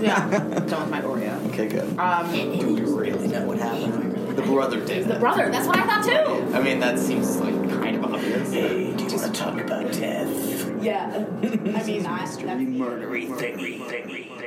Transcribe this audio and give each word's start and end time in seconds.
You're 0.00 0.10
done 0.10 0.30
with 0.30 0.40
your 0.40 0.40
Oreo? 0.40 0.60
Yeah, 0.60 0.66
done 0.66 0.80
with 0.82 0.90
my 0.90 1.00
Oreo. 1.02 1.48
Okay, 1.48 1.68
good. 1.68 1.98
Um, 1.98 2.32
Do 2.32 2.74
we 2.74 2.80
really 2.80 3.28
know 3.28 3.46
what 3.46 3.58
happened? 3.58 4.36
The 4.36 4.42
brother 4.42 4.84
did. 4.84 5.06
the 5.06 5.18
brother. 5.18 5.50
That's 5.50 5.66
what 5.66 5.76
I 5.76 5.86
thought 5.86 6.04
too. 6.04 6.54
I 6.54 6.62
mean, 6.62 6.80
that 6.80 6.98
seems 6.98 7.36
like 7.38 7.54
kind 7.70 7.96
of 7.96 8.14
obvious. 8.14 8.52
Hey, 8.52 8.92
do 8.96 9.04
you 9.04 9.16
want 9.16 9.34
to 9.34 9.40
talk 9.40 9.60
about 9.60 9.92
death? 9.92 10.82
Yeah. 10.82 11.26
I 11.42 11.82
mean, 11.84 12.06
I. 12.06 12.20
Murdery 12.20 13.28
thingy. 13.28 13.80
thingy 13.80 14.40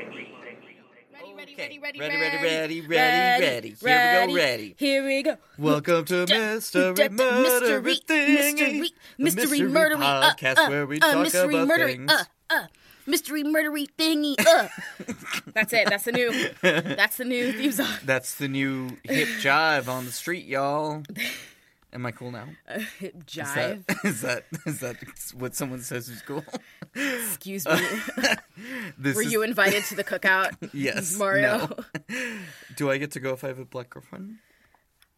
Ready, 1.56 1.80
ready, 1.80 2.00
ready, 2.00 2.00
Ready, 2.00 2.18
ready, 2.18 2.82
ready, 2.82 2.82
ready, 2.82 3.44
ready. 3.44 3.76
Here 3.80 4.26
we 4.26 4.34
go, 4.34 4.36
ready. 4.36 4.76
Here 4.78 5.06
we 5.06 5.24
go. 5.24 5.38
Welcome 5.58 6.06
to 6.06 6.26
Mystery 6.28 7.10
Murder 7.10 7.82
mystery, 7.82 8.18
Thingy, 8.18 8.34
mystery, 8.34 8.90
the 9.18 9.24
mystery, 9.24 9.44
mystery 9.50 9.60
murdery, 9.60 10.02
uh, 10.04 10.34
podcast 10.34 10.58
uh, 10.58 10.68
where 10.70 10.86
we 10.88 11.00
uh, 11.00 11.12
talk 11.12 11.24
mystery, 11.24 11.56
about 11.56 11.68
murdery, 11.68 11.92
things. 11.92 12.12
Uh, 12.12 12.24
uh, 12.50 12.66
mystery, 13.08 13.44
murdery 13.44 13.88
thingy. 13.98 14.36
Uh. 14.40 14.68
that's 15.54 15.74
it. 15.74 15.90
That's 15.90 16.04
the 16.06 16.12
new. 16.12 16.50
That's 16.62 17.18
the 17.18 17.26
new 17.26 17.52
theme 17.54 17.72
song. 17.72 17.88
That's 18.06 18.36
the 18.36 18.48
new 18.48 18.98
hip 19.04 19.28
jive 19.40 19.88
on 19.88 20.06
the 20.06 20.12
street, 20.12 20.46
y'all. 20.46 21.04
Am 21.94 22.06
I 22.08 22.12
cool 22.12 22.32
now? 22.32 22.48
Hip 23.00 23.16
Is 23.18 23.24
jive. 23.26 23.86
that, 23.86 23.98
is 24.04 24.22
that 24.22 24.46
is 24.66 24.80
that 24.80 24.96
what 25.38 25.56
someone 25.56 25.82
says 25.82 26.10
is 26.10 26.24
cool? 26.24 26.44
Excuse 26.96 27.68
me. 27.68 27.78
This 28.98 29.16
Were 29.16 29.22
is, 29.22 29.32
you 29.32 29.44
invited 29.44 29.84
to 29.86 29.96
the 29.96 30.04
cookout? 30.04 30.72
yes, 30.74 31.16
Mario? 31.16 31.70
no. 32.10 32.18
Do 32.76 32.90
I 32.90 32.98
get 32.98 33.12
to 33.12 33.20
go 33.20 33.34
if 33.34 33.44
I 33.44 33.50
have 33.50 33.60
a 33.60 33.66
black 33.66 33.92
girlfriend? 33.92 34.38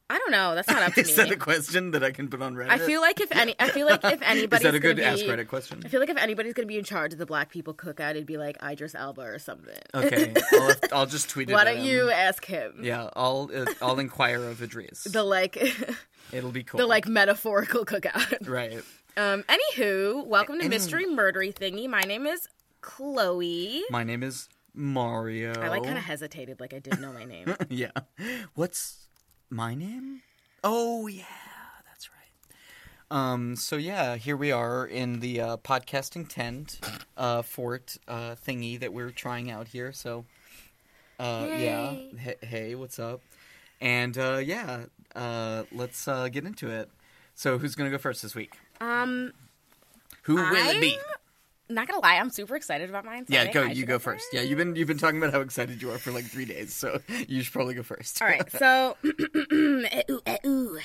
I 0.08 0.20
don't 0.20 0.30
know. 0.31 0.53
That's 0.53 0.67
not 0.67 0.84
up 0.84 0.94
to 0.95 1.03
me. 1.03 1.09
Is 1.09 1.16
that 1.16 1.31
a 1.31 1.36
question 1.36 1.92
that 1.92 2.03
I 2.03 2.11
can 2.11 2.28
put 2.28 2.42
on 2.42 2.53
Reddit? 2.56 2.70
I 2.70 2.78
feel 2.78 3.02
like 3.02 3.20
if 3.22 3.31
any, 3.31 3.56
I 3.59 3.70
feel 3.70 3.88
like 3.88 4.03
if 4.03 4.14
is 4.22 4.28
anybody's 4.28 4.64
that 4.64 4.75
a 4.75 4.80
good 4.80 4.98
gonna 4.98 5.09
ask 5.09 5.23
be, 5.23 5.28
Reddit 5.30 5.48
question? 5.48 5.81
I 5.84 5.88
feel 5.88 6.00
like 6.00 6.09
if 6.09 6.17
anybody's 6.17 6.53
gonna 6.53 6.67
be 6.67 6.78
in 6.78 6.84
charge 6.84 7.14
of 7.14 7.20
the 7.20 7.25
Black 7.25 7.50
People 7.50 7.73
Cookout, 7.73 8.11
it'd 8.11 8.28
be 8.28 8.38
like 8.38 8.58
Idris 8.64 8.94
Elba 8.94 9.22
or 9.22 9.39
something. 9.39 9.73
Okay, 9.95 10.33
I'll, 10.53 10.76
I'll 10.94 11.06
just 11.08 11.30
tweet 11.30 11.50
it. 11.50 11.53
Why 11.53 11.64
don't 11.64 11.80
you 11.83 12.11
ask 12.11 12.45
him? 12.45 12.81
Yeah, 12.83 13.09
I'll 13.16 13.50
uh, 13.53 13.66
I'll 13.81 13.98
inquire 14.00 14.44
of 14.44 14.61
Idris. 14.61 15.06
The 15.06 15.23
like, 15.23 15.58
It'll 16.31 16.52
be 16.52 16.64
cool. 16.64 16.78
the 16.78 16.86
like 16.88 17.08
metaphorical 17.08 17.83
cookout. 17.86 18.48
right. 18.48 18.83
Um. 19.17 19.44
Anywho, 19.44 20.26
welcome 20.28 20.59
to 20.59 20.66
Anywho. 20.66 20.70
Mystery 20.70 21.06
Murdery 21.06 21.52
Thingy. 21.53 21.89
My 21.89 22.02
name 22.02 22.28
is 22.28 22.48
Chloe. 22.81 23.83
My 23.89 24.03
name 24.03 24.22
is 24.22 24.50
Mario. 24.76 25.53
I 25.59 25.70
like 25.70 25.83
kind 25.83 25.98
of 25.98 26.03
hesitated, 26.03 26.59
like 26.59 26.73
I 26.76 26.80
didn't 26.80 27.02
know 27.02 27.11
my 27.14 27.23
name. 27.23 27.56
yeah. 27.70 27.92
What's 28.53 29.05
my 29.49 29.75
name? 29.75 30.21
Oh 30.63 31.07
yeah, 31.07 31.23
that's 31.88 32.09
right. 32.09 33.17
Um. 33.17 33.55
So 33.55 33.75
yeah, 33.75 34.15
here 34.15 34.37
we 34.37 34.52
are 34.52 34.85
in 34.85 35.19
the 35.19 35.41
uh, 35.41 35.57
podcasting 35.57 36.27
tent, 36.27 36.79
uh, 37.17 37.41
fort 37.41 37.97
uh, 38.07 38.35
thingy 38.35 38.79
that 38.79 38.93
we're 38.93 39.11
trying 39.11 39.52
out 39.52 39.67
here. 39.67 39.91
So, 39.93 40.25
uh, 41.19 41.47
yeah. 41.57 41.95
Hey, 42.17 42.35
hey, 42.41 42.75
what's 42.75 42.99
up? 42.99 43.21
And 43.81 44.17
uh, 44.17 44.41
yeah, 44.43 44.85
uh, 45.15 45.63
let's 45.71 46.07
uh, 46.07 46.30
get 46.30 46.45
into 46.45 46.69
it. 46.69 46.89
So, 47.35 47.57
who's 47.57 47.75
gonna 47.75 47.91
go 47.91 47.97
first 47.97 48.21
this 48.21 48.35
week? 48.35 48.57
Um. 48.81 49.33
Who 50.23 50.36
will 50.36 50.55
it 50.55 50.81
be? 50.81 50.97
Not 51.67 51.87
gonna 51.87 52.02
lie, 52.02 52.17
I'm 52.17 52.30
super 52.30 52.55
excited 52.55 52.89
about 52.89 53.05
mine. 53.05 53.26
Yeah, 53.27 53.52
go. 53.52 53.64
I 53.64 53.71
You 53.71 53.86
go 53.86 53.98
first. 53.98 54.27
Yeah, 54.31 54.42
you've 54.42 54.58
been 54.58 54.76
you've 54.76 54.87
been 54.87 54.98
talking 54.99 55.17
about 55.17 55.33
how 55.33 55.42
excited 55.42 55.81
you 55.81 55.92
are 55.92 55.98
for 55.98 56.11
like 56.11 56.26
three 56.26 56.45
days, 56.45 56.73
so 56.73 56.99
you 57.27 57.42
should 57.42 57.53
probably 57.53 57.73
go 57.73 57.83
first. 57.83 58.21
All 58.21 58.27
right, 58.27 58.49
so 58.58 58.95
ooh, 59.53 59.86
ooh. 60.45 60.80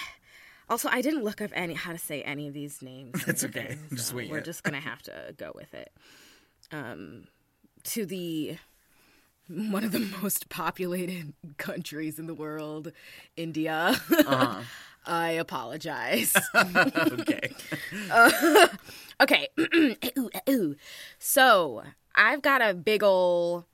also 0.71 0.89
I 0.91 1.03
didn't 1.03 1.23
look 1.23 1.41
up 1.43 1.51
any 1.53 1.75
how 1.75 1.93
to 1.93 1.99
say 1.99 2.23
any 2.23 2.49
of 2.49 2.55
these 2.55 2.81
names. 2.81 3.25
That's 3.27 3.45
okay. 3.45 3.77
Just 3.91 4.09
so 4.09 4.17
wing 4.17 4.31
We're 4.31 4.39
it. 4.39 4.45
just 4.45 4.63
gonna 4.63 4.81
have 4.81 5.03
to 5.03 5.35
go 5.37 5.53
with 5.55 5.75
it. 5.75 5.93
Um, 6.73 7.25
to 7.85 8.07
the 8.07 8.57
one 9.49 9.85
of 9.85 9.93
the 9.93 9.99
most 10.23 10.49
populated 10.49 11.35
countries 11.59 12.19
in 12.19 12.27
the 12.27 12.35
world, 12.35 12.93
India. 13.37 14.01
Uh-huh. 14.11 14.61
I 15.07 15.31
apologize. 15.33 16.35
okay. 16.55 17.51
okay, 19.21 19.49
ooh, 20.19 20.31
uh, 20.35 20.41
ooh. 20.51 20.77
so 21.19 21.83
I've 22.15 22.43
got 22.43 22.61
a 22.63 22.75
big 22.75 23.03
ol' 23.03 23.67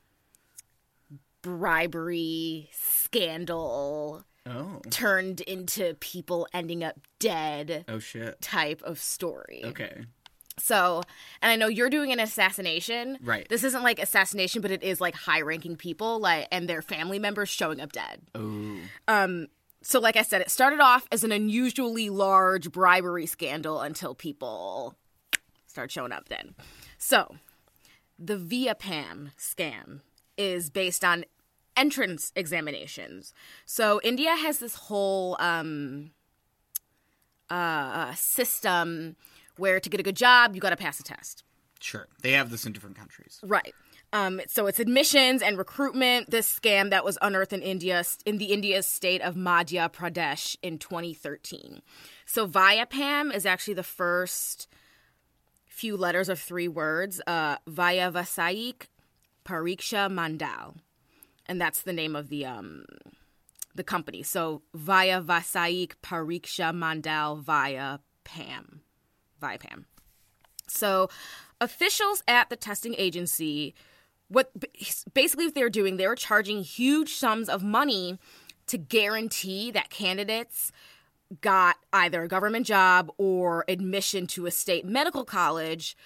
bribery 1.42 2.70
scandal 2.72 4.24
Oh. 4.48 4.80
turned 4.90 5.40
into 5.40 5.94
people 5.98 6.46
ending 6.54 6.84
up 6.84 6.94
dead 7.18 7.84
Oh 7.88 7.98
shit. 7.98 8.40
type 8.40 8.80
of 8.82 9.00
story. 9.00 9.62
Okay. 9.64 10.04
So, 10.56 11.02
and 11.42 11.50
I 11.50 11.56
know 11.56 11.66
you're 11.66 11.90
doing 11.90 12.12
an 12.12 12.20
assassination. 12.20 13.18
Right. 13.20 13.48
This 13.48 13.64
isn't 13.64 13.82
like 13.82 13.98
assassination, 13.98 14.62
but 14.62 14.70
it 14.70 14.84
is 14.84 15.00
like 15.00 15.16
high-ranking 15.16 15.76
people, 15.76 16.20
like 16.20 16.46
and 16.52 16.68
their 16.68 16.80
family 16.80 17.18
members 17.18 17.48
showing 17.48 17.80
up 17.80 17.90
dead. 17.90 18.22
Oh. 18.36 18.76
Um, 19.08 19.48
So, 19.88 20.00
like 20.00 20.16
I 20.16 20.22
said, 20.22 20.40
it 20.40 20.50
started 20.50 20.80
off 20.80 21.06
as 21.12 21.22
an 21.22 21.30
unusually 21.30 22.10
large 22.10 22.72
bribery 22.72 23.24
scandal 23.24 23.80
until 23.80 24.16
people 24.16 24.96
start 25.68 25.92
showing 25.92 26.10
up 26.10 26.28
then. 26.28 26.56
So, 26.98 27.36
the 28.18 28.36
Vyapam 28.36 29.30
scam 29.38 30.00
is 30.36 30.70
based 30.70 31.04
on 31.04 31.24
entrance 31.76 32.32
examinations. 32.34 33.32
So, 33.64 34.00
India 34.02 34.34
has 34.34 34.58
this 34.58 34.74
whole 34.74 35.36
um, 35.38 36.10
uh, 37.48 38.12
system 38.16 39.14
where 39.56 39.78
to 39.78 39.88
get 39.88 40.00
a 40.00 40.02
good 40.02 40.16
job, 40.16 40.56
you 40.56 40.60
got 40.60 40.70
to 40.70 40.76
pass 40.76 40.98
a 40.98 41.04
test. 41.04 41.44
Sure. 41.78 42.08
They 42.22 42.32
have 42.32 42.50
this 42.50 42.66
in 42.66 42.72
different 42.72 42.96
countries. 42.96 43.38
Right. 43.44 43.72
Um, 44.12 44.40
so 44.46 44.66
it's 44.66 44.80
admissions 44.80 45.42
and 45.42 45.58
recruitment. 45.58 46.30
This 46.30 46.52
scam 46.58 46.90
that 46.90 47.04
was 47.04 47.18
unearthed 47.20 47.52
in 47.52 47.62
India, 47.62 48.04
in 48.24 48.38
the 48.38 48.46
India 48.46 48.82
state 48.82 49.20
of 49.20 49.34
Madhya 49.34 49.92
Pradesh 49.92 50.56
in 50.62 50.78
2013. 50.78 51.82
So 52.24 52.46
Vyapam 52.46 53.34
is 53.34 53.44
actually 53.44 53.74
the 53.74 53.82
first 53.82 54.68
few 55.66 55.96
letters 55.96 56.28
of 56.28 56.40
three 56.40 56.68
words. 56.68 57.20
Uh, 57.26 57.58
Vasaik 57.68 58.86
Pariksha 59.44 60.10
Mandal, 60.10 60.76
and 61.46 61.60
that's 61.60 61.82
the 61.82 61.92
name 61.92 62.16
of 62.16 62.28
the 62.28 62.46
um 62.46 62.84
the 63.74 63.84
company. 63.84 64.22
So 64.22 64.62
Vaya 64.74 65.20
Vasaik 65.20 65.94
Pariksha 66.02 66.72
Mandal 66.74 67.40
Via 67.40 67.98
Pam, 68.24 68.80
Vyapam. 69.40 69.84
So, 70.68 71.08
officials 71.60 72.22
at 72.26 72.50
the 72.50 72.56
testing 72.56 72.94
agency, 72.98 73.74
what 74.28 74.50
basically 75.14 75.46
what 75.46 75.54
they 75.54 75.62
were 75.62 75.70
doing, 75.70 75.96
they 75.96 76.06
were 76.06 76.16
charging 76.16 76.62
huge 76.62 77.14
sums 77.14 77.48
of 77.48 77.62
money 77.62 78.18
to 78.66 78.78
guarantee 78.78 79.70
that 79.70 79.90
candidates 79.90 80.72
got 81.40 81.76
either 81.92 82.22
a 82.22 82.28
government 82.28 82.66
job 82.66 83.10
or 83.18 83.64
admission 83.68 84.26
to 84.28 84.46
a 84.46 84.50
state 84.50 84.84
medical 84.84 85.24
college 85.24 85.96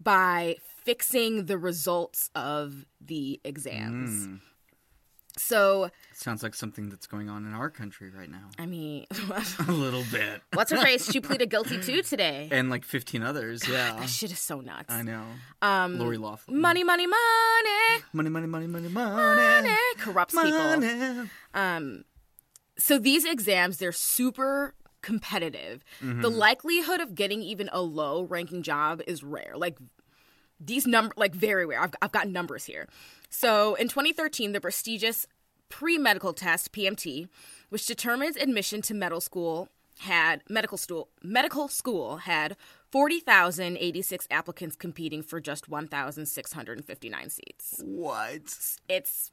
by 0.00 0.56
fixing 0.84 1.46
the 1.46 1.58
results 1.58 2.30
of 2.34 2.86
the 3.00 3.40
exams. 3.44 4.26
Hmm. 4.26 4.34
So, 5.40 5.84
it 5.84 5.92
Sounds 6.12 6.42
like 6.42 6.54
something 6.54 6.90
that's 6.90 7.06
going 7.06 7.28
on 7.30 7.46
in 7.46 7.54
our 7.54 7.70
country 7.70 8.10
right 8.10 8.30
now. 8.30 8.50
I 8.58 8.66
mean, 8.66 9.06
A 9.68 9.72
little 9.72 10.04
bit. 10.12 10.42
what's 10.52 10.70
her 10.70 10.76
face? 10.82 11.10
She 11.10 11.20
pleaded 11.20 11.50
guilty 11.50 11.80
too 11.80 12.02
today. 12.02 12.48
And 12.52 12.68
like 12.70 12.84
15 12.84 13.22
others. 13.22 13.66
Yeah. 13.68 13.96
That 13.96 14.08
shit 14.08 14.30
is 14.30 14.38
so 14.38 14.60
nuts. 14.60 14.92
I 14.92 15.02
know. 15.02 15.24
Um, 15.62 15.98
Lori 15.98 16.18
Loughlin. 16.18 16.60
Money, 16.60 16.84
money, 16.84 17.06
money. 17.06 17.18
money, 18.12 18.28
money, 18.28 18.46
money, 18.46 18.66
money, 18.66 18.88
money. 18.88 19.40
money 19.62 19.76
corrupts 19.98 20.34
people. 20.34 20.76
Money. 20.76 22.04
So 22.78 22.98
these 22.98 23.24
exams, 23.24 23.78
they're 23.78 23.92
super 23.92 24.74
competitive. 25.02 25.82
The 26.00 26.30
likelihood 26.30 27.00
of 27.00 27.14
getting 27.14 27.42
even 27.42 27.68
a 27.72 27.80
low 27.80 28.22
ranking 28.22 28.62
job 28.62 29.02
is 29.06 29.22
rare. 29.22 29.54
Like 29.56 29.78
these 30.58 30.86
number 30.86 31.14
like 31.16 31.34
very 31.34 31.64
rare. 31.66 31.80
I've, 31.80 31.94
I've 32.02 32.12
got 32.12 32.28
numbers 32.28 32.64
here. 32.64 32.88
So 33.30 33.74
in 33.76 33.88
2013, 33.88 34.52
the 34.52 34.60
prestigious 34.60 35.26
pre-medical 35.70 36.34
test 36.34 36.72
PMT, 36.72 37.28
which 37.70 37.86
determines 37.86 38.36
admission 38.36 38.82
to 38.82 38.92
medical 38.92 39.20
school, 39.22 39.68
had 40.00 40.42
medical 40.48 40.78
school 40.78 41.08
medical 41.22 41.68
school 41.68 42.18
had 42.18 42.56
40,086 42.90 44.26
applicants 44.30 44.76
competing 44.76 45.22
for 45.22 45.40
just 45.40 45.68
1,659 45.68 47.30
seats. 47.30 47.82
What? 47.84 48.78
It's 48.88 49.30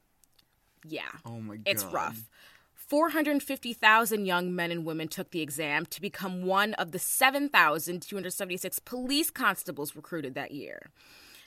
Yeah. 0.86 1.04
Oh 1.25 1.39
my 1.39 1.56
god. 1.56 1.63
It's 1.66 1.84
rough. 1.86 2.30
450,000 2.75 4.25
young 4.25 4.56
men 4.56 4.72
and 4.72 4.86
women 4.86 5.10
took 5.10 5.31
the 5.31 5.42
exam 5.42 5.86
to 5.88 6.00
become 6.00 6.45
one 6.45 6.74
of 6.75 6.92
the 6.92 7.00
7,276 7.00 8.80
police 8.80 9.30
constables 9.30 9.95
recruited 9.95 10.36
that 10.36 10.51
year. 10.51 10.90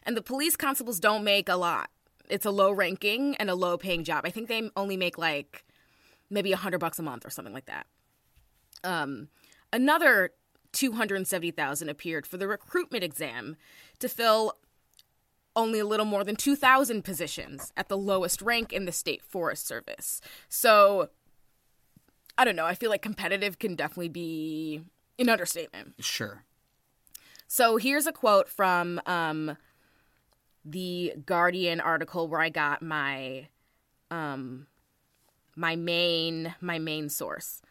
And 0.02 0.16
the 0.16 0.22
police 0.22 0.56
constables 0.56 1.00
don't 1.00 1.24
make 1.24 1.48
a 1.48 1.56
lot. 1.56 1.88
It's 2.30 2.46
a 2.46 2.50
low 2.50 2.72
ranking 2.72 3.36
and 3.36 3.50
a 3.50 3.54
low 3.54 3.76
paying 3.76 4.04
job. 4.04 4.24
I 4.24 4.30
think 4.30 4.48
they 4.48 4.70
only 4.76 4.96
make 4.96 5.18
like 5.18 5.64
maybe 6.30 6.52
a 6.52 6.56
100 6.56 6.78
bucks 6.78 6.98
a 6.98 7.02
month 7.02 7.26
or 7.26 7.30
something 7.30 7.54
like 7.54 7.66
that. 7.66 7.86
Um, 8.84 9.28
another 9.72 10.30
270,000 10.72 11.88
appeared 11.88 12.26
for 12.26 12.36
the 12.36 12.46
recruitment 12.46 13.04
exam 13.04 13.56
to 13.98 14.08
fill 14.08 14.56
only 15.56 15.80
a 15.80 15.84
little 15.84 16.06
more 16.06 16.24
than 16.24 16.36
2,000 16.36 17.02
positions 17.02 17.72
at 17.76 17.88
the 17.88 17.96
lowest 17.96 18.40
rank 18.40 18.72
in 18.72 18.84
the 18.84 18.92
state 18.92 19.22
forest 19.22 19.66
service. 19.66 20.20
So, 20.48 21.10
I 22.38 22.44
don't 22.44 22.56
know. 22.56 22.66
I 22.66 22.74
feel 22.74 22.90
like 22.90 23.02
competitive 23.02 23.58
can 23.58 23.74
definitely 23.74 24.08
be 24.08 24.82
an 25.18 25.28
understatement. 25.28 25.94
Sure. 25.98 26.44
So, 27.48 27.76
here's 27.76 28.06
a 28.06 28.12
quote 28.12 28.48
from 28.48 29.00
um, 29.06 29.56
the 30.64 31.14
Guardian 31.26 31.80
article 31.80 32.28
where 32.28 32.40
I 32.40 32.48
got 32.48 32.82
my 32.82 33.48
um, 34.10 34.66
my 35.56 35.76
main 35.76 36.54
my 36.60 36.78
main 36.78 37.08
source. 37.08 37.62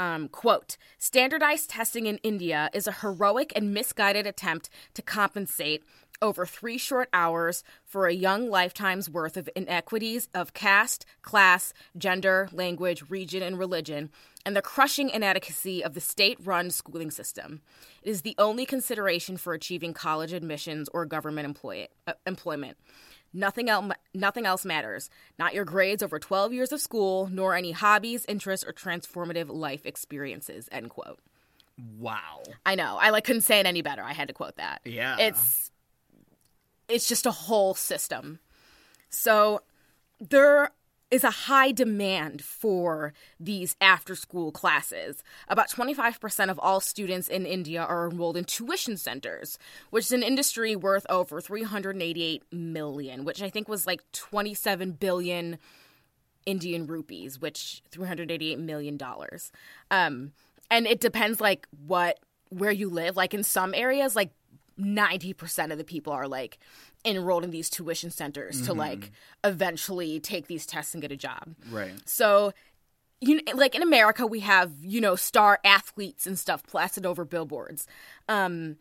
Um, 0.00 0.28
quote 0.28 0.76
standardized 0.96 1.70
testing 1.70 2.06
in 2.06 2.18
india 2.18 2.70
is 2.72 2.86
a 2.86 2.92
heroic 2.92 3.52
and 3.56 3.74
misguided 3.74 4.28
attempt 4.28 4.70
to 4.94 5.02
compensate 5.02 5.82
over 6.20 6.44
three 6.44 6.78
short 6.78 7.08
hours 7.12 7.62
for 7.84 8.06
a 8.06 8.12
young 8.12 8.50
lifetime's 8.50 9.08
worth 9.08 9.36
of 9.36 9.48
inequities 9.54 10.28
of 10.34 10.54
caste 10.54 11.06
class 11.22 11.72
gender 11.96 12.48
language 12.52 13.08
region 13.08 13.42
and 13.42 13.58
religion 13.58 14.10
and 14.44 14.56
the 14.56 14.62
crushing 14.62 15.10
inadequacy 15.10 15.82
of 15.84 15.94
the 15.94 16.00
state-run 16.00 16.70
schooling 16.70 17.10
system 17.10 17.60
it 18.02 18.10
is 18.10 18.22
the 18.22 18.34
only 18.38 18.66
consideration 18.66 19.36
for 19.36 19.52
achieving 19.54 19.94
college 19.94 20.32
admissions 20.32 20.88
or 20.92 21.04
government 21.06 21.46
employ- 21.46 21.88
uh, 22.06 22.12
employment 22.26 22.76
Nothing 23.32 23.68
else, 23.68 23.92
nothing 24.14 24.46
else 24.46 24.64
matters. 24.64 25.10
Not 25.38 25.52
your 25.52 25.64
grades 25.64 26.02
over 26.02 26.18
12 26.18 26.52
years 26.52 26.72
of 26.72 26.80
school, 26.80 27.28
nor 27.30 27.54
any 27.54 27.72
hobbies, 27.72 28.24
interests, 28.26 28.66
or 28.66 28.72
transformative 28.72 29.50
life 29.50 29.84
experiences. 29.84 30.68
End 30.72 30.88
quote. 30.88 31.18
Wow. 31.98 32.42
I 32.66 32.74
know. 32.74 32.96
I 33.00 33.10
like 33.10 33.24
couldn't 33.24 33.42
say 33.42 33.60
it 33.60 33.66
any 33.66 33.82
better. 33.82 34.02
I 34.02 34.12
had 34.12 34.28
to 34.28 34.34
quote 34.34 34.56
that. 34.56 34.80
Yeah. 34.84 35.16
It's 35.18 35.67
it's 36.88 37.08
just 37.08 37.26
a 37.26 37.30
whole 37.30 37.74
system. 37.74 38.38
So 39.10 39.62
there 40.20 40.70
is 41.10 41.24
a 41.24 41.30
high 41.30 41.72
demand 41.72 42.42
for 42.42 43.14
these 43.40 43.76
after 43.80 44.14
school 44.14 44.52
classes. 44.52 45.22
About 45.48 45.70
25% 45.70 46.50
of 46.50 46.58
all 46.58 46.80
students 46.80 47.28
in 47.28 47.46
India 47.46 47.82
are 47.82 48.10
enrolled 48.10 48.36
in 48.36 48.44
tuition 48.44 48.96
centers, 48.96 49.58
which 49.90 50.04
is 50.04 50.12
an 50.12 50.22
industry 50.22 50.76
worth 50.76 51.06
over 51.08 51.40
388 51.40 52.42
million, 52.52 53.24
which 53.24 53.42
I 53.42 53.48
think 53.48 53.68
was 53.68 53.86
like 53.86 54.02
27 54.12 54.92
billion 54.92 55.58
Indian 56.44 56.86
rupees, 56.86 57.40
which 57.40 57.82
388 57.90 58.58
million 58.58 58.96
dollars. 58.96 59.50
Um 59.90 60.32
and 60.70 60.86
it 60.86 61.00
depends 61.00 61.40
like 61.40 61.66
what 61.86 62.18
where 62.50 62.70
you 62.72 62.90
live. 62.90 63.16
Like 63.16 63.34
in 63.34 63.42
some 63.42 63.74
areas 63.74 64.14
like 64.14 64.30
90% 64.78 65.72
of 65.72 65.78
the 65.78 65.84
people 65.84 66.12
are 66.12 66.28
like 66.28 66.58
enrolled 67.04 67.44
in 67.44 67.50
these 67.50 67.70
tuition 67.70 68.10
centers 68.10 68.62
to 68.62 68.72
like 68.72 69.10
eventually 69.44 70.20
take 70.20 70.46
these 70.46 70.66
tests 70.66 70.94
and 70.94 71.02
get 71.02 71.12
a 71.12 71.16
job. 71.16 71.54
Right. 71.70 71.92
So, 72.04 72.52
you 73.20 73.36
know, 73.36 73.52
like 73.54 73.74
in 73.74 73.82
America, 73.82 74.26
we 74.26 74.40
have 74.40 74.72
you 74.82 75.00
know 75.00 75.16
star 75.16 75.58
athletes 75.64 76.26
and 76.26 76.38
stuff 76.38 76.62
plastered 76.64 77.06
over 77.06 77.24
billboards. 77.24 77.86
Um, 78.28 78.76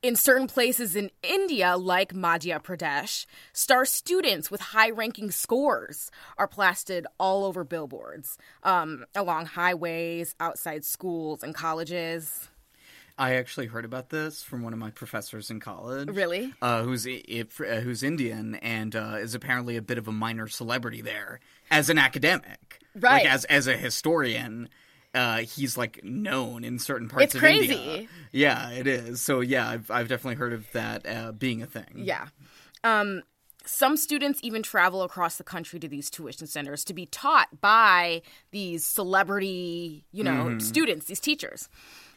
in 0.00 0.14
certain 0.14 0.46
places 0.46 0.94
in 0.94 1.10
India, 1.22 1.76
like 1.76 2.12
Madhya 2.14 2.62
Pradesh, 2.62 3.26
star 3.52 3.84
students 3.84 4.48
with 4.48 4.60
high-ranking 4.60 5.32
scores 5.32 6.10
are 6.36 6.46
plastered 6.46 7.04
all 7.18 7.44
over 7.44 7.64
billboards, 7.64 8.38
um, 8.62 9.04
along 9.16 9.46
highways, 9.46 10.36
outside 10.38 10.84
schools 10.84 11.42
and 11.42 11.52
colleges. 11.52 12.48
I 13.18 13.34
actually 13.34 13.66
heard 13.66 13.84
about 13.84 14.10
this 14.10 14.42
from 14.42 14.62
one 14.62 14.72
of 14.72 14.78
my 14.78 14.90
professors 14.90 15.50
in 15.50 15.58
college. 15.60 16.08
Really? 16.08 16.54
Uh, 16.62 16.82
who's 16.84 17.04
if, 17.06 17.60
uh, 17.60 17.80
who's 17.80 18.02
Indian 18.02 18.54
and 18.56 18.94
uh, 18.94 19.16
is 19.18 19.34
apparently 19.34 19.76
a 19.76 19.82
bit 19.82 19.98
of 19.98 20.06
a 20.06 20.12
minor 20.12 20.46
celebrity 20.46 21.00
there 21.02 21.40
as 21.70 21.90
an 21.90 21.98
academic, 21.98 22.80
Right. 22.94 23.24
Like 23.24 23.32
as 23.32 23.44
as 23.46 23.66
a 23.66 23.76
historian, 23.76 24.68
uh, 25.14 25.38
he's 25.38 25.76
like 25.76 26.02
known 26.02 26.64
in 26.64 26.78
certain 26.78 27.08
parts 27.08 27.26
It's 27.26 27.34
of 27.34 27.40
crazy. 27.40 27.74
India. 27.74 28.08
Yeah, 28.32 28.70
it 28.70 28.86
is. 28.86 29.20
So 29.20 29.40
yeah, 29.40 29.68
I've 29.68 29.90
I've 29.90 30.08
definitely 30.08 30.36
heard 30.36 30.52
of 30.52 30.70
that 30.72 31.06
uh, 31.06 31.32
being 31.32 31.62
a 31.62 31.66
thing. 31.66 31.92
Yeah. 31.96 32.28
Um, 32.84 33.22
some 33.64 33.96
students 33.96 34.40
even 34.42 34.62
travel 34.62 35.02
across 35.02 35.36
the 35.36 35.44
country 35.44 35.78
to 35.80 35.88
these 35.88 36.08
tuition 36.08 36.46
centers 36.46 36.84
to 36.84 36.94
be 36.94 37.06
taught 37.06 37.60
by 37.60 38.22
these 38.50 38.84
celebrity, 38.84 40.06
you 40.10 40.24
know, 40.24 40.58
students, 40.58 41.06
these 41.06 41.20
teachers. 41.20 41.68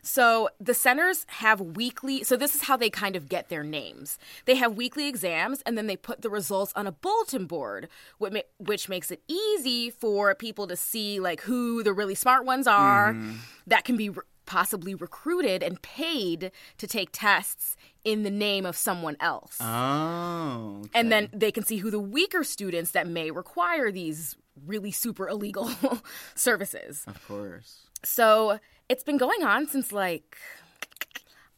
So 0.02 0.50
the 0.60 0.74
centers 0.74 1.26
have 1.28 1.62
weekly, 1.62 2.24
so 2.24 2.36
this 2.36 2.56
is 2.56 2.64
how 2.64 2.78
they 2.78 2.90
kind 2.90 3.16
of 3.16 3.30
get 3.30 3.50
their 3.50 3.64
names. 3.64 4.18
They 4.46 4.56
have 4.56 4.76
weekly 4.76 5.08
exams 5.08 5.62
and 5.66 5.78
then 5.78 5.88
they 5.88 5.98
put 5.98 6.22
the 6.22 6.30
results 6.30 6.74
on 6.76 6.88
a 6.88 6.92
bulletin 6.92 7.46
board, 7.46 7.88
which, 8.18 8.34
ma- 8.34 8.40
which 8.58 8.90
makes 8.90 9.12
it 9.12 9.22
easy 9.28 9.90
for 9.90 10.34
people 10.36 10.68
to 10.68 10.76
see 10.76 11.20
like 11.20 11.42
who 11.42 11.84
the 11.84 11.94
really 11.94 12.16
smart 12.16 12.46
ones 12.46 12.68
are 12.68 13.14
mm-hmm. 13.14 13.34
that 13.68 13.86
can 13.86 13.96
be 13.98 14.10
re- 14.10 14.24
possibly 14.46 14.96
recruited 14.96 15.64
and 15.64 15.82
paid 15.82 16.52
to 16.78 16.88
take 16.88 17.10
tests 17.14 17.78
in 18.04 18.24
the 18.24 18.32
name 18.32 18.66
of 18.66 18.76
someone 18.76 19.16
else. 19.20 19.58
Oh. 19.62 20.82
okay. 20.86 21.00
And 21.00 21.12
then 21.12 21.30
they 21.32 21.52
can 21.52 21.64
see 21.64 21.78
who 21.78 21.92
the 21.92 22.00
weaker 22.00 22.44
students 22.44 22.92
that 22.92 23.08
may 23.08 23.32
require 23.32 23.92
these 23.92 24.36
really 24.66 24.92
super 24.92 25.30
illegal 25.30 25.72
services. 26.36 27.04
of 27.08 27.26
course. 27.28 27.88
So 28.04 28.60
it's 28.92 29.04
been 29.04 29.18
going 29.18 29.42
on 29.42 29.66
since 29.68 29.94
like, 29.94 30.36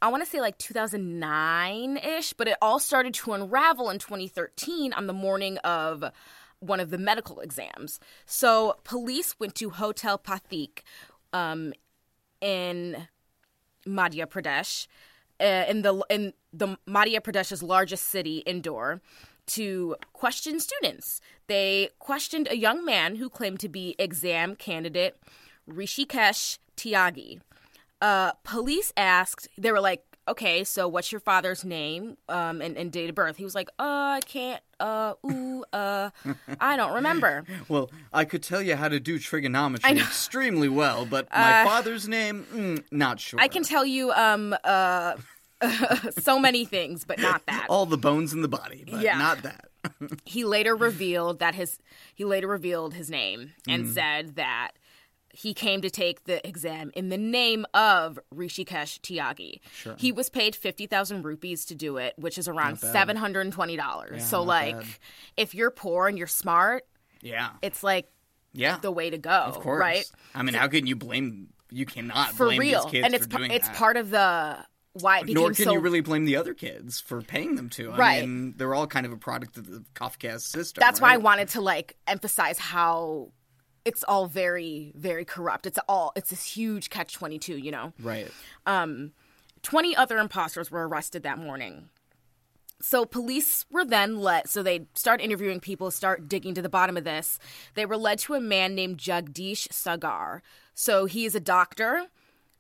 I 0.04 0.10
want 0.10 0.24
to 0.24 0.30
say 0.30 0.40
like 0.40 0.60
2009 0.60 1.98
ish, 1.98 2.34
but 2.34 2.48
it 2.48 2.58
all 2.62 2.78
started 2.78 3.16
to 3.16 3.34
unravel 3.34 3.90
in 3.90 3.98
2013 3.98 4.94
on 4.94 5.08
the 5.08 5.14
morning 5.14 5.58
of 5.60 6.04
one 6.60 6.80
of 6.80 6.92
the 6.92 7.00
medical 7.00 7.40
exams. 7.40 8.00
So 8.28 8.76
police 8.84 9.36
went 9.40 9.56
to 9.56 9.72
Hotel 9.72 10.20
Pathik 10.20 10.84
um, 11.34 11.74
in 12.40 13.08
Madhya 13.88 14.28
Pradesh, 14.28 14.86
uh, 15.42 15.66
in 15.68 15.82
the 15.82 16.06
in 16.12 16.34
the 16.54 16.78
Madhya 16.88 17.20
Pradesh's 17.20 17.64
largest 17.64 18.12
city, 18.12 18.44
Indore, 18.46 19.02
to 19.48 19.96
question 20.14 20.60
students. 20.60 21.20
They 21.48 21.90
questioned 21.98 22.48
a 22.52 22.58
young 22.58 22.86
man 22.86 23.16
who 23.16 23.28
claimed 23.28 23.60
to 23.62 23.70
be 23.70 23.96
exam 23.98 24.56
candidate 24.56 25.18
Rishikesh 25.68 26.60
Tyagi. 26.78 27.40
Uh, 28.02 28.32
police 28.44 28.92
asked, 28.98 29.48
they 29.58 29.72
were 29.72 29.80
like, 29.80 30.04
"Okay, 30.28 30.64
so 30.66 30.88
what's 30.90 31.12
your 31.12 31.22
father's 31.22 31.64
name 31.64 32.18
um, 32.28 32.62
and, 32.62 32.76
and 32.78 32.92
date 32.92 33.10
of 33.10 33.16
birth?" 33.16 33.38
He 33.38 33.44
was 33.46 33.56
like, 33.56 33.70
"Uh, 33.80 34.18
I 34.18 34.22
can't. 34.26 34.62
Uh, 34.80 35.14
ooh, 35.26 35.64
uh, 35.72 36.10
I 36.60 36.76
don't 36.76 36.94
remember." 36.94 37.46
Well, 37.70 37.90
I 38.12 38.26
could 38.26 38.44
tell 38.44 38.62
you 38.62 38.76
how 38.76 38.90
to 38.90 39.00
do 39.00 39.20
trigonometry 39.20 39.98
extremely 40.00 40.68
well, 40.68 41.06
but 41.06 41.30
my 41.32 41.64
father's 41.64 42.08
name, 42.10 42.46
mm, 42.54 42.84
not 42.92 43.20
sure. 43.22 43.40
I 43.40 43.48
can 43.48 43.64
tell 43.64 43.86
you 43.86 44.12
um 44.12 44.54
uh 44.66 45.16
so 46.12 46.38
many 46.40 46.66
things, 46.66 47.06
but 47.06 47.20
not 47.20 47.46
that. 47.46 47.68
all 47.70 47.86
the 47.86 47.98
bones 47.98 48.34
in 48.34 48.42
the 48.42 48.50
body, 48.50 48.84
but 48.86 49.00
Yeah. 49.02 49.18
not 49.18 49.44
that. 49.44 49.70
He 50.26 50.44
later 50.46 50.76
revealed 50.76 51.40
that 51.40 51.56
his 51.56 51.80
he 52.16 52.26
later 52.26 52.48
revealed 52.48 52.94
his 52.94 53.10
name 53.10 53.52
and 53.68 53.88
said 53.88 54.36
that 54.36 54.72
he 55.36 55.54
came 55.54 55.82
to 55.82 55.90
take 55.90 56.26
the 56.26 56.48
exam 56.48 56.92
in 56.96 57.10
the 57.10 57.18
name 57.18 57.66
of 57.74 58.20
Rishikesh 58.34 59.00
Tyagi. 59.02 59.60
He 60.00 60.12
was 60.12 60.30
paid 60.30 60.56
50,000 60.56 61.24
rupees 61.24 61.66
to 61.66 61.76
do 61.76 61.98
it, 61.98 62.14
which 62.18 62.38
is 62.38 62.48
around 62.48 62.78
$720. 62.78 64.22
so 64.22 64.44
like 64.44 64.78
bad. 64.78 64.86
if 65.36 65.56
you're 65.56 65.72
poor 65.72 66.08
and 66.08 66.18
you're 66.18 66.28
smart, 66.28 66.86
Yeah. 67.22 67.50
it's 67.62 67.84
like 67.84 68.08
Yeah. 68.54 68.78
the 68.78 68.92
way 68.92 69.10
to 69.10 69.18
go, 69.18 69.32
Of 69.32 69.60
course. 69.60 69.80
right? 69.80 70.06
I 70.36 70.44
mean, 70.44 70.54
how 70.54 70.68
can 70.68 70.86
you 70.88 70.96
blame? 70.96 71.50
You 71.72 71.88
cannot 71.88 72.34
For 72.34 72.46
blame 72.46 72.60
real. 72.60 72.84
these 72.84 72.92
kids 72.92 73.06
and 73.06 73.16
it's 73.16 73.26
for 73.26 73.32
par- 73.32 73.40
doing 73.40 73.52
it's 73.52 73.70
part 73.70 73.98
of 73.98 74.12
the 74.12 74.58
why 74.94 75.18
it 75.18 75.22
became 75.26 75.42
Nor 75.42 75.54
can 75.54 75.66
so 75.66 75.72
you 75.74 75.80
really 75.80 76.02
blame 76.02 76.26
the 76.26 76.36
other 76.36 76.54
kids 76.54 77.00
for 77.00 77.24
paying 77.24 77.56
them 77.56 77.68
to. 77.72 77.92
I 77.94 77.98
Right. 77.98 78.22
mean, 78.22 78.54
they're 78.58 78.76
all 78.76 78.86
kind 78.86 79.08
of 79.08 79.12
a 79.12 79.18
product 79.18 79.58
of 79.58 79.66
the 79.66 79.84
Kafka 79.96 80.40
system. 80.40 80.80
that's 80.80 81.02
why 81.02 81.14
I 81.14 81.18
wanted 81.18 81.50
to 81.50 81.62
like 81.62 81.98
emphasize 82.06 82.60
how 82.60 83.32
it's 83.86 84.04
all 84.04 84.28
very 84.28 84.92
very 84.96 85.26
corrupt. 85.26 85.66
It's 85.66 85.80
all 85.88 86.12
it's 86.16 86.30
this 86.30 86.44
huge 86.44 86.90
catch 86.90 87.14
22, 87.14 87.58
you 87.58 87.72
know. 87.72 87.94
Right. 88.00 88.32
Um 88.66 89.12
20 89.64 89.96
other 89.96 90.18
imposters 90.18 90.70
were 90.70 90.88
arrested 90.88 91.24
that 91.24 91.38
morning. 91.38 91.90
So 92.82 93.06
police 93.06 93.66
were 93.72 93.86
then 93.86 94.18
led, 94.18 94.50
so 94.50 94.62
they 94.62 94.88
start 94.94 95.22
interviewing 95.22 95.62
people, 95.62 95.90
start 95.90 96.28
digging 96.28 96.54
to 96.56 96.62
the 96.62 96.68
bottom 96.68 96.98
of 96.98 97.06
this. 97.06 97.40
They 97.76 97.86
were 97.86 97.96
led 97.96 98.20
to 98.20 98.34
a 98.34 98.42
man 98.42 98.76
named 98.76 98.98
Jagdish 98.98 99.72
Sagar. 99.72 100.44
So 100.74 101.06
he 101.06 101.24
is 101.24 101.34
a 101.34 101.40
doctor 101.40 102.08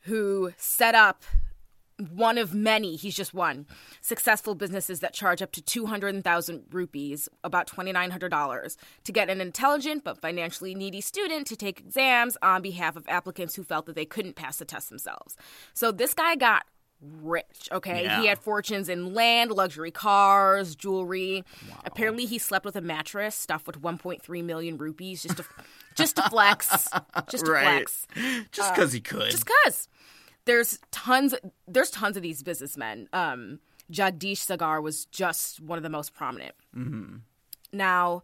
who 0.03 0.53
set 0.56 0.96
up 0.96 1.24
one 2.16 2.38
of 2.38 2.54
many, 2.54 2.96
he's 2.96 3.16
just 3.16 3.34
one, 3.34 3.66
successful 4.02 4.56
businesses 4.56 5.00
that 5.02 5.14
charge 5.14 5.42
up 5.42 5.52
to 5.54 5.62
200,000 5.62 6.64
rupees, 6.72 7.30
about 7.44 7.68
$2,900, 7.68 8.78
to 9.04 9.12
get 9.12 9.30
an 9.30 9.42
intelligent 9.42 10.04
but 10.04 10.20
financially 10.20 10.74
needy 10.76 11.02
student 11.02 11.48
to 11.48 11.56
take 11.56 11.80
exams 11.80 12.38
on 12.42 12.62
behalf 12.62 12.96
of 12.96 13.06
applicants 13.08 13.56
who 13.56 13.64
felt 13.64 13.86
that 13.86 13.96
they 13.96 14.06
couldn't 14.06 14.36
pass 14.36 14.58
the 14.58 14.66
test 14.66 14.90
themselves. 14.90 15.36
So 15.74 15.92
this 15.92 16.14
guy 16.14 16.36
got 16.36 16.66
rich, 17.22 17.68
okay? 17.72 18.04
Yeah. 18.06 18.22
He 18.22 18.28
had 18.28 18.40
fortunes 18.40 18.88
in 18.88 19.14
land, 19.14 19.52
luxury 19.52 19.92
cars, 19.92 20.74
jewelry. 20.76 21.44
Apparently 21.86 22.26
he 22.26 22.38
slept 22.38 22.66
with 22.66 22.76
a 22.78 22.82
mattress 22.82 23.36
stuffed 23.36 23.68
with 23.68 23.82
1.3 23.82 24.44
million 24.44 24.78
rupees 24.78 25.24
just 25.24 25.38
to 25.38 25.46
just 25.96 26.16
to 26.16 26.24
flex, 26.30 26.88
just 27.30 27.46
to 27.46 27.52
Right. 27.52 27.88
flex 27.90 28.08
Just 28.52 28.74
because 28.74 28.94
he 28.94 29.00
uh, 29.00 29.04
could. 29.04 29.32
just 29.32 29.46
cause 29.46 29.90
there's 30.46 30.80
tons 30.92 31.36
there's 31.68 31.90
tons 31.90 32.18
of 32.18 32.24
these 32.24 32.44
businessmen. 32.44 33.08
Um 33.14 33.60
jagdish 33.92 34.38
sagar 34.38 34.82
was 34.82 35.06
just 35.06 35.60
one 35.60 35.78
of 35.78 35.84
the 35.84 35.90
most 35.90 36.14
prominent. 36.14 36.56
Now 37.72 38.24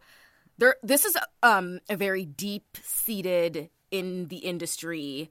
there 0.58 0.76
this 0.82 1.04
is 1.04 1.16
um 1.42 1.80
a 1.88 1.96
very 1.96 2.24
deep 2.24 2.76
seated 2.82 3.70
in 3.90 4.28
the 4.28 4.38
industry 4.38 5.30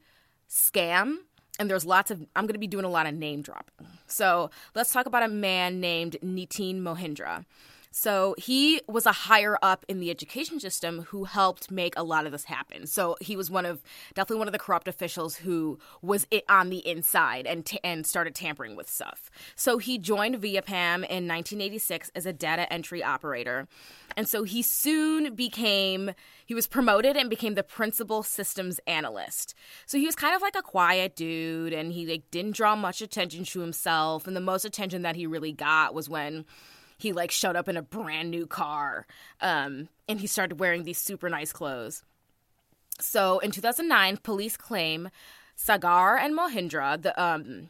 scam 0.49 1.17
and 1.59 1.69
there's 1.69 1.85
lots 1.85 2.09
of 2.11 2.19
i'm 2.35 2.45
going 2.45 2.53
to 2.53 2.59
be 2.59 2.67
doing 2.67 2.85
a 2.85 2.89
lot 2.89 3.05
of 3.07 3.13
name 3.13 3.41
dropping. 3.41 3.87
So 4.07 4.49
let's 4.75 4.91
talk 4.91 5.05
about 5.05 5.23
a 5.23 5.27
man 5.27 5.79
named 5.79 6.17
nitin 6.23 6.81
mohindra 6.81 7.45
so 7.91 8.35
he 8.37 8.81
was 8.87 9.05
a 9.05 9.11
higher 9.11 9.57
up 9.63 9.83
in 9.87 9.99
the 9.99 10.11
education 10.11 10.59
system 10.59 11.03
who 11.09 11.23
helped 11.23 11.71
make 11.71 11.97
a 11.97 12.03
lot 12.03 12.25
of 12.25 12.31
this 12.31 12.45
happen. 12.45 12.85
So 12.85 13.15
he 13.19 13.35
was 13.35 13.49
one 13.49 13.65
of 13.65 13.81
definitely 14.13 14.39
one 14.39 14.47
of 14.47 14.51
the 14.51 14.59
corrupt 14.59 14.87
officials 14.87 15.37
who 15.37 15.79
was 16.01 16.27
on 16.47 16.69
the 16.69 16.87
inside 16.87 17.47
and 17.47 17.65
t- 17.65 17.79
and 17.83 18.05
started 18.05 18.35
tampering 18.35 18.75
with 18.75 18.87
stuff. 18.89 19.31
So 19.55 19.79
he 19.79 19.97
joined 19.97 20.35
Vyapam 20.35 20.97
in 20.97 21.27
1986 21.27 22.11
as 22.15 22.25
a 22.25 22.33
data 22.33 22.71
entry 22.71 23.03
operator. 23.03 23.67
And 24.15 24.27
so 24.27 24.43
he 24.43 24.61
soon 24.61 25.33
became 25.33 26.11
he 26.45 26.53
was 26.53 26.67
promoted 26.67 27.15
and 27.15 27.29
became 27.29 27.55
the 27.55 27.63
principal 27.63 28.21
systems 28.21 28.79
analyst. 28.85 29.55
So 29.87 29.97
he 29.97 30.05
was 30.05 30.15
kind 30.15 30.35
of 30.35 30.41
like 30.41 30.55
a 30.55 30.61
quiet 30.61 31.15
dude 31.15 31.73
and 31.73 31.91
he 31.91 32.05
like 32.05 32.29
didn't 32.29 32.55
draw 32.55 32.75
much 32.75 33.01
attention 33.01 33.45
to 33.45 33.61
himself 33.61 34.27
and 34.27 34.35
the 34.35 34.41
most 34.41 34.65
attention 34.65 35.01
that 35.01 35.15
he 35.15 35.25
really 35.25 35.51
got 35.51 35.95
was 35.95 36.07
when 36.07 36.45
he 36.99 37.11
like 37.11 37.31
showed 37.31 37.55
up 37.55 37.67
in 37.67 37.77
a 37.77 37.81
brand 37.81 38.29
new 38.29 38.45
car 38.45 39.07
um, 39.41 39.87
and 40.07 40.19
he 40.19 40.27
started 40.27 40.59
wearing 40.59 40.83
these 40.83 40.99
super 40.99 41.29
nice 41.29 41.51
clothes. 41.51 42.03
So 42.99 43.39
in 43.39 43.51
2009 43.51 44.17
police 44.17 44.57
claim 44.57 45.09
sagar 45.55 46.17
and 46.17 46.37
mohindra 46.37 47.01
the 47.01 47.19
um, 47.21 47.69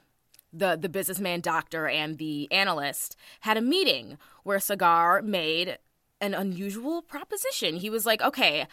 the 0.51 0.75
the 0.75 0.89
businessman 0.89 1.39
doctor 1.39 1.87
and 1.87 2.17
the 2.17 2.51
analyst 2.51 3.15
had 3.41 3.55
a 3.55 3.61
meeting 3.61 4.17
where 4.43 4.59
sagar 4.59 5.21
made 5.21 5.77
an 6.19 6.33
unusual 6.33 7.01
proposition. 7.01 7.75
He 7.77 7.89
was 7.89 8.05
like 8.05 8.21
okay 8.21 8.67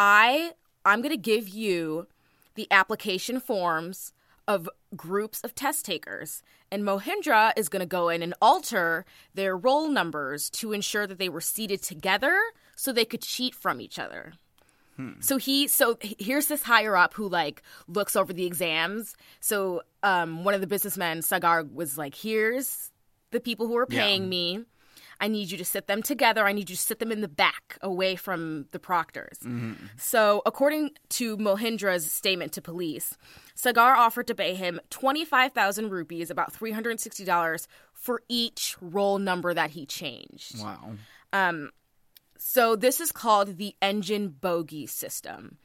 i 0.00 0.52
i'm 0.84 1.02
going 1.02 1.14
to 1.14 1.16
give 1.16 1.48
you 1.48 2.06
the 2.54 2.66
application 2.70 3.40
forms 3.40 4.12
of 4.48 4.68
groups 4.96 5.40
of 5.42 5.54
test 5.54 5.84
takers. 5.84 6.42
And 6.70 6.82
Mohindra 6.82 7.52
is 7.56 7.68
going 7.68 7.80
to 7.80 7.86
go 7.86 8.08
in 8.08 8.22
and 8.22 8.34
alter 8.40 9.04
their 9.34 9.56
roll 9.56 9.88
numbers 9.88 10.50
to 10.50 10.72
ensure 10.72 11.06
that 11.06 11.18
they 11.18 11.28
were 11.28 11.40
seated 11.40 11.82
together 11.82 12.36
so 12.76 12.92
they 12.92 13.04
could 13.04 13.22
cheat 13.22 13.54
from 13.54 13.80
each 13.80 13.98
other. 13.98 14.32
So 15.20 15.38
he 15.38 15.66
so 15.66 15.96
here's 16.02 16.48
this 16.48 16.62
higher 16.62 16.94
up 16.94 17.14
who 17.14 17.26
like 17.26 17.62
looks 17.88 18.14
over 18.16 18.34
the 18.34 18.44
exams. 18.44 19.16
So 19.40 19.80
um 20.02 20.44
one 20.44 20.52
of 20.52 20.60
the 20.60 20.66
businessmen, 20.66 21.22
Sagar, 21.22 21.64
was 21.64 21.96
like, 21.96 22.14
here's 22.14 22.90
the 23.30 23.40
people 23.40 23.66
who 23.66 23.78
are 23.78 23.86
paying 23.86 24.24
Yeah. 24.24 24.28
me. 24.28 24.64
I 25.20 25.28
need 25.28 25.50
you 25.50 25.58
to 25.58 25.64
sit 25.64 25.86
them 25.86 26.02
together. 26.02 26.46
I 26.46 26.52
need 26.52 26.70
you 26.70 26.76
to 26.76 26.82
sit 26.82 26.98
them 26.98 27.12
in 27.12 27.20
the 27.20 27.28
back 27.28 27.78
away 27.82 28.16
from 28.16 28.66
the 28.72 28.78
proctors. 28.78 29.38
So, 29.96 30.42
according 30.46 30.90
to 31.10 31.36
Mohindra's 31.36 32.10
statement 32.10 32.52
to 32.54 32.62
police, 32.62 33.16
Sagar 33.54 33.94
offered 33.94 34.26
to 34.28 34.34
pay 34.34 34.54
him 34.54 34.80
25,000 34.90 35.90
rupees, 35.90 36.30
about 36.30 36.52
$360, 36.52 37.66
for 37.92 38.22
each 38.28 38.76
roll 38.80 39.18
number 39.18 39.52
that 39.52 39.70
he 39.70 39.84
changed. 39.86 40.62
wow. 40.62 40.92
Um, 41.32 41.70
so, 42.38 42.74
this 42.74 43.00
is 43.00 43.12
called 43.12 43.58
the 43.58 43.74
engine 43.82 44.28
bogey 44.28 44.86
system. 44.86 45.58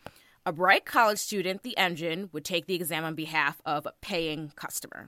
A 0.46 0.52
bright 0.52 0.86
college 0.86 1.18
student, 1.18 1.64
the 1.64 1.76
engine, 1.78 2.30
would 2.34 2.46
take 2.46 2.68
the 2.68 2.76
exam 2.76 3.04
on 3.04 3.16
behalf 3.16 3.62
of 3.66 3.86
a 3.86 3.94
paying 4.02 4.52
customer. 4.56 5.08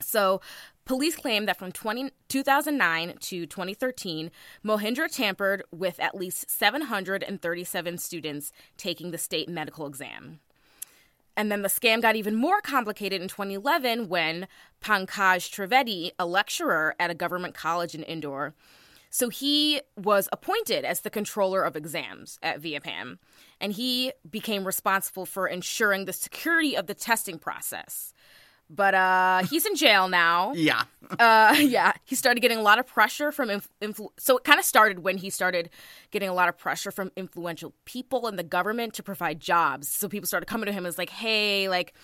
So, 0.00 0.40
police 0.84 1.16
claim 1.16 1.46
that 1.46 1.58
from 1.58 1.72
20, 1.72 2.10
2009 2.28 3.14
to 3.20 3.46
2013, 3.46 4.30
Mohindra 4.64 5.10
tampered 5.10 5.64
with 5.70 5.98
at 6.00 6.14
least 6.14 6.50
737 6.50 7.98
students 7.98 8.52
taking 8.76 9.10
the 9.10 9.18
state 9.18 9.48
medical 9.48 9.86
exam. 9.86 10.40
And 11.36 11.52
then 11.52 11.62
the 11.62 11.68
scam 11.68 12.02
got 12.02 12.16
even 12.16 12.34
more 12.34 12.60
complicated 12.60 13.22
in 13.22 13.28
2011 13.28 14.08
when 14.08 14.48
Pankaj 14.82 15.50
Trivedi, 15.50 16.10
a 16.18 16.26
lecturer 16.26 16.96
at 16.98 17.10
a 17.10 17.14
government 17.14 17.54
college 17.54 17.94
in 17.94 18.02
Indore, 18.02 18.54
so 19.10 19.28
he 19.28 19.80
was 19.96 20.28
appointed 20.32 20.84
as 20.84 21.00
the 21.00 21.10
controller 21.10 21.62
of 21.62 21.76
exams 21.76 22.38
at 22.42 22.60
Vyapam, 22.60 23.18
and 23.60 23.72
he 23.72 24.12
became 24.28 24.66
responsible 24.66 25.24
for 25.24 25.46
ensuring 25.46 26.04
the 26.04 26.12
security 26.12 26.76
of 26.76 26.86
the 26.86 26.94
testing 26.94 27.38
process. 27.38 28.12
But 28.70 28.94
uh, 28.94 29.42
he's 29.48 29.64
in 29.64 29.76
jail 29.76 30.08
now. 30.08 30.52
Yeah. 30.56 30.82
Uh, 31.18 31.54
yeah, 31.58 31.92
he 32.04 32.14
started 32.14 32.40
getting 32.40 32.58
a 32.58 32.62
lot 32.62 32.78
of 32.78 32.86
pressure 32.86 33.32
from 33.32 33.48
inf- 33.48 33.68
influ- 33.80 34.10
so 34.18 34.36
it 34.36 34.44
kind 34.44 34.58
of 34.58 34.64
started 34.66 34.98
when 34.98 35.16
he 35.16 35.30
started 35.30 35.70
getting 36.10 36.28
a 36.28 36.34
lot 36.34 36.50
of 36.50 36.58
pressure 36.58 36.90
from 36.90 37.10
influential 37.16 37.72
people 37.86 38.28
in 38.28 38.36
the 38.36 38.42
government 38.42 38.92
to 38.94 39.02
provide 39.02 39.40
jobs. 39.40 39.88
So 39.88 40.06
people 40.06 40.26
started 40.26 40.44
coming 40.46 40.66
to 40.66 40.72
him 40.72 40.84
as 40.84 40.98
like, 40.98 41.08
"Hey, 41.08 41.70
like 41.70 41.94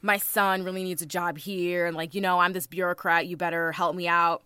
my 0.00 0.16
son 0.16 0.62
really 0.62 0.84
needs 0.84 1.02
a 1.02 1.06
job 1.06 1.36
here 1.36 1.84
and 1.84 1.94
like, 1.94 2.14
you 2.14 2.22
know, 2.22 2.38
I'm 2.38 2.54
this 2.54 2.66
bureaucrat, 2.66 3.26
you 3.26 3.36
better 3.36 3.72
help 3.72 3.94
me 3.94 4.08
out. 4.08 4.42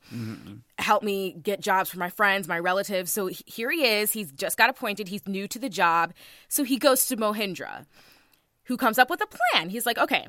Help 0.79 1.03
me 1.05 1.37
get 1.41 1.61
jobs 1.61 1.89
for 1.91 1.99
my 2.01 2.11
friends, 2.11 2.49
my 2.49 2.59
relatives." 2.59 3.13
So 3.13 3.29
he- 3.29 3.45
here 3.47 3.71
he 3.71 3.85
is, 3.87 4.11
he's 4.11 4.33
just 4.33 4.57
got 4.59 4.71
appointed, 4.71 5.07
he's 5.07 5.25
new 5.29 5.47
to 5.47 5.59
the 5.61 5.69
job. 5.69 6.15
So 6.49 6.65
he 6.65 6.79
goes 6.79 7.07
to 7.07 7.17
Mohindra, 7.17 7.87
who 8.65 8.77
comes 8.77 8.99
up 8.99 9.09
with 9.09 9.21
a 9.23 9.27
plan. 9.27 9.69
He's 9.69 9.87
like, 9.87 9.99
"Okay, 9.99 10.27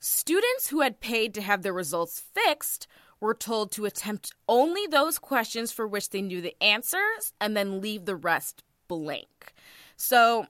Students 0.00 0.68
who 0.68 0.80
had 0.80 1.00
paid 1.00 1.34
to 1.34 1.42
have 1.42 1.62
their 1.62 1.72
results 1.72 2.20
fixed 2.20 2.86
were 3.20 3.34
told 3.34 3.70
to 3.72 3.84
attempt 3.84 4.32
only 4.48 4.86
those 4.86 5.18
questions 5.18 5.72
for 5.72 5.86
which 5.86 6.10
they 6.10 6.20
knew 6.20 6.40
the 6.40 6.56
answers 6.62 7.32
and 7.40 7.56
then 7.56 7.80
leave 7.80 8.04
the 8.04 8.16
rest 8.16 8.62
blank. 8.88 9.54
So 9.96 10.46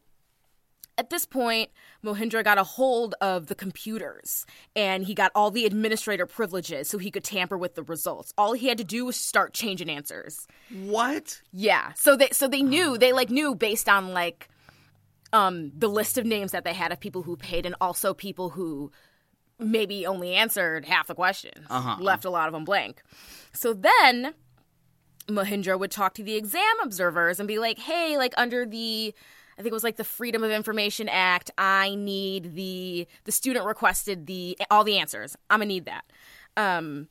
at 0.97 1.11
this 1.11 1.25
point, 1.25 1.71
Mohindra 2.05 2.45
got 2.45 2.59
a 2.59 2.65
hold 2.65 3.15
of 3.21 3.47
the 3.47 3.55
computers 3.55 4.47
and 4.77 5.05
he 5.05 5.15
got 5.15 5.33
all 5.35 5.51
the 5.51 5.67
administrator 5.67 6.27
privileges 6.27 6.89
so 6.89 6.99
he 6.99 7.11
could 7.11 7.25
tamper 7.25 7.59
with 7.59 7.75
the 7.75 7.83
results. 7.83 8.33
All 8.39 8.53
he 8.53 8.69
had 8.69 8.79
to 8.79 8.85
do 8.85 9.05
was 9.05 9.17
start 9.17 9.55
changing 9.55 9.91
answers. 9.91 10.47
What? 10.85 11.41
Yeah. 11.53 11.93
So 11.95 12.17
they 12.17 12.29
so 12.33 12.49
they 12.49 12.63
knew 12.63 12.99
they 12.99 13.13
like 13.13 13.31
knew 13.31 13.55
based 13.55 13.89
on 13.89 14.13
like 14.13 14.49
um 15.33 15.73
the 15.77 15.89
list 15.89 16.17
of 16.19 16.27
names 16.27 16.53
that 16.53 16.65
they 16.65 16.75
had 16.75 16.93
of 16.93 17.01
people 17.01 17.23
who 17.23 17.37
paid 17.37 17.67
and 17.67 17.75
also 17.81 18.15
people 18.15 18.51
who 18.51 18.93
maybe 19.59 20.07
only 20.07 20.35
answered 20.35 20.85
half 20.85 21.07
the 21.07 21.15
questions, 21.15 21.67
left 22.01 22.25
a 22.25 22.31
lot 22.31 22.49
of 22.49 22.53
them 22.53 22.65
blank. 22.65 23.03
So 23.53 23.73
then 23.73 24.35
Mohindra 25.29 25.79
would 25.79 25.91
talk 25.91 26.15
to 26.15 26.23
the 26.23 26.35
exam 26.35 26.63
observers 26.83 27.39
and 27.39 27.49
be 27.49 27.59
like, 27.59 27.79
"Hey, 27.79 28.17
like 28.19 28.35
under 28.37 28.67
the 28.67 29.15
I 29.57 29.63
think 29.63 29.71
it 29.71 29.73
was 29.75 29.85
like 29.85 29.97
the 29.97 30.05
Freedom 30.05 30.43
of 30.43 30.51
Information 30.51 31.09
Act, 31.09 31.51
I 31.57 31.95
need 31.95 32.55
the 32.55 33.07
the 33.25 33.33
student 33.33 33.65
requested 33.65 34.27
the 34.27 34.59
all 34.71 34.85
the 34.85 34.99
answers. 34.99 35.37
I'm 35.49 35.61
going 35.61 35.69
to 35.69 35.75
need 35.75 35.85
that." 35.87 36.05
Um 36.57 37.09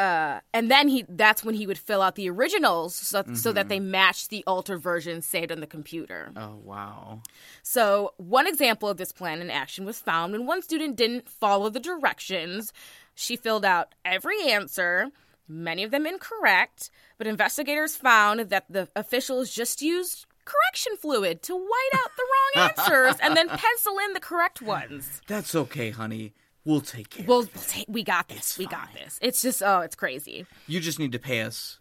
uh, 0.00 0.40
and 0.54 0.70
then 0.70 0.88
he 0.88 1.04
that's 1.10 1.44
when 1.44 1.54
he 1.54 1.66
would 1.66 1.76
fill 1.76 2.00
out 2.00 2.14
the 2.14 2.30
originals 2.30 2.94
so, 2.94 3.22
so 3.34 3.52
that 3.52 3.68
they 3.68 3.78
matched 3.78 4.30
the 4.30 4.42
altered 4.46 4.80
versions 4.80 5.26
saved 5.26 5.52
on 5.52 5.60
the 5.60 5.66
computer. 5.66 6.32
Oh 6.34 6.58
wow. 6.64 7.20
So, 7.62 8.14
one 8.16 8.46
example 8.46 8.88
of 8.88 8.96
this 8.96 9.12
plan 9.12 9.42
in 9.42 9.50
action 9.50 9.84
was 9.84 10.00
found 10.00 10.32
when 10.32 10.46
one 10.46 10.62
student 10.62 10.96
didn't 10.96 11.28
follow 11.28 11.68
the 11.68 11.80
directions. 11.80 12.72
She 13.14 13.36
filled 13.36 13.66
out 13.66 13.94
every 14.02 14.50
answer, 14.50 15.10
many 15.46 15.82
of 15.84 15.90
them 15.90 16.06
incorrect, 16.06 16.90
but 17.18 17.26
investigators 17.26 17.94
found 17.94 18.40
that 18.48 18.64
the 18.70 18.88
officials 18.96 19.52
just 19.52 19.82
used 19.82 20.24
correction 20.46 20.96
fluid 20.96 21.42
to 21.42 21.54
white 21.54 21.90
out 21.94 22.10
the 22.16 22.24
wrong 22.24 22.70
answers 22.78 23.20
and 23.22 23.36
then 23.36 23.48
pencil 23.48 23.98
in 24.06 24.14
the 24.14 24.20
correct 24.20 24.62
ones. 24.62 25.20
That's 25.26 25.54
okay, 25.54 25.90
honey. 25.90 26.32
We'll 26.64 26.80
take 26.80 27.10
care. 27.10 27.26
We'll, 27.26 27.40
we'll 27.40 27.64
take, 27.66 27.86
we 27.88 28.02
got 28.04 28.28
this. 28.28 28.58
We 28.58 28.66
got 28.66 28.92
this. 28.92 29.18
It's 29.22 29.42
just 29.42 29.62
oh, 29.62 29.80
it's 29.80 29.94
crazy. 29.96 30.46
you 30.66 30.80
just 30.80 30.98
need 30.98 31.12
to 31.12 31.18
pay 31.18 31.42
us 31.42 31.78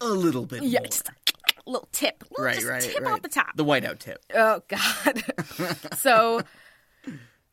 a 0.00 0.08
little 0.08 0.46
bit 0.46 0.62
Yeah, 0.62 0.80
more. 0.80 0.86
just 0.86 1.08
a 1.08 1.70
little 1.70 1.88
tip, 1.92 2.24
little, 2.30 2.44
right, 2.44 2.54
just 2.54 2.66
right, 2.66 2.82
tip 2.82 3.00
right. 3.00 3.12
off 3.14 3.22
the 3.22 3.28
top. 3.28 3.56
The 3.56 3.64
whiteout 3.64 3.98
tip. 3.98 4.24
Oh 4.34 4.62
God. 4.68 5.24
so 5.98 6.42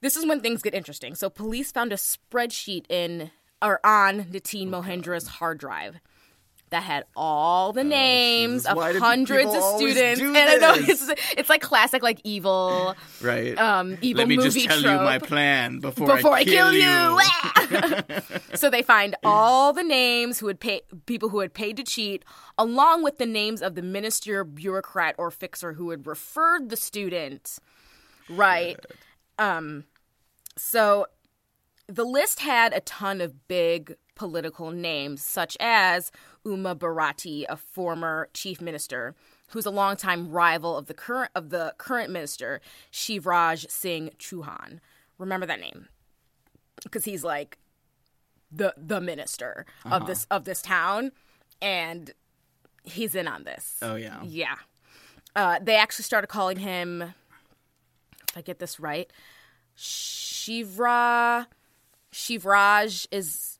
this 0.01 0.15
is 0.15 0.25
when 0.25 0.41
things 0.41 0.61
get 0.61 0.73
interesting. 0.73 1.15
So 1.15 1.29
police 1.29 1.71
found 1.71 1.91
a 1.91 1.97
spreadsheet 1.97 2.85
in 2.89 3.31
or 3.61 3.79
on 3.85 4.25
Nitin 4.25 4.73
oh, 4.73 4.81
Mohindra's 4.81 5.27
hard 5.27 5.57
drive 5.59 5.99
that 6.71 6.83
had 6.83 7.05
all 7.15 7.71
the 7.73 7.83
names 7.83 8.65
Oh, 8.65 8.69
Jesus. 8.69 8.71
of 8.71 8.77
Why 8.77 8.93
hundreds 8.97 9.53
of 9.53 9.63
students. 9.77 10.19
and 10.21 10.35
I 10.37 10.55
know 10.55 10.73
it's 10.75 11.09
it's 11.37 11.49
like 11.49 11.61
classic 11.61 12.01
like 12.01 12.19
evil 12.23 12.95
Right. 13.21 13.57
um 13.57 13.97
evil 14.01 14.19
Let 14.21 14.27
me 14.27 14.37
movie 14.37 14.49
just 14.49 14.67
tell 14.67 14.81
trope. 14.81 14.99
you 14.99 15.05
my 15.05 15.19
plan 15.19 15.79
before, 15.79 16.15
before 16.15 16.33
I 16.33 16.43
kill, 16.43 16.71
you. 16.73 16.83
Ah! 16.87 18.21
so 18.55 18.69
they 18.69 18.81
find 18.81 19.15
all 19.23 19.71
the 19.73 19.83
names 19.83 20.39
who 20.39 20.47
had 20.47 20.59
paid 20.59 20.81
people 21.05 21.29
who 21.29 21.39
had 21.39 21.53
paid 21.53 21.77
to 21.77 21.83
cheat, 21.83 22.25
along 22.57 23.03
with 23.03 23.17
the 23.17 23.25
names 23.25 23.61
of 23.61 23.75
the 23.75 23.81
minister, 23.81 24.43
bureaucrat, 24.43 25.15
or 25.17 25.29
fixer 25.31 25.73
who 25.73 25.89
had 25.91 26.07
referred 26.07 26.69
the 26.69 26.77
student. 26.77 27.59
Right. 28.29 28.77
Um. 29.37 29.85
So 30.57 31.07
the 31.87 32.03
list 32.05 32.39
had 32.39 32.73
a 32.73 32.79
ton 32.81 33.19
of 33.21 33.47
big 33.47 33.95
political 34.15 34.71
names, 34.71 35.21
such 35.21 35.57
as 35.59 36.11
Uma 36.45 36.75
Bharati, 36.75 37.45
a 37.45 37.55
former 37.55 38.29
chief 38.33 38.61
minister, 38.61 39.15
who's 39.49 39.65
a 39.65 39.71
longtime 39.71 40.31
rival 40.31 40.77
of 40.77 40.87
the 40.87 40.93
current 40.93 41.31
of 41.35 41.49
the 41.49 41.73
current 41.77 42.09
minister, 42.09 42.61
Shivraj 42.91 43.69
Singh 43.69 44.11
Chauhan. 44.17 44.79
Remember 45.17 45.45
that 45.45 45.59
name 45.59 45.87
because 46.83 47.05
he's 47.05 47.23
like 47.23 47.57
the 48.51 48.73
the 48.77 48.99
minister 48.99 49.65
of 49.85 50.07
this 50.07 50.25
of 50.31 50.45
this 50.45 50.61
town, 50.61 51.11
and 51.61 52.11
he's 52.83 53.15
in 53.15 53.27
on 53.27 53.43
this. 53.43 53.77
Oh 53.81 53.95
yeah. 53.95 54.21
Yeah. 54.23 54.55
Uh, 55.35 55.59
they 55.61 55.75
actually 55.75 56.03
started 56.03 56.27
calling 56.27 56.57
him, 56.57 57.01
if 57.01 58.37
I 58.37 58.41
get 58.41 58.59
this 58.59 58.79
right, 58.79 59.11
Shivra. 59.77 61.47
Shivraj 62.11 63.07
is 63.11 63.57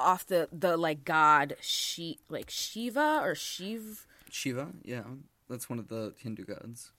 off 0.00 0.26
the 0.26 0.48
the 0.52 0.76
like 0.76 1.04
god 1.04 1.56
she 1.60 2.18
like 2.28 2.50
Shiva 2.50 3.20
or 3.22 3.34
Shiv, 3.34 4.06
Shiva. 4.30 4.68
Yeah, 4.84 5.04
that's 5.48 5.68
one 5.70 5.78
of 5.78 5.88
the 5.88 6.14
Hindu 6.18 6.44
gods. 6.44 6.90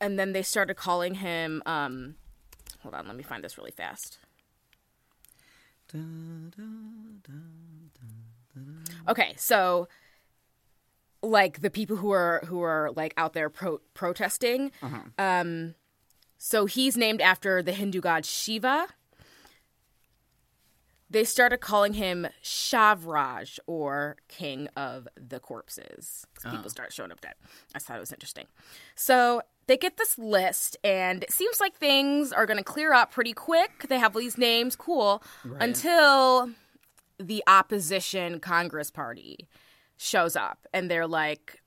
and 0.00 0.18
then 0.18 0.32
they 0.32 0.42
started 0.42 0.74
calling 0.74 1.14
him. 1.16 1.62
um 1.66 2.16
Hold 2.82 2.94
on, 2.94 3.06
let 3.06 3.16
me 3.16 3.22
find 3.22 3.42
this 3.42 3.56
really 3.58 3.70
fast. 3.72 4.18
Okay, 9.08 9.34
so 9.36 9.88
like 11.22 11.60
the 11.60 11.70
people 11.70 11.96
who 11.96 12.10
are 12.10 12.42
who 12.46 12.60
are 12.62 12.90
like 12.96 13.14
out 13.16 13.32
there 13.32 13.48
pro- 13.50 13.80
protesting. 13.94 14.72
Um, 15.18 15.74
so 16.38 16.66
he's 16.66 16.96
named 16.96 17.20
after 17.20 17.62
the 17.62 17.72
Hindu 17.72 18.00
god 18.00 18.24
Shiva. 18.24 18.88
They 21.16 21.24
started 21.24 21.62
calling 21.62 21.94
him 21.94 22.28
Shavraj 22.44 23.58
or 23.66 24.18
King 24.28 24.68
of 24.76 25.08
the 25.16 25.40
Corpses. 25.40 26.26
People 26.42 26.60
oh. 26.66 26.68
start 26.68 26.92
showing 26.92 27.10
up 27.10 27.22
dead. 27.22 27.32
I 27.74 27.78
thought 27.78 27.96
it 27.96 28.00
was 28.00 28.12
interesting. 28.12 28.44
So 28.96 29.40
they 29.66 29.78
get 29.78 29.96
this 29.96 30.18
list, 30.18 30.76
and 30.84 31.22
it 31.22 31.32
seems 31.32 31.58
like 31.58 31.74
things 31.74 32.34
are 32.34 32.44
going 32.44 32.58
to 32.58 32.62
clear 32.62 32.92
up 32.92 33.12
pretty 33.12 33.32
quick. 33.32 33.86
They 33.88 33.98
have 33.98 34.12
these 34.12 34.36
names, 34.36 34.76
cool, 34.76 35.22
until 35.58 36.50
the 37.18 37.42
opposition 37.46 38.38
Congress 38.38 38.90
Party 38.90 39.48
shows 39.96 40.36
up 40.36 40.66
and 40.74 40.90
they're 40.90 41.06
like, 41.06 41.62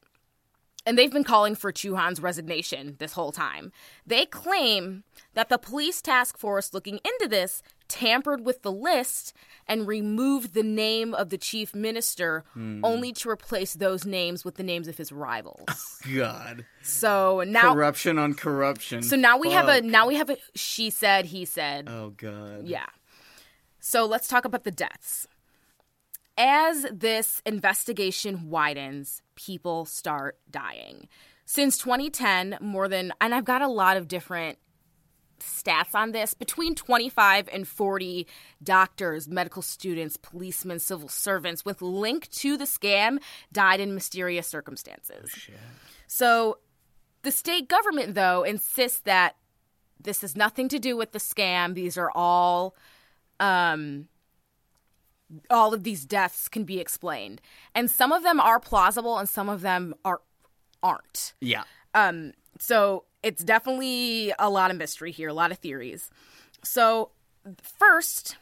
and 0.89 0.97
they've 0.97 1.13
been 1.13 1.23
calling 1.23 1.53
for 1.53 1.71
Chauhan's 1.71 2.19
resignation 2.19 2.95
this 2.97 3.13
whole 3.13 3.31
time. 3.31 3.71
They 4.07 4.25
claim 4.25 5.03
that 5.35 5.47
the 5.47 5.59
police 5.59 6.01
task 6.01 6.35
force 6.35 6.73
looking 6.73 6.95
into 7.05 7.27
this 7.29 7.61
tampered 7.87 8.43
with 8.43 8.63
the 8.63 8.71
list 8.71 9.31
and 9.67 9.85
removed 9.85 10.55
the 10.55 10.63
name 10.63 11.13
of 11.13 11.29
the 11.29 11.37
chief 11.37 11.75
minister 11.75 12.43
hmm. 12.53 12.83
only 12.83 13.13
to 13.13 13.29
replace 13.29 13.75
those 13.75 14.03
names 14.03 14.43
with 14.43 14.55
the 14.55 14.63
names 14.63 14.87
of 14.87 14.97
his 14.97 15.11
rivals. 15.11 15.67
Oh, 16.09 16.15
God. 16.15 16.65
so 16.81 17.43
now 17.45 17.73
Corruption 17.73 18.17
on 18.17 18.33
corruption. 18.33 19.03
so 19.03 19.15
now 19.15 19.37
we 19.37 19.51
have 19.51 19.67
a 19.67 19.81
now 19.81 20.07
we 20.07 20.15
have 20.15 20.29
a 20.29 20.37
she 20.55 20.89
said 20.89 21.25
he 21.25 21.45
said 21.45 21.87
Oh 21.87 22.13
God. 22.17 22.65
yeah. 22.65 22.85
So 23.79 24.05
let's 24.05 24.27
talk 24.27 24.45
about 24.45 24.63
the 24.63 24.71
deaths. 24.71 25.27
As 26.41 26.85
this 26.89 27.41
investigation 27.45 28.49
widens, 28.49 29.21
people 29.35 29.83
start 29.83 30.39
dying. 30.49 31.09
Since 31.45 31.79
2010, 31.79 32.59
more 32.61 32.87
than, 32.87 33.11
and 33.19 33.35
I've 33.35 33.43
got 33.43 33.61
a 33.61 33.67
lot 33.67 33.97
of 33.97 34.07
different 34.07 34.57
stats 35.41 35.93
on 35.93 36.13
this, 36.13 36.33
between 36.33 36.75
25 36.75 37.49
and 37.51 37.67
40 37.67 38.25
doctors, 38.63 39.27
medical 39.27 39.61
students, 39.61 40.15
policemen, 40.15 40.79
civil 40.79 41.09
servants 41.09 41.65
with 41.65 41.81
link 41.81 42.29
to 42.31 42.55
the 42.55 42.63
scam 42.63 43.17
died 43.51 43.81
in 43.81 43.93
mysterious 43.93 44.47
circumstances. 44.47 45.29
So 46.07 46.59
the 47.23 47.31
state 47.31 47.67
government, 47.67 48.15
though, 48.15 48.43
insists 48.43 48.99
that 49.01 49.35
this 50.01 50.21
has 50.21 50.37
nothing 50.37 50.69
to 50.69 50.79
do 50.79 50.95
with 50.95 51.11
the 51.11 51.19
scam. 51.19 51.73
These 51.73 51.97
are 51.97 52.11
all 52.15 52.75
um 53.41 54.07
all 55.49 55.73
of 55.73 55.83
these 55.83 56.05
deaths 56.05 56.47
can 56.47 56.63
be 56.63 56.79
explained. 56.79 57.41
And 57.75 57.89
some 57.89 58.11
of 58.11 58.23
them 58.23 58.39
are 58.39 58.59
plausible 58.59 59.17
and 59.17 59.27
some 59.27 59.49
of 59.49 59.61
them 59.61 59.93
are 60.03 60.21
aren't. 60.81 61.33
Yeah. 61.41 61.63
Um 61.93 62.33
so 62.59 63.05
it's 63.21 63.43
definitely 63.43 64.33
a 64.39 64.49
lot 64.49 64.71
of 64.71 64.77
mystery 64.77 65.11
here, 65.11 65.29
a 65.29 65.33
lot 65.33 65.51
of 65.51 65.57
theories. 65.57 66.09
So 66.63 67.11
first 67.61 68.37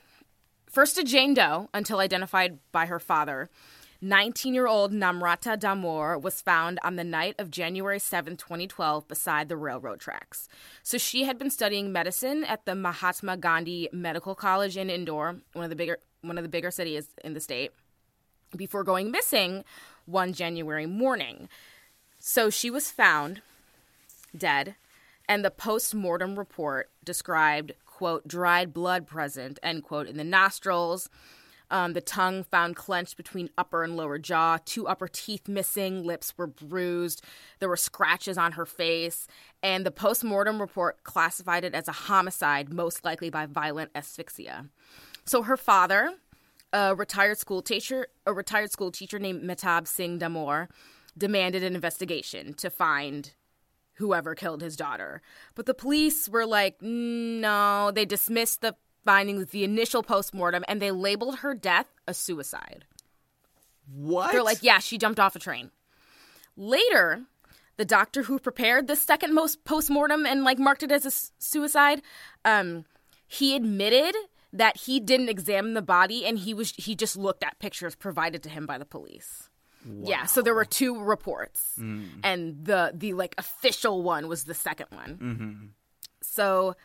first 0.69 0.95
to 0.95 1.03
Jane 1.03 1.33
Doe 1.33 1.69
until 1.73 1.99
identified 1.99 2.59
by 2.71 2.85
her 2.85 2.99
father. 2.99 3.49
19 4.01 4.53
year 4.53 4.67
old 4.67 4.93
Namrata 4.93 5.57
Damor 5.57 6.21
was 6.21 6.41
found 6.41 6.79
on 6.83 6.95
the 6.95 7.03
night 7.03 7.35
of 7.39 7.49
January 7.49 7.99
7, 7.99 8.37
2012, 8.37 9.07
beside 9.07 9.49
the 9.49 9.57
railroad 9.57 9.99
tracks. 9.99 10.47
So 10.83 10.97
she 10.97 11.23
had 11.23 11.39
been 11.39 11.49
studying 11.49 11.91
medicine 11.91 12.43
at 12.43 12.65
the 12.65 12.75
Mahatma 12.75 13.37
Gandhi 13.37 13.89
Medical 13.91 14.35
College 14.35 14.77
in 14.77 14.89
Indore, 14.89 15.37
one 15.53 15.63
of 15.63 15.69
the 15.69 15.75
bigger 15.75 15.97
one 16.21 16.37
of 16.37 16.43
the 16.43 16.49
bigger 16.49 16.71
cities 16.71 17.09
in 17.23 17.33
the 17.33 17.39
state, 17.39 17.71
before 18.55 18.83
going 18.83 19.11
missing 19.11 19.63
one 20.05 20.33
January 20.33 20.85
morning. 20.85 21.49
So 22.19 22.49
she 22.49 22.69
was 22.69 22.89
found 22.89 23.41
dead, 24.35 24.75
and 25.27 25.43
the 25.43 25.51
post 25.51 25.93
mortem 25.93 26.37
report 26.37 26.89
described, 27.03 27.73
quote, 27.85 28.27
dried 28.27 28.73
blood 28.73 29.05
present, 29.07 29.59
end 29.61 29.83
quote, 29.83 30.07
in 30.07 30.17
the 30.17 30.23
nostrils. 30.23 31.09
Um, 31.69 31.91
the 31.91 32.01
tongue 32.01 32.45
found 32.45 32.77
clenched 32.77 33.17
between 33.17 33.49
upper 33.57 33.83
and 33.83 33.97
lower 33.97 34.17
jaw, 34.17 34.57
two 34.63 34.87
upper 34.87 35.09
teeth 35.09 35.49
missing, 35.49 36.05
lips 36.05 36.33
were 36.37 36.47
bruised, 36.47 37.21
there 37.59 37.67
were 37.67 37.75
scratches 37.75 38.37
on 38.37 38.53
her 38.53 38.65
face, 38.65 39.27
and 39.61 39.85
the 39.85 39.91
post 39.91 40.23
mortem 40.23 40.61
report 40.61 41.03
classified 41.03 41.65
it 41.65 41.75
as 41.75 41.89
a 41.89 41.91
homicide, 41.91 42.71
most 42.71 43.03
likely 43.03 43.29
by 43.29 43.45
violent 43.45 43.91
asphyxia. 43.93 44.67
So 45.27 45.43
her 45.43 45.57
father, 45.57 46.13
a 46.73 46.95
retired 46.95 47.37
school 47.37 47.61
teacher, 47.61 48.07
a 48.25 48.33
retired 48.33 48.71
school 48.71 48.91
teacher 48.91 49.19
named 49.19 49.43
Mehtab 49.43 49.87
Singh 49.87 50.19
Damor, 50.19 50.69
demanded 51.17 51.63
an 51.63 51.75
investigation 51.75 52.53
to 52.55 52.69
find 52.69 53.31
whoever 53.95 54.35
killed 54.35 54.61
his 54.61 54.75
daughter. 54.75 55.21
But 55.55 55.65
the 55.65 55.73
police 55.73 56.29
were 56.29 56.45
like, 56.45 56.81
no, 56.81 57.91
they 57.91 58.05
dismissed 58.05 58.61
the 58.61 58.75
findings 59.03 59.43
of 59.43 59.51
the 59.51 59.63
initial 59.63 60.03
postmortem 60.03 60.63
and 60.67 60.81
they 60.81 60.91
labeled 60.91 61.39
her 61.39 61.53
death 61.53 61.87
a 62.07 62.13
suicide. 62.13 62.85
What? 63.91 64.31
They're 64.31 64.43
like, 64.43 64.61
yeah, 64.61 64.79
she 64.79 64.97
jumped 64.97 65.19
off 65.19 65.35
a 65.35 65.39
train. 65.39 65.71
Later, 66.55 67.21
the 67.77 67.85
doctor 67.85 68.23
who 68.23 68.39
prepared 68.39 68.87
the 68.87 68.95
second 68.95 69.33
most 69.33 69.63
postmortem 69.65 70.25
and 70.25 70.43
like 70.43 70.59
marked 70.59 70.83
it 70.83 70.91
as 70.91 71.05
a 71.05 71.11
suicide, 71.41 72.01
um, 72.45 72.85
he 73.27 73.55
admitted 73.55 74.15
that 74.53 74.77
he 74.77 74.99
didn't 74.99 75.29
examine 75.29 75.73
the 75.73 75.81
body 75.81 76.25
and 76.25 76.39
he 76.39 76.53
was 76.53 76.71
he 76.77 76.95
just 76.95 77.17
looked 77.17 77.43
at 77.43 77.59
pictures 77.59 77.95
provided 77.95 78.43
to 78.43 78.49
him 78.49 78.65
by 78.65 78.77
the 78.77 78.85
police. 78.85 79.49
Yeah, 80.03 80.25
so 80.25 80.41
there 80.41 80.55
were 80.55 80.65
two 80.65 81.01
reports, 81.01 81.75
mm. 81.79 82.05
and 82.23 82.65
the 82.65 82.91
the 82.93 83.13
like 83.13 83.35
official 83.37 84.03
one 84.03 84.27
was 84.27 84.43
the 84.43 84.53
second 84.53 84.87
one. 84.89 85.17
Mm-hmm. 85.21 85.65
So, 86.21 86.75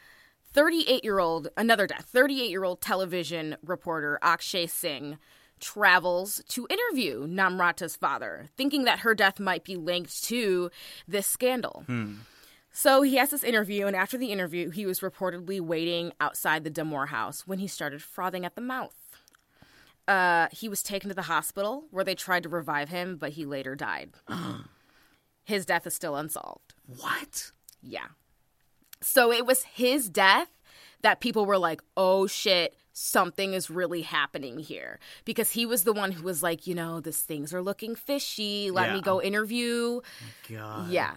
thirty 0.53 0.85
eight 0.88 1.03
year 1.03 1.18
old 1.18 1.48
another 1.57 1.87
death. 1.87 2.07
Thirty 2.12 2.40
eight 2.42 2.51
year 2.51 2.64
old 2.64 2.81
television 2.81 3.57
reporter 3.64 4.18
Akshay 4.22 4.66
Singh 4.66 5.18
travels 5.59 6.42
to 6.48 6.66
interview 6.68 7.27
Namrata's 7.27 7.96
father, 7.96 8.48
thinking 8.57 8.85
that 8.85 9.01
her 9.01 9.14
death 9.14 9.40
might 9.40 9.64
be 9.64 9.77
linked 9.77 10.25
to 10.25 10.70
this 11.09 11.27
scandal. 11.27 11.85
Hmm. 11.87 12.14
So 12.72 13.02
he 13.02 13.16
has 13.16 13.30
this 13.30 13.44
interview, 13.44 13.87
and 13.87 13.94
after 13.94 14.16
the 14.16 14.32
interview, 14.32 14.70
he 14.70 14.87
was 14.87 15.00
reportedly 15.00 15.61
waiting 15.61 16.12
outside 16.20 16.64
the 16.64 16.70
Damor 16.70 17.08
house 17.08 17.46
when 17.46 17.58
he 17.58 17.66
started 17.66 18.02
frothing 18.02 18.46
at 18.46 18.54
the 18.54 18.62
mouth. 18.62 18.94
Uh, 20.08 20.48
he 20.50 20.68
was 20.68 20.82
taken 20.82 21.08
to 21.08 21.14
the 21.14 21.22
hospital 21.22 21.85
where 21.90 22.04
they 22.04 22.14
tried 22.14 22.42
to 22.42 22.48
revive 22.48 22.88
him, 22.88 23.16
but 23.16 23.32
he 23.32 23.44
later 23.44 23.74
died. 23.74 24.11
his 25.44 25.66
death 25.66 25.87
is 25.87 25.94
still 25.94 26.16
unsolved. 26.16 26.74
What? 26.87 27.52
Yeah. 27.82 28.08
So 29.00 29.30
it 29.30 29.46
was 29.46 29.64
his 29.64 30.08
death 30.08 30.48
that 31.02 31.20
people 31.20 31.44
were 31.44 31.58
like, 31.58 31.82
oh 31.96 32.26
shit, 32.26 32.74
something 32.92 33.52
is 33.52 33.70
really 33.70 34.02
happening 34.02 34.58
here. 34.58 34.98
Because 35.24 35.50
he 35.50 35.66
was 35.66 35.85
the 35.85 35.92
one 35.92 36.12
who 36.12 36.24
was 36.24 36.42
like, 36.42 36.66
you 36.66 36.74
know, 36.74 37.00
these 37.00 37.20
things 37.20 37.52
are 37.52 37.62
looking 37.62 37.94
fishy. 37.94 38.70
Let 38.70 38.92
me 38.92 39.00
go 39.00 39.20
interview. 39.20 40.00
God. 40.48 40.90
Yeah. 40.90 41.14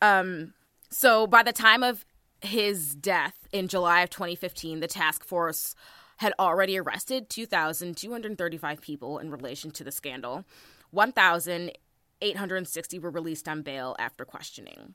Um, 0.00 0.52
so 0.90 1.26
by 1.26 1.42
the 1.42 1.52
time 1.52 1.82
of 1.82 2.04
his 2.40 2.94
death 2.94 3.48
in 3.52 3.68
July 3.68 4.02
of 4.02 4.10
2015, 4.10 4.80
the 4.80 4.86
task 4.86 5.24
force 5.24 5.74
had 6.18 6.34
already 6.38 6.78
arrested 6.78 7.30
2,235 7.30 8.80
people 8.80 9.18
in 9.18 9.30
relation 9.30 9.70
to 9.70 9.84
the 9.84 9.92
scandal. 9.92 10.44
1,860 10.90 12.98
were 12.98 13.10
released 13.10 13.48
on 13.48 13.62
bail 13.62 13.94
after 13.98 14.24
questioning. 14.24 14.94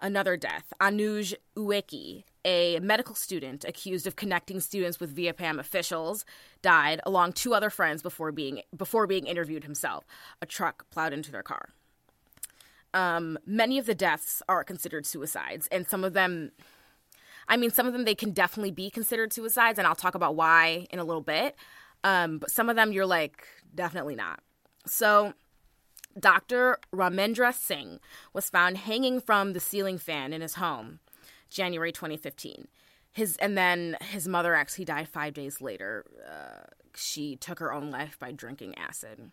Another 0.00 0.36
death, 0.36 0.72
Anuj 0.80 1.34
Uikey, 1.56 2.24
a 2.44 2.78
medical 2.80 3.14
student 3.14 3.64
accused 3.64 4.06
of 4.06 4.16
connecting 4.16 4.60
students 4.60 5.00
with 5.00 5.16
Vyapam 5.16 5.58
officials, 5.58 6.24
died 6.62 7.00
along 7.06 7.32
two 7.32 7.54
other 7.54 7.70
friends 7.70 8.02
before 8.02 8.30
being 8.30 8.60
before 8.76 9.06
being 9.06 9.26
interviewed 9.26 9.64
himself. 9.64 10.04
A 10.42 10.46
truck 10.46 10.84
plowed 10.90 11.12
into 11.12 11.32
their 11.32 11.42
car. 11.42 11.70
Um, 12.94 13.38
many 13.44 13.76
of 13.78 13.86
the 13.86 13.94
deaths 13.94 14.42
are 14.48 14.64
considered 14.64 15.04
suicides, 15.04 15.68
and 15.72 15.86
some 15.86 16.04
of 16.04 16.14
them, 16.14 16.52
I 17.48 17.56
mean, 17.56 17.70
some 17.70 17.86
of 17.86 17.92
them 17.92 18.04
they 18.04 18.14
can 18.14 18.30
definitely 18.30 18.70
be 18.70 18.88
considered 18.88 19.32
suicides, 19.32 19.78
and 19.78 19.86
I'll 19.86 19.96
talk 19.96 20.14
about 20.14 20.36
why 20.36 20.86
in 20.90 21.00
a 21.00 21.04
little 21.04 21.22
bit. 21.22 21.56
Um, 22.04 22.38
but 22.38 22.50
some 22.50 22.68
of 22.68 22.76
them 22.76 22.92
you're 22.92 23.04
like, 23.04 23.46
definitely 23.74 24.14
not. 24.14 24.40
So, 24.86 25.34
Dr. 26.18 26.78
Ramendra 26.92 27.52
Singh 27.52 27.98
was 28.32 28.48
found 28.48 28.76
hanging 28.76 29.20
from 29.20 29.52
the 29.52 29.60
ceiling 29.60 29.98
fan 29.98 30.32
in 30.32 30.40
his 30.40 30.54
home, 30.54 31.00
January 31.50 31.90
2015. 31.90 32.68
His 33.12 33.36
and 33.36 33.56
then 33.56 33.96
his 34.00 34.28
mother 34.28 34.54
actually 34.54 34.84
died 34.84 35.08
five 35.08 35.34
days 35.34 35.60
later. 35.60 36.04
Uh, 36.28 36.66
she 36.94 37.36
took 37.36 37.58
her 37.58 37.72
own 37.72 37.90
life 37.90 38.18
by 38.18 38.32
drinking 38.32 38.76
acid. 38.76 39.30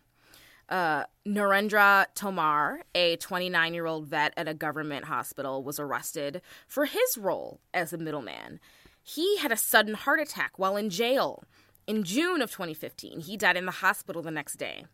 Uh, 0.68 1.04
Narendra 1.26 2.06
Tomar, 2.14 2.80
a 2.94 3.16
29 3.16 3.74
year 3.74 3.86
old 3.86 4.06
vet 4.06 4.32
at 4.36 4.48
a 4.48 4.54
government 4.54 5.06
hospital, 5.06 5.62
was 5.62 5.78
arrested 5.78 6.40
for 6.66 6.86
his 6.86 7.18
role 7.18 7.60
as 7.74 7.92
a 7.92 7.98
middleman. 7.98 8.60
He 9.02 9.38
had 9.38 9.52
a 9.52 9.56
sudden 9.56 9.94
heart 9.94 10.20
attack 10.20 10.58
while 10.58 10.76
in 10.76 10.90
jail. 10.90 11.44
In 11.86 12.04
June 12.04 12.40
of 12.40 12.50
2015, 12.50 13.20
he 13.20 13.36
died 13.36 13.56
in 13.56 13.66
the 13.66 13.72
hospital 13.72 14.22
the 14.22 14.30
next 14.30 14.54
day. 14.54 14.84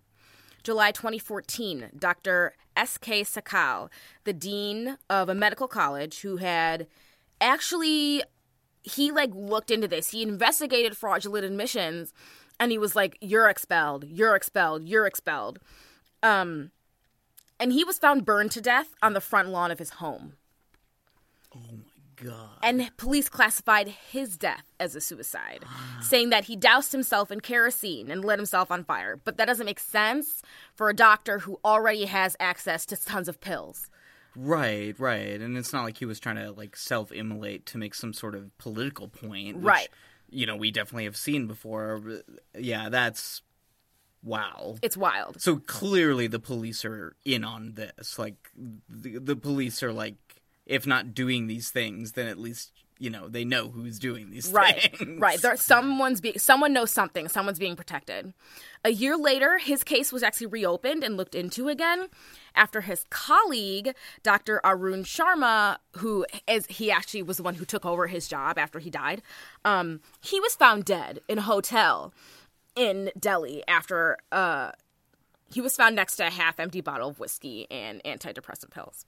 July 0.62 0.90
2014, 0.90 1.90
Dr. 1.98 2.54
S.K. 2.76 3.22
Sakal, 3.22 3.90
the 4.24 4.32
dean 4.32 4.98
of 5.08 5.28
a 5.28 5.34
medical 5.34 5.68
college 5.68 6.20
who 6.20 6.38
had 6.38 6.86
actually 7.40 8.22
he 8.82 9.10
like 9.10 9.30
looked 9.34 9.70
into 9.70 9.88
this. 9.88 10.10
He 10.10 10.22
investigated 10.22 10.96
fraudulent 10.96 11.44
admissions 11.44 12.12
and 12.60 12.72
he 12.72 12.78
was 12.78 12.96
like 12.96 13.16
you're 13.20 13.48
expelled, 13.48 14.04
you're 14.04 14.34
expelled, 14.36 14.84
you're 14.84 15.06
expelled. 15.06 15.58
Um 16.22 16.70
and 17.60 17.72
he 17.72 17.84
was 17.84 17.98
found 17.98 18.24
burned 18.24 18.52
to 18.52 18.60
death 18.60 18.94
on 19.02 19.14
the 19.14 19.20
front 19.20 19.48
lawn 19.48 19.70
of 19.70 19.78
his 19.78 19.90
home. 19.90 20.34
Oh 21.54 21.60
my 21.72 22.24
god. 22.24 22.58
And 22.62 22.90
police 22.96 23.28
classified 23.28 23.88
his 23.88 24.36
death 24.36 24.64
as 24.78 24.94
a 24.94 25.00
suicide, 25.00 25.64
saying 26.00 26.30
that 26.30 26.44
he 26.44 26.56
doused 26.56 26.92
himself 26.92 27.30
in 27.30 27.40
kerosene 27.40 28.10
and 28.10 28.24
lit 28.24 28.38
himself 28.38 28.70
on 28.70 28.84
fire. 28.84 29.16
But 29.16 29.36
that 29.38 29.46
doesn't 29.46 29.66
make 29.66 29.80
sense 29.80 30.42
for 30.74 30.88
a 30.88 30.94
doctor 30.94 31.40
who 31.40 31.58
already 31.64 32.04
has 32.04 32.36
access 32.38 32.86
to 32.86 32.96
tons 32.96 33.28
of 33.28 33.40
pills. 33.40 33.88
Right, 34.36 34.94
right. 35.00 35.40
And 35.40 35.56
it's 35.56 35.72
not 35.72 35.84
like 35.84 35.96
he 35.98 36.04
was 36.04 36.20
trying 36.20 36.36
to 36.36 36.52
like 36.52 36.76
self-immolate 36.76 37.66
to 37.66 37.78
make 37.78 37.94
some 37.94 38.12
sort 38.12 38.34
of 38.34 38.56
political 38.58 39.08
point. 39.08 39.56
which, 39.56 39.64
Right. 39.64 39.88
You 40.30 40.46
know, 40.46 40.56
we 40.56 40.70
definitely 40.70 41.04
have 41.04 41.16
seen 41.16 41.46
before. 41.46 42.22
Yeah, 42.56 42.88
that's 42.88 43.42
wow. 44.22 44.76
It's 44.82 44.96
wild. 44.96 45.40
So 45.40 45.56
clearly 45.56 46.26
the 46.26 46.38
police 46.38 46.84
are 46.84 47.16
in 47.24 47.44
on 47.44 47.74
this. 47.74 48.18
Like 48.18 48.50
the, 48.88 49.18
the 49.18 49.36
police 49.36 49.82
are 49.82 49.92
like 49.92 50.16
if 50.66 50.86
not 50.86 51.14
doing 51.14 51.46
these 51.46 51.70
things, 51.70 52.12
then 52.12 52.28
at 52.28 52.38
least 52.38 52.72
you 52.98 53.10
know 53.10 53.28
they 53.28 53.44
know 53.44 53.68
who's 53.68 53.98
doing 53.98 54.30
these 54.30 54.50
Right, 54.50 54.96
things. 54.96 55.20
right. 55.20 55.40
There, 55.40 55.56
someone's 55.56 56.20
being, 56.20 56.38
someone 56.38 56.72
knows 56.72 56.90
something. 56.90 57.28
Someone's 57.28 57.58
being 57.58 57.76
protected. 57.76 58.32
A 58.84 58.90
year 58.90 59.16
later, 59.16 59.58
his 59.58 59.82
case 59.84 60.12
was 60.12 60.22
actually 60.22 60.46
reopened 60.48 61.02
and 61.04 61.16
looked 61.16 61.34
into 61.34 61.68
again 61.68 62.08
after 62.54 62.80
his 62.82 63.04
colleague, 63.10 63.94
Dr. 64.22 64.60
Arun 64.64 65.04
Sharma, 65.04 65.78
who 65.98 66.26
is 66.48 66.66
he 66.66 66.90
actually 66.90 67.22
was 67.22 67.36
the 67.36 67.42
one 67.42 67.54
who 67.54 67.64
took 67.64 67.84
over 67.86 68.06
his 68.06 68.28
job 68.28 68.58
after 68.58 68.78
he 68.78 68.90
died. 68.90 69.22
Um, 69.64 70.00
he 70.20 70.40
was 70.40 70.54
found 70.54 70.84
dead 70.84 71.20
in 71.28 71.38
a 71.38 71.42
hotel 71.42 72.12
in 72.76 73.10
Delhi 73.18 73.62
after 73.66 74.16
uh, 74.32 74.72
he 75.52 75.60
was 75.60 75.74
found 75.76 75.96
next 75.96 76.16
to 76.16 76.26
a 76.26 76.30
half-empty 76.30 76.80
bottle 76.80 77.08
of 77.10 77.18
whiskey 77.20 77.66
and 77.70 78.02
antidepressant 78.04 78.70
pills. 78.70 79.04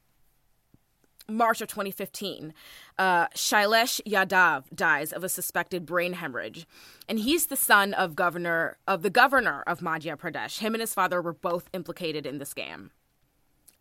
March 1.31 1.61
of 1.61 1.69
2015, 1.69 2.53
uh, 2.99 3.29
Shailesh 3.29 4.01
Yadav 4.07 4.64
dies 4.75 5.12
of 5.12 5.25
a 5.25 5.29
suspected 5.29 5.87
brain 5.87 6.14
hemorrhage, 6.14 6.66
and 7.09 7.19
he's 7.19 7.47
the 7.47 7.57
son 7.57 7.95
of 7.95 8.16
governor 8.16 8.79
of 8.87 9.03
the 9.03 9.11
governor 9.11 9.62
of 9.66 9.81
Madhya 9.81 10.16
Pradesh. 10.16 10.59
Him 10.59 10.75
and 10.75 10.81
his 10.81 10.95
father 10.95 11.23
were 11.23 11.33
both 11.33 11.69
implicated 11.73 12.27
in 12.27 12.38
the 12.38 12.45
scam. 12.45 12.90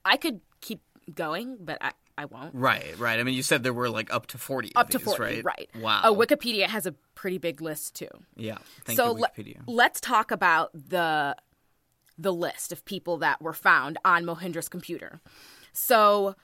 I 0.05 0.17
could 0.17 0.41
keep 0.61 0.81
going, 1.13 1.57
but 1.59 1.77
I, 1.81 1.91
I 2.17 2.25
won't. 2.25 2.53
Right, 2.53 2.97
right. 2.97 3.19
I 3.19 3.23
mean, 3.23 3.33
you 3.33 3.43
said 3.43 3.63
there 3.63 3.73
were 3.73 3.89
like 3.89 4.13
up 4.13 4.27
to 4.27 4.37
forty. 4.37 4.71
Up 4.75 4.87
of 4.87 4.91
to 4.91 4.99
40, 4.99 5.21
right? 5.21 5.45
right? 5.45 5.69
Wow. 5.75 6.01
Uh, 6.03 6.13
Wikipedia 6.13 6.67
has 6.67 6.85
a 6.85 6.93
pretty 7.15 7.37
big 7.37 7.61
list 7.61 7.95
too. 7.95 8.09
yeah. 8.35 8.57
Thank 8.85 8.97
so 8.97 9.15
you, 9.15 9.21
le- 9.21 9.63
let's 9.67 9.99
talk 9.99 10.31
about 10.31 10.71
the 10.73 11.35
the 12.17 12.33
list 12.33 12.71
of 12.71 12.83
people 12.83 13.17
that 13.17 13.41
were 13.41 13.53
found 13.53 13.97
on 14.03 14.25
Mohindra's 14.25 14.67
computer. 14.69 15.21
So 15.71 16.35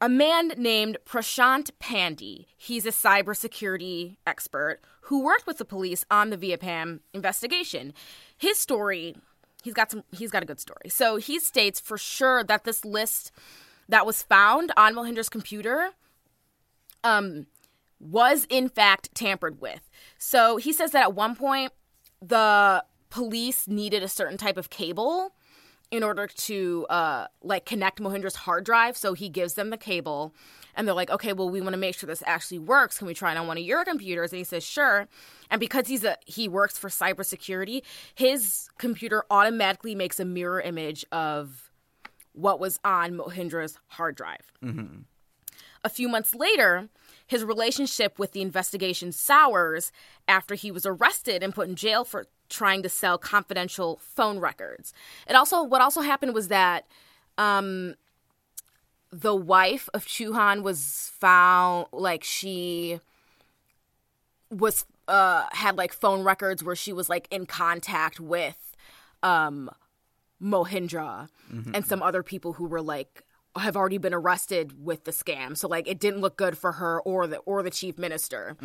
a 0.00 0.08
man 0.08 0.52
named 0.56 0.98
Prashant 1.04 1.70
Pandey, 1.80 2.46
he's 2.56 2.86
a 2.86 2.90
cybersecurity 2.90 4.16
expert 4.26 4.80
who 5.02 5.24
worked 5.24 5.46
with 5.46 5.58
the 5.58 5.64
police 5.64 6.04
on 6.10 6.30
the 6.30 6.36
Vyapam 6.36 7.00
investigation. 7.12 7.92
His 8.36 8.58
story, 8.58 9.16
he's 9.62 9.74
got 9.74 9.90
some 9.90 10.04
he's 10.12 10.30
got 10.30 10.42
a 10.42 10.46
good 10.46 10.60
story. 10.60 10.88
So 10.88 11.16
he 11.16 11.40
states 11.40 11.80
for 11.80 11.98
sure 11.98 12.44
that 12.44 12.64
this 12.64 12.84
list 12.84 13.32
that 13.88 14.06
was 14.06 14.22
found 14.22 14.72
on 14.76 14.94
Mohindra's 14.94 15.28
computer 15.28 15.90
um 17.02 17.46
was 17.98 18.46
in 18.48 18.68
fact 18.68 19.14
tampered 19.14 19.60
with. 19.60 19.90
So 20.18 20.58
he 20.58 20.72
says 20.72 20.92
that 20.92 21.02
at 21.02 21.14
one 21.14 21.34
point 21.34 21.72
the 22.20 22.84
police 23.10 23.66
needed 23.66 24.02
a 24.02 24.08
certain 24.08 24.36
type 24.36 24.56
of 24.56 24.70
cable 24.70 25.32
in 25.90 26.02
order 26.02 26.26
to 26.26 26.86
uh, 26.90 27.26
like 27.42 27.64
connect 27.64 28.00
Mohindra's 28.00 28.36
hard 28.36 28.64
drive. 28.64 28.96
So 28.96 29.14
he 29.14 29.28
gives 29.28 29.54
them 29.54 29.70
the 29.70 29.76
cable, 29.76 30.34
and 30.74 30.86
they're 30.86 30.94
like, 30.94 31.10
"Okay, 31.10 31.32
well, 31.32 31.48
we 31.48 31.60
want 31.60 31.72
to 31.72 31.78
make 31.78 31.94
sure 31.94 32.06
this 32.06 32.22
actually 32.26 32.58
works. 32.58 32.98
Can 32.98 33.06
we 33.06 33.14
try 33.14 33.32
it 33.32 33.38
on 33.38 33.46
one 33.46 33.58
of 33.58 33.64
your 33.64 33.84
computers?" 33.84 34.32
And 34.32 34.38
he 34.38 34.44
says, 34.44 34.64
"Sure." 34.64 35.08
And 35.50 35.60
because 35.60 35.88
he's 35.88 36.04
a 36.04 36.16
he 36.26 36.48
works 36.48 36.76
for 36.78 36.88
cybersecurity, 36.88 37.82
his 38.14 38.68
computer 38.78 39.24
automatically 39.30 39.94
makes 39.94 40.20
a 40.20 40.24
mirror 40.24 40.60
image 40.60 41.04
of 41.10 41.70
what 42.32 42.60
was 42.60 42.78
on 42.84 43.14
Mohindra's 43.14 43.78
hard 43.88 44.14
drive. 44.14 44.52
A 45.84 45.88
few 45.88 46.08
months 46.08 46.34
later, 46.34 46.88
his 47.26 47.44
relationship 47.44 48.18
with 48.18 48.32
the 48.32 48.42
investigation 48.42 49.12
sours 49.12 49.92
after 50.26 50.54
he 50.54 50.70
was 50.70 50.84
arrested 50.84 51.42
and 51.42 51.54
put 51.54 51.68
in 51.68 51.76
jail 51.76 52.04
for 52.04 52.26
trying 52.48 52.82
to 52.82 52.88
sell 52.88 53.18
confidential 53.18 53.98
phone 54.02 54.38
records. 54.38 54.92
It 55.28 55.34
also 55.34 55.62
what 55.62 55.80
also 55.80 56.00
happened 56.00 56.34
was 56.34 56.48
that 56.48 56.86
um, 57.36 57.94
the 59.10 59.34
wife 59.34 59.88
of 59.94 60.04
Chauhan 60.04 60.62
was 60.62 61.10
found 61.18 61.86
like 61.92 62.24
she 62.24 63.00
was 64.50 64.84
uh, 65.06 65.46
had 65.52 65.76
like 65.76 65.92
phone 65.92 66.22
records 66.24 66.62
where 66.62 66.76
she 66.76 66.92
was 66.92 67.08
like 67.08 67.28
in 67.30 67.46
contact 67.46 68.20
with 68.20 68.76
um, 69.22 69.70
Mohindra 70.42 71.28
and 71.74 71.86
some 71.86 72.02
other 72.02 72.22
people 72.22 72.54
who 72.54 72.66
were 72.66 72.82
like 72.82 73.24
have 73.56 73.76
already 73.76 73.98
been 73.98 74.14
arrested 74.14 74.84
with 74.84 75.04
the 75.04 75.10
scam. 75.10 75.56
So 75.56 75.66
like 75.68 75.88
it 75.88 75.98
didn't 75.98 76.20
look 76.20 76.36
good 76.36 76.56
for 76.56 76.72
her 76.72 77.00
or 77.00 77.26
the 77.26 77.38
or 77.38 77.62
the 77.62 77.70
chief 77.70 77.98
minister. 77.98 78.56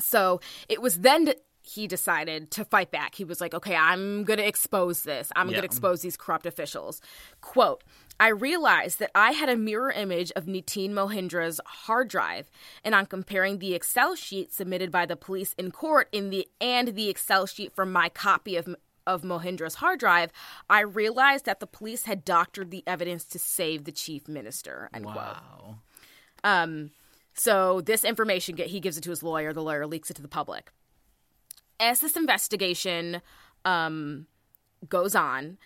So 0.00 0.40
it 0.68 0.80
was 0.80 1.00
then 1.00 1.34
he 1.62 1.86
decided 1.86 2.50
to 2.52 2.64
fight 2.64 2.90
back. 2.90 3.14
He 3.14 3.24
was 3.24 3.40
like, 3.40 3.54
okay, 3.54 3.76
I'm 3.76 4.24
going 4.24 4.38
to 4.38 4.46
expose 4.46 5.02
this. 5.02 5.30
I'm 5.36 5.46
going 5.46 5.60
to 5.60 5.64
expose 5.64 6.02
these 6.02 6.16
corrupt 6.16 6.46
officials. 6.46 7.00
Quote, 7.40 7.84
I 8.18 8.28
realized 8.28 8.98
that 8.98 9.10
I 9.14 9.32
had 9.32 9.48
a 9.48 9.56
mirror 9.56 9.90
image 9.90 10.32
of 10.36 10.46
Nitin 10.46 10.90
Mohindra's 10.90 11.60
hard 11.64 12.08
drive, 12.08 12.50
and 12.84 12.94
on 12.94 13.06
comparing 13.06 13.58
the 13.58 13.74
Excel 13.74 14.14
sheet 14.14 14.52
submitted 14.52 14.90
by 14.90 15.06
the 15.06 15.16
police 15.16 15.54
in 15.58 15.70
court 15.70 16.08
in 16.12 16.30
the 16.30 16.48
and 16.60 16.88
the 16.88 17.08
Excel 17.08 17.46
sheet 17.46 17.74
from 17.74 17.92
my 17.92 18.08
copy 18.08 18.56
of 18.56 18.74
of 19.04 19.22
Mohindra's 19.22 19.76
hard 19.76 19.98
drive, 19.98 20.30
I 20.70 20.80
realized 20.80 21.44
that 21.46 21.58
the 21.58 21.66
police 21.66 22.04
had 22.04 22.24
doctored 22.24 22.70
the 22.70 22.84
evidence 22.86 23.24
to 23.24 23.38
save 23.38 23.84
the 23.84 23.92
chief 23.92 24.28
minister. 24.28 24.88
End. 24.94 25.04
Wow. 25.04 25.78
Um, 26.44 26.90
so 27.34 27.80
this 27.80 28.04
information, 28.04 28.56
he 28.56 28.80
gives 28.80 28.96
it 28.96 29.02
to 29.02 29.10
his 29.10 29.22
lawyer. 29.22 29.52
The 29.52 29.62
lawyer 29.62 29.86
leaks 29.86 30.10
it 30.10 30.14
to 30.14 30.22
the 30.22 30.28
public. 30.28 30.70
As 31.82 31.98
this 31.98 32.16
investigation 32.16 33.20
um, 33.64 34.26
goes 34.88 35.16
on, 35.16 35.58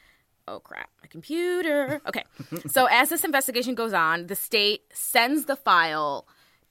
oh 0.49 0.61
crap, 0.61 0.89
my 1.03 1.09
computer. 1.09 2.01
Okay, 2.09 2.25
so 2.69 2.87
as 2.87 3.11
this 3.11 3.23
investigation 3.23 3.75
goes 3.75 3.93
on, 3.93 4.29
the 4.29 4.35
state 4.35 4.85
sends 4.93 5.45
the 5.45 5.57
file 5.57 6.27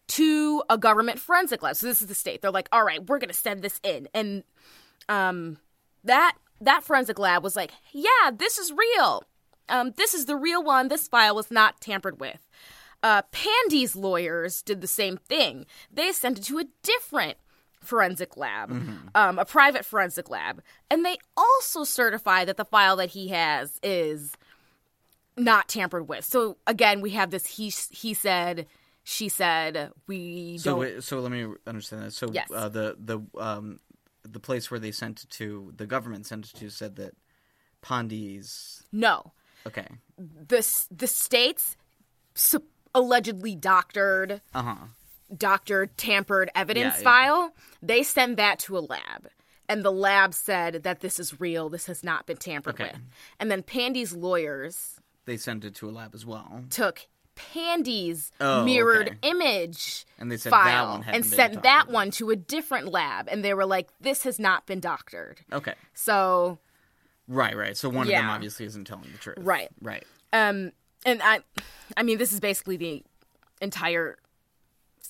to 0.07 0.63
a 0.67 0.77
government 0.77 1.19
forensic 1.19 1.61
lab. 1.61 1.75
So 1.75 1.85
this 1.85 2.01
is 2.01 2.07
the 2.07 2.15
state. 2.15 2.41
They're 2.41 2.51
like, 2.51 2.69
all 2.71 2.83
right, 2.83 3.07
we're 3.07 3.19
gonna 3.19 3.33
send 3.33 3.61
this 3.61 3.79
in, 3.83 4.07
and 4.15 4.43
um, 5.09 5.57
that 6.03 6.37
that 6.59 6.83
forensic 6.83 7.19
lab 7.19 7.43
was 7.43 7.55
like, 7.55 7.71
yeah, 7.91 8.31
this 8.35 8.57
is 8.57 8.71
real. 8.71 9.23
Um, 9.69 9.93
this 9.95 10.15
is 10.15 10.25
the 10.25 10.35
real 10.35 10.63
one. 10.63 10.87
This 10.87 11.07
file 11.07 11.35
was 11.35 11.51
not 11.51 11.81
tampered 11.81 12.19
with. 12.19 12.47
Uh, 13.03 13.21
Pandey's 13.31 13.95
lawyers 13.95 14.63
did 14.63 14.81
the 14.81 14.87
same 14.87 15.17
thing. 15.17 15.67
They 15.91 16.11
sent 16.11 16.39
it 16.39 16.45
to 16.45 16.57
a 16.57 16.65
different 16.81 17.37
forensic 17.85 18.35
lab, 18.37 18.71
um, 19.15 19.39
a 19.39 19.45
private 19.45 19.85
forensic 19.85 20.29
lab, 20.29 20.61
and 20.89 21.05
they 21.05 21.17
also 21.37 21.83
certify 21.83 22.45
that 22.45 22.57
the 22.57 22.65
file 22.65 22.95
that 22.97 23.09
he 23.11 23.29
has 23.29 23.79
is 23.83 24.33
not 25.37 25.67
tampered 25.67 26.07
with. 26.07 26.23
So 26.25 26.57
again, 26.65 27.01
we 27.01 27.11
have 27.11 27.29
this 27.31 27.45
he 27.45 27.69
he 27.91 28.13
said, 28.13 28.67
she 29.03 29.29
said. 29.29 29.91
We 30.07 30.57
So 30.57 30.71
don't. 30.71 30.79
wait, 30.79 31.03
so 31.03 31.19
let 31.19 31.31
me 31.31 31.47
understand 31.67 32.03
that. 32.03 32.11
So 32.13 32.27
Yes. 32.31 32.49
uh, 32.53 32.69
the 32.69 32.95
the 32.99 33.19
um 33.39 33.79
the 34.23 34.39
place 34.39 34.71
where 34.71 34.79
they 34.79 34.91
sent 34.91 35.23
it 35.23 35.29
to, 35.31 35.71
the 35.75 35.85
government 35.85 36.25
sent 36.25 36.45
it 36.49 36.55
to, 36.59 36.69
said 36.69 36.95
that 36.95 37.13
Pandey's 37.83 38.83
no, 38.91 39.33
okay. 39.67 39.87
the 40.17 40.65
the 40.89 41.07
states 41.07 41.77
allegedly 42.93 43.55
doctored 43.55 44.41
Uh 44.53 44.75
huh. 45.29 45.35
doctored 45.37 45.97
tampered 45.97 46.49
evidence 46.55 46.95
Yeah, 46.95 46.99
yeah. 46.99 47.03
file 47.03 47.53
they 47.81 48.03
send 48.03 48.37
that 48.37 48.59
to 48.59 48.77
a 48.77 48.79
lab 48.79 49.29
and 49.67 49.83
the 49.83 49.91
lab 49.91 50.33
said 50.33 50.83
that 50.83 50.99
this 51.01 51.19
is 51.19 51.39
real 51.39 51.69
this 51.69 51.85
has 51.87 52.03
not 52.03 52.25
been 52.25 52.37
tampered 52.37 52.75
Okay. 52.75 52.91
with 52.93 53.01
and 53.39 53.49
then 53.51 53.63
pandey's 53.63 54.13
lawyers 54.13 54.99
They 55.25 55.37
sent 55.37 55.65
it 55.65 55.75
to 55.75 55.89
a 55.89 55.91
lab 55.91 56.13
as 56.13 56.25
well, 56.25 56.63
took 56.69 57.07
pandey's 57.35 58.31
Oh, 58.39 58.63
mirrored 58.63 59.07
okay. 59.09 59.17
image 59.29 60.05
and 60.19 60.31
they 60.31 60.37
said 60.37 60.51
that 60.53 60.63
file 60.63 60.91
one 60.91 61.01
hadn't 61.01 61.15
and 61.23 61.25
sent 61.25 61.63
that 61.63 61.83
about. 61.83 61.93
one 61.93 62.11
to 62.11 62.29
a 62.29 62.35
different 62.35 62.87
lab 62.87 63.27
and 63.29 63.43
they 63.43 63.53
were 63.53 63.65
like 63.65 63.89
this 63.99 64.23
has 64.23 64.39
not 64.39 64.65
been 64.65 64.79
doctored 64.79 65.41
Okay. 65.51 65.73
so 65.93 66.59
Right, 67.27 67.57
right. 67.57 67.75
So 67.75 67.89
one 67.89 68.05
of 68.05 68.11
them 68.11 68.29
obviously 68.29 68.67
isn't 68.67 68.85
telling 68.85 69.11
the 69.11 69.17
truth. 69.17 69.39
Right. 69.41 69.69
Right. 69.81 70.03
Um, 70.31 70.73
and 71.07 71.23
I, 71.23 71.39
I 71.97 72.03
mean, 72.03 72.19
this 72.19 72.31
is 72.31 72.39
basically 72.39 72.77
the 72.77 73.03
entire 73.61 74.17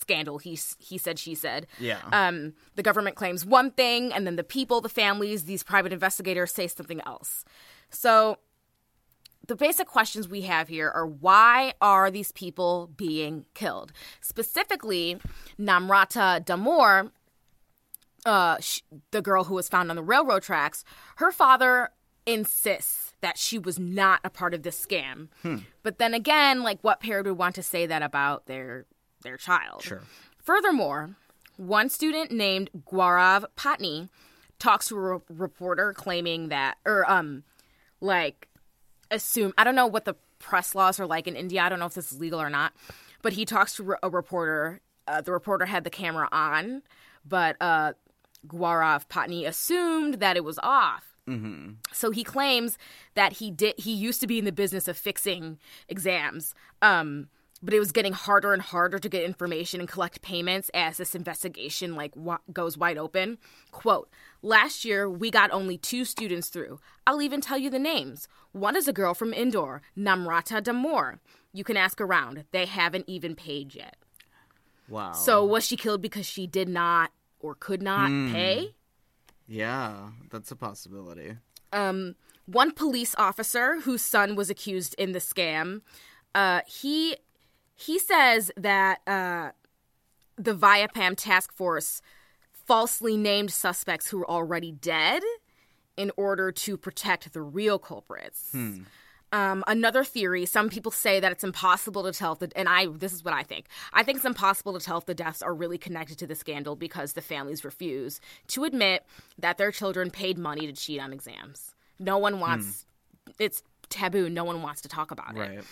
scandal. 0.06 0.38
He 0.38 0.58
he 0.78 0.98
said, 0.98 1.18
she 1.18 1.34
said. 1.34 1.66
Yeah. 1.80 2.00
Um, 2.12 2.54
the 2.76 2.84
government 2.84 3.16
claims 3.16 3.44
one 3.44 3.72
thing, 3.72 4.14
and 4.14 4.26
then 4.28 4.36
the 4.36 4.44
people, 4.44 4.80
the 4.82 4.90
families, 4.90 5.46
these 5.46 5.64
private 5.64 5.92
investigators 5.92 6.54
say 6.54 6.68
something 6.68 7.02
else. 7.06 7.44
So, 7.90 8.38
the 9.48 9.56
basic 9.56 9.88
questions 9.88 10.28
we 10.28 10.42
have 10.42 10.68
here 10.68 10.90
are 10.90 11.08
why 11.08 11.74
are 11.82 12.12
these 12.12 12.32
people 12.32 12.92
being 12.96 13.46
killed? 13.56 13.92
Specifically, 14.22 15.18
Namrata 15.60 16.46
Damor, 16.46 17.12
uh, 18.26 18.58
sh- 18.60 18.82
the 19.12 19.22
girl 19.22 19.44
who 19.46 19.56
was 19.56 19.68
found 19.70 19.90
on 19.90 19.96
the 19.96 20.04
railroad 20.04 20.44
tracks, 20.44 20.84
her 21.18 21.32
father 21.32 21.90
insists 22.28 23.14
that 23.22 23.38
she 23.38 23.58
was 23.58 23.80
not 23.80 24.20
a 24.24 24.30
part 24.30 24.54
of 24.54 24.62
this 24.64 24.84
scam. 24.84 25.30
But 25.84 25.98
then 26.00 26.14
again, 26.14 26.62
like 26.64 26.80
what 26.82 27.00
parent 27.00 27.28
would 27.28 27.38
want 27.38 27.56
to 27.56 27.64
say 27.64 27.86
that 27.88 28.02
about 28.04 28.46
their 28.46 28.86
their 29.26 29.38
child? 29.38 29.82
Sure. 29.82 30.02
Furthermore, 30.42 31.18
one 31.58 31.90
student 31.90 32.32
named 32.32 32.70
Gaurav 32.86 33.46
Patni 33.58 34.10
talks 34.60 34.88
to 34.88 34.96
a 34.96 35.00
re- 35.00 35.20
reporter 35.30 35.92
claiming 35.92 36.48
that, 36.50 36.78
or 36.86 37.10
um, 37.12 37.44
like, 38.00 38.48
assume 39.12 39.54
I 39.58 39.64
don't 39.64 39.76
know 39.76 39.88
what 39.88 40.06
the 40.06 40.16
press 40.40 40.76
laws 40.76 41.00
are 41.00 41.06
like 41.06 41.28
in 41.28 41.36
India. 41.36 41.62
I 41.62 41.70
don't 41.70 41.80
know 41.80 41.86
if 41.88 41.94
this 41.94 42.12
is 42.12 42.20
legal 42.20 42.42
or 42.42 42.50
not. 42.50 42.74
But 43.22 43.34
he 43.34 43.44
talks 43.44 43.76
to 43.78 43.84
re- 43.84 43.98
a 44.04 44.10
reporter. 44.10 44.80
Uh, 45.08 45.22
the 45.22 45.32
reporter 45.32 45.66
had 45.66 45.84
the 45.84 45.90
camera 45.90 46.28
on, 46.32 46.82
but 47.28 47.56
uh, 47.62 47.94
Gaurav 48.48 49.08
Patni 49.08 49.48
assumed 49.48 50.16
that 50.16 50.36
it 50.36 50.44
was 50.44 50.60
off. 50.64 51.16
So 51.92 52.12
he 52.12 52.24
claims 52.24 52.78
that 53.16 53.34
he 53.34 53.50
did. 53.50 53.76
He 53.80 53.92
used 53.94 54.22
to 54.22 54.28
be 54.28 54.38
in 54.38 54.46
the 54.46 54.52
business 54.52 54.88
of 54.88 54.96
fixing 54.96 55.58
exams, 55.90 56.54
um, 56.84 57.30
but 57.64 57.74
it 57.74 57.80
was 57.80 57.92
getting 57.92 58.14
harder 58.14 58.54
and 58.54 58.62
harder 58.62 59.00
to 59.00 59.10
get 59.10 59.24
information 59.24 59.80
and 59.80 59.90
collect 59.90 60.22
payments 60.22 60.70
as 60.74 60.98
this 60.98 61.16
investigation 61.16 61.96
like 61.96 62.16
wa- 62.16 62.38
goes 62.52 62.78
wide 62.78 62.98
open. 62.98 63.38
Quote: 63.72 64.10
Last 64.42 64.86
year 64.86 65.10
we 65.10 65.32
got 65.32 65.52
only 65.52 65.78
two 65.78 66.06
students 66.06 66.50
through. 66.50 66.80
I'll 67.08 67.22
even 67.22 67.42
tell 67.42 67.58
you 67.58 67.70
the 67.70 67.80
names. 67.80 68.28
One 68.52 68.76
is 68.76 68.88
a 68.88 68.94
girl 68.94 69.14
from 69.14 69.34
Indore, 69.34 69.82
Namrata 69.98 70.62
Damor. 70.62 71.20
You 71.54 71.64
can 71.64 71.78
ask 71.78 72.00
around. 72.02 72.44
They 72.52 72.66
haven't 72.66 73.06
even 73.08 73.36
paid 73.36 73.74
yet. 73.74 73.96
Wow. 74.88 75.14
So 75.14 75.44
was 75.44 75.66
she 75.66 75.76
killed 75.78 76.02
because 76.02 76.26
she 76.26 76.46
did 76.48 76.70
not 76.70 77.12
or 77.40 77.56
could 77.56 77.82
not 77.82 78.10
pay? 78.32 78.76
yeah, 79.48 80.10
that's 80.30 80.52
a 80.52 80.56
possibility. 80.56 81.38
um, 81.74 82.16
one 82.46 82.72
police 82.72 83.16
officer 83.18 83.82
whose 83.82 84.02
son 84.04 84.36
was 84.36 84.50
accused 84.52 84.94
in 85.00 85.14
the 85.14 85.20
scam, 85.20 85.82
uh, 86.36 86.62
he 86.68 87.16
he 87.76 88.00
says 88.00 88.52
that 88.58 89.00
uh, 89.06 89.52
the 90.38 90.56
Vyapam 90.56 91.16
task 91.16 91.54
force 91.54 92.02
falsely 92.52 93.16
named 93.18 93.52
suspects 93.52 94.08
who 94.08 94.18
were 94.20 94.30
already 94.30 94.72
dead 94.72 95.22
in 95.98 96.12
order 96.18 96.52
to 96.52 96.78
protect 96.78 97.32
the 97.34 97.42
real 97.42 97.78
culprits. 97.78 98.56
Um, 99.32 99.64
another 99.68 100.04
theory: 100.06 100.46
some 100.46 100.70
people 100.70 100.92
say 100.92 101.20
that 101.20 101.32
it's 101.32 101.44
impossible 101.44 102.04
to 102.04 102.14
tell 102.14 102.34
if 102.34 102.40
the 102.40 102.52
and 102.56 102.70
I 102.70 102.88
this 102.88 103.12
is 103.12 103.24
what 103.24 103.34
I 103.34 103.44
think. 103.44 103.66
I 103.92 104.04
think 104.04 104.18
it's 104.18 104.26
impossible 104.26 104.74
to 104.74 104.80
tell 104.80 104.98
if 104.98 105.06
the 105.06 105.16
deaths 105.16 105.42
are 105.42 105.54
really 105.54 105.78
connected 105.78 106.18
to 106.20 106.28
the 106.28 106.36
scandal 106.36 106.76
because 106.76 107.14
the 107.14 107.22
families 107.22 107.66
refuse 107.66 108.22
to 108.50 108.64
admit 108.64 109.04
that 109.38 109.58
their 109.58 109.72
children 109.72 110.10
paid 110.10 110.38
money 110.38 110.68
to 110.68 110.74
cheat 110.74 111.02
on 111.02 111.12
exams. 111.12 111.76
No 112.00 112.18
one 112.18 112.40
wants 112.40 112.86
it's 113.38 113.62
taboo. 113.90 114.30
No 114.30 114.46
one 114.46 114.62
wants 114.62 114.82
to 114.82 114.90
talk 114.90 115.12
about 115.12 115.36
it 115.36 115.40
Right. 115.40 115.64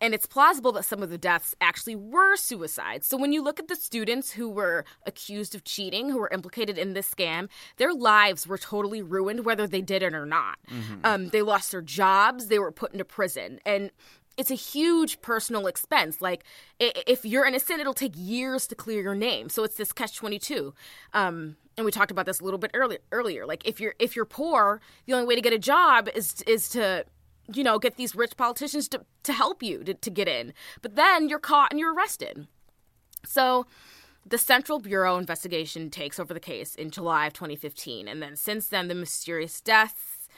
And 0.00 0.14
it's 0.14 0.26
plausible 0.26 0.72
that 0.72 0.84
some 0.84 1.02
of 1.02 1.10
the 1.10 1.18
deaths 1.18 1.54
actually 1.60 1.96
were 1.96 2.36
suicides. 2.36 3.06
So 3.06 3.16
when 3.16 3.32
you 3.32 3.42
look 3.42 3.58
at 3.58 3.68
the 3.68 3.76
students 3.76 4.32
who 4.32 4.48
were 4.48 4.84
accused 5.06 5.54
of 5.54 5.64
cheating, 5.64 6.10
who 6.10 6.18
were 6.18 6.30
implicated 6.32 6.78
in 6.78 6.94
this 6.94 7.10
scam, 7.10 7.48
their 7.76 7.92
lives 7.92 8.46
were 8.46 8.58
totally 8.58 9.02
ruined, 9.02 9.44
whether 9.44 9.66
they 9.66 9.82
did 9.82 10.02
it 10.02 10.14
or 10.14 10.26
not. 10.26 10.58
Um, 11.04 11.28
they 11.28 11.42
lost 11.42 11.72
their 11.72 11.82
jobs, 11.82 12.46
they 12.46 12.58
were 12.58 12.72
put 12.72 12.92
into 12.92 13.04
prison, 13.04 13.60
and 13.66 13.90
it's 14.36 14.50
a 14.50 14.54
huge 14.54 15.20
personal 15.20 15.66
expense. 15.66 16.22
Like 16.22 16.44
if 16.78 17.24
you're 17.24 17.44
innocent, 17.44 17.80
it'll 17.80 17.92
take 17.92 18.14
years 18.16 18.66
to 18.68 18.74
clear 18.74 19.02
your 19.02 19.14
name. 19.14 19.50
So 19.50 19.64
it's 19.64 19.76
this 19.76 19.92
catch 19.92 20.16
twenty 20.16 20.38
two. 20.38 20.72
Um, 21.12 21.56
and 21.76 21.84
we 21.84 21.90
talked 21.90 22.10
about 22.10 22.24
this 22.26 22.40
a 22.40 22.44
little 22.44 22.58
bit 22.58 22.70
earlier. 22.72 23.00
Earlier, 23.12 23.44
like 23.44 23.66
if 23.66 23.80
you're 23.80 23.94
if 23.98 24.16
you're 24.16 24.24
poor, 24.24 24.80
the 25.04 25.12
only 25.12 25.26
way 25.26 25.34
to 25.34 25.42
get 25.42 25.52
a 25.52 25.58
job 25.58 26.08
is 26.14 26.40
is 26.46 26.70
to 26.70 27.04
you 27.54 27.64
know, 27.64 27.78
get 27.78 27.96
these 27.96 28.14
rich 28.14 28.36
politicians 28.36 28.88
to, 28.88 29.04
to 29.24 29.32
help 29.32 29.62
you 29.62 29.84
to, 29.84 29.94
to 29.94 30.10
get 30.10 30.28
in. 30.28 30.52
But 30.82 30.96
then 30.96 31.28
you're 31.28 31.38
caught 31.38 31.70
and 31.70 31.78
you're 31.78 31.94
arrested. 31.94 32.46
So 33.24 33.66
the 34.26 34.38
Central 34.38 34.78
Bureau 34.78 35.16
investigation 35.16 35.90
takes 35.90 36.20
over 36.20 36.34
the 36.34 36.40
case 36.40 36.74
in 36.74 36.90
July 36.90 37.26
of 37.26 37.32
2015. 37.32 38.08
And 38.08 38.22
then 38.22 38.36
since 38.36 38.68
then, 38.68 38.88
the 38.88 38.94
mysterious 38.94 39.60
deaths 39.60 40.28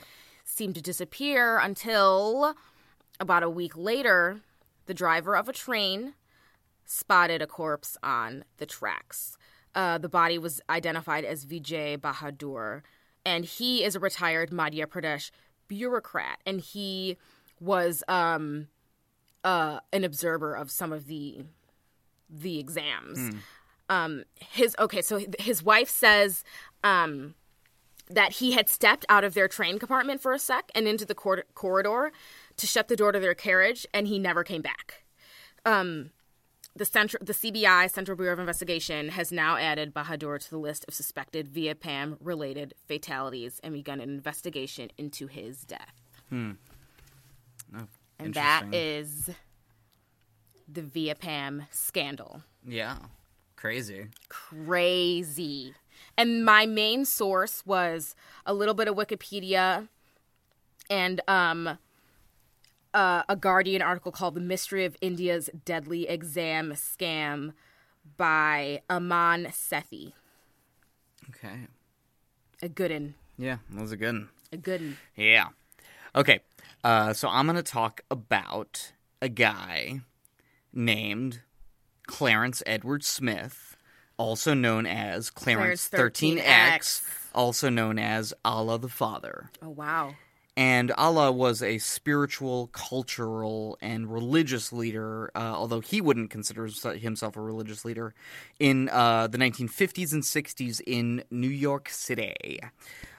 seem 0.43 0.73
to 0.73 0.81
disappear 0.81 1.57
until 1.57 2.55
about 3.19 3.43
a 3.43 3.49
week 3.49 3.77
later, 3.77 4.41
the 4.85 4.93
driver 4.93 5.35
of 5.35 5.47
a 5.47 5.53
train 5.53 6.13
spotted 6.85 7.41
a 7.41 7.47
corpse 7.47 7.97
on 8.03 8.43
the 8.57 8.65
tracks. 8.65 9.37
Uh, 9.75 9.97
the 9.97 10.09
body 10.09 10.37
was 10.37 10.61
identified 10.69 11.25
as 11.25 11.45
Vijay 11.45 11.97
Bahadur, 11.97 12.81
and 13.25 13.45
he 13.45 13.83
is 13.83 13.95
a 13.95 13.99
retired 13.99 14.51
Madhya 14.51 14.85
Pradesh 14.85 15.31
bureaucrat, 15.73 16.39
and 16.45 16.61
he 16.61 17.17
was 17.59 18.03
um, 18.07 18.67
uh, 19.43 19.79
an 19.91 20.03
observer 20.03 20.55
of 20.55 20.69
some 20.71 20.93
of 20.93 21.07
the 21.07 21.43
the 22.29 22.59
exams. 22.59 23.19
um, 23.89 24.23
his 24.39 24.75
okay, 24.79 25.01
so 25.01 25.19
his 25.39 25.63
wife 25.63 25.89
says 25.89 26.43
um, 26.83 27.35
that 28.09 28.33
he 28.33 28.53
had 28.53 28.69
stepped 28.69 29.05
out 29.09 29.23
of 29.23 29.33
their 29.33 29.47
train 29.47 29.79
compartment 29.79 30.21
for 30.21 30.33
a 30.33 30.39
sec 30.39 30.71
and 30.75 30.87
into 30.87 31.05
the 31.05 31.15
cor- 31.15 31.45
corridor 31.53 32.11
to 32.57 32.67
shut 32.67 32.87
the 32.87 32.95
door 32.95 33.11
to 33.11 33.19
their 33.19 33.35
carriage, 33.35 33.85
and 33.93 34.07
he 34.07 34.19
never 34.19 34.43
came 34.43 34.61
back. 34.61 35.03
Um, 35.65 36.11
the 36.75 36.85
central, 36.85 37.23
the 37.23 37.33
CBI 37.33 37.89
Central 37.91 38.17
Bureau 38.17 38.33
of 38.33 38.39
Investigation 38.39 39.09
has 39.09 39.31
now 39.31 39.57
added 39.57 39.93
Bahadur 39.93 40.39
to 40.39 40.49
the 40.49 40.57
list 40.57 40.85
of 40.87 40.93
suspected 40.93 41.53
Vyapam 41.53 42.17
related 42.19 42.73
fatalities 42.87 43.59
and 43.63 43.73
begun 43.73 43.99
an 43.99 44.09
investigation 44.09 44.89
into 44.97 45.27
his 45.27 45.61
death. 45.65 45.93
Oh, 46.31 46.55
And 48.19 48.33
that 48.33 48.65
is 48.73 49.29
the 50.67 50.81
Vyapam 50.81 51.67
scandal. 51.69 52.41
Yeah. 52.67 52.97
Crazy. 53.55 54.07
Crazy. 54.29 55.73
And 56.17 56.43
my 56.43 56.65
main 56.65 57.05
source 57.05 57.65
was 57.65 58.15
a 58.45 58.53
little 58.53 58.73
bit 58.73 58.87
of 58.87 58.95
Wikipedia 58.95 59.87
and 60.89 61.21
um 61.27 61.77
uh, 62.93 63.23
a 63.27 63.35
Guardian 63.35 63.81
article 63.81 64.11
called 64.11 64.35
"The 64.35 64.41
Mystery 64.41 64.85
of 64.85 64.95
India's 65.01 65.49
Deadly 65.65 66.07
Exam 66.07 66.71
Scam" 66.73 67.53
by 68.17 68.81
Aman 68.89 69.45
Sethi. 69.51 70.13
Okay. 71.29 71.67
A 72.61 72.69
good 72.69 72.91
one. 72.91 73.15
Yeah, 73.37 73.57
that 73.71 73.81
was 73.81 73.91
a 73.91 73.97
good 73.97 74.13
one. 74.13 74.29
A 74.51 74.57
good 74.57 74.81
one. 74.81 74.97
Yeah. 75.15 75.47
Okay. 76.15 76.39
Uh, 76.83 77.13
so 77.13 77.27
I'm 77.29 77.45
going 77.45 77.55
to 77.55 77.63
talk 77.63 78.01
about 78.11 78.93
a 79.21 79.29
guy 79.29 80.01
named 80.73 81.41
Clarence 82.07 82.61
Edward 82.65 83.03
Smith, 83.03 83.77
also 84.17 84.53
known 84.53 84.85
as 84.85 85.29
Clarence, 85.29 85.87
Clarence 85.87 86.13
13X, 86.13 86.41
13X. 86.43 87.01
also 87.33 87.69
known 87.69 87.97
as 87.97 88.33
Allah 88.43 88.77
the 88.79 88.89
Father. 88.89 89.49
Oh 89.61 89.69
wow. 89.69 90.15
And 90.55 90.91
Allah 90.91 91.31
was 91.31 91.63
a 91.63 91.79
spiritual, 91.79 92.67
cultural, 92.67 93.77
and 93.81 94.11
religious 94.11 94.71
leader, 94.71 95.31
uh, 95.33 95.39
although 95.39 95.79
he 95.79 95.99
wouldn't 95.99 96.29
consider 96.29 96.67
himself 96.67 97.35
a 97.35 97.41
religious 97.41 97.83
leader, 97.83 98.13
in 98.59 98.87
uh, 98.89 99.27
the 99.27 99.39
1950s 99.39 100.13
and 100.13 100.21
60s 100.21 100.79
in 100.85 101.23
New 101.31 101.49
York 101.49 101.89
City. 101.89 102.59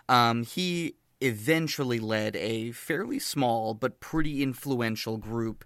Um, 0.08 0.44
he 0.44 0.94
eventually 1.20 1.98
led 1.98 2.36
a 2.36 2.70
fairly 2.72 3.18
small 3.18 3.74
but 3.74 3.98
pretty 3.98 4.42
influential 4.42 5.16
group 5.16 5.64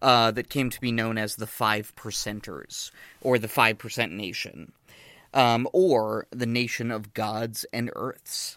uh, 0.00 0.30
that 0.30 0.48
came 0.48 0.70
to 0.70 0.80
be 0.80 0.92
known 0.92 1.18
as 1.18 1.36
the 1.36 1.46
Five 1.46 1.94
Percenters, 1.96 2.90
or 3.20 3.38
the 3.38 3.48
Five 3.48 3.76
Percent 3.76 4.12
Nation, 4.12 4.72
um, 5.34 5.68
or 5.72 6.26
the 6.30 6.46
Nation 6.46 6.90
of 6.90 7.12
Gods 7.12 7.66
and 7.72 7.90
Earths. 7.94 8.56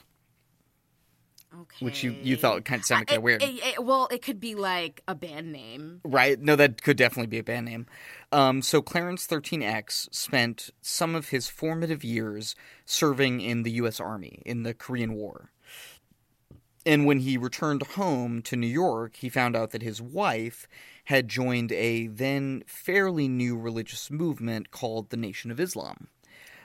Okay. 1.61 1.85
Which 1.85 2.03
you, 2.03 2.15
you 2.21 2.35
thought 2.35 2.65
kind 2.65 2.79
of 2.81 2.85
sounded 2.85 3.07
kind 3.09 3.17
of 3.17 3.23
weird. 3.23 3.43
it- 3.43 3.63
it- 3.63 3.83
well, 3.83 4.07
it 4.11 4.21
could 4.21 4.39
be 4.39 4.55
like 4.55 5.01
a 5.07 5.13
band 5.15 5.51
name. 5.51 6.01
Right. 6.03 6.39
No, 6.39 6.55
that 6.55 6.81
could 6.81 6.97
definitely 6.97 7.27
be 7.27 7.37
a 7.39 7.43
band 7.43 7.65
name. 7.65 7.85
Um, 8.31 8.61
so 8.61 8.81
Clarence 8.81 9.27
13X 9.27 10.13
spent 10.13 10.71
some 10.81 11.13
of 11.15 11.29
his 11.29 11.47
formative 11.49 12.03
years 12.03 12.55
serving 12.85 13.41
in 13.41 13.63
the 13.63 13.71
U.S. 13.73 13.99
Army 13.99 14.41
in 14.45 14.63
the 14.63 14.73
Korean 14.73 15.13
War. 15.13 15.51
And 16.85 17.05
when 17.05 17.19
he 17.19 17.37
returned 17.37 17.81
home 17.83 18.41
to 18.41 18.55
New 18.57 18.67
York, 18.67 19.15
he 19.17 19.29
found 19.29 19.55
out 19.55 19.71
that 19.71 19.81
his 19.81 20.01
wife 20.01 20.67
had 21.05 21.29
joined 21.29 21.71
a 21.71 22.07
then 22.07 22.63
fairly 22.67 23.27
new 23.29 23.57
religious 23.57 24.11
movement 24.11 24.71
called 24.71 25.09
the 25.09 25.17
Nation 25.17 25.49
of 25.49 25.59
Islam. 25.61 26.07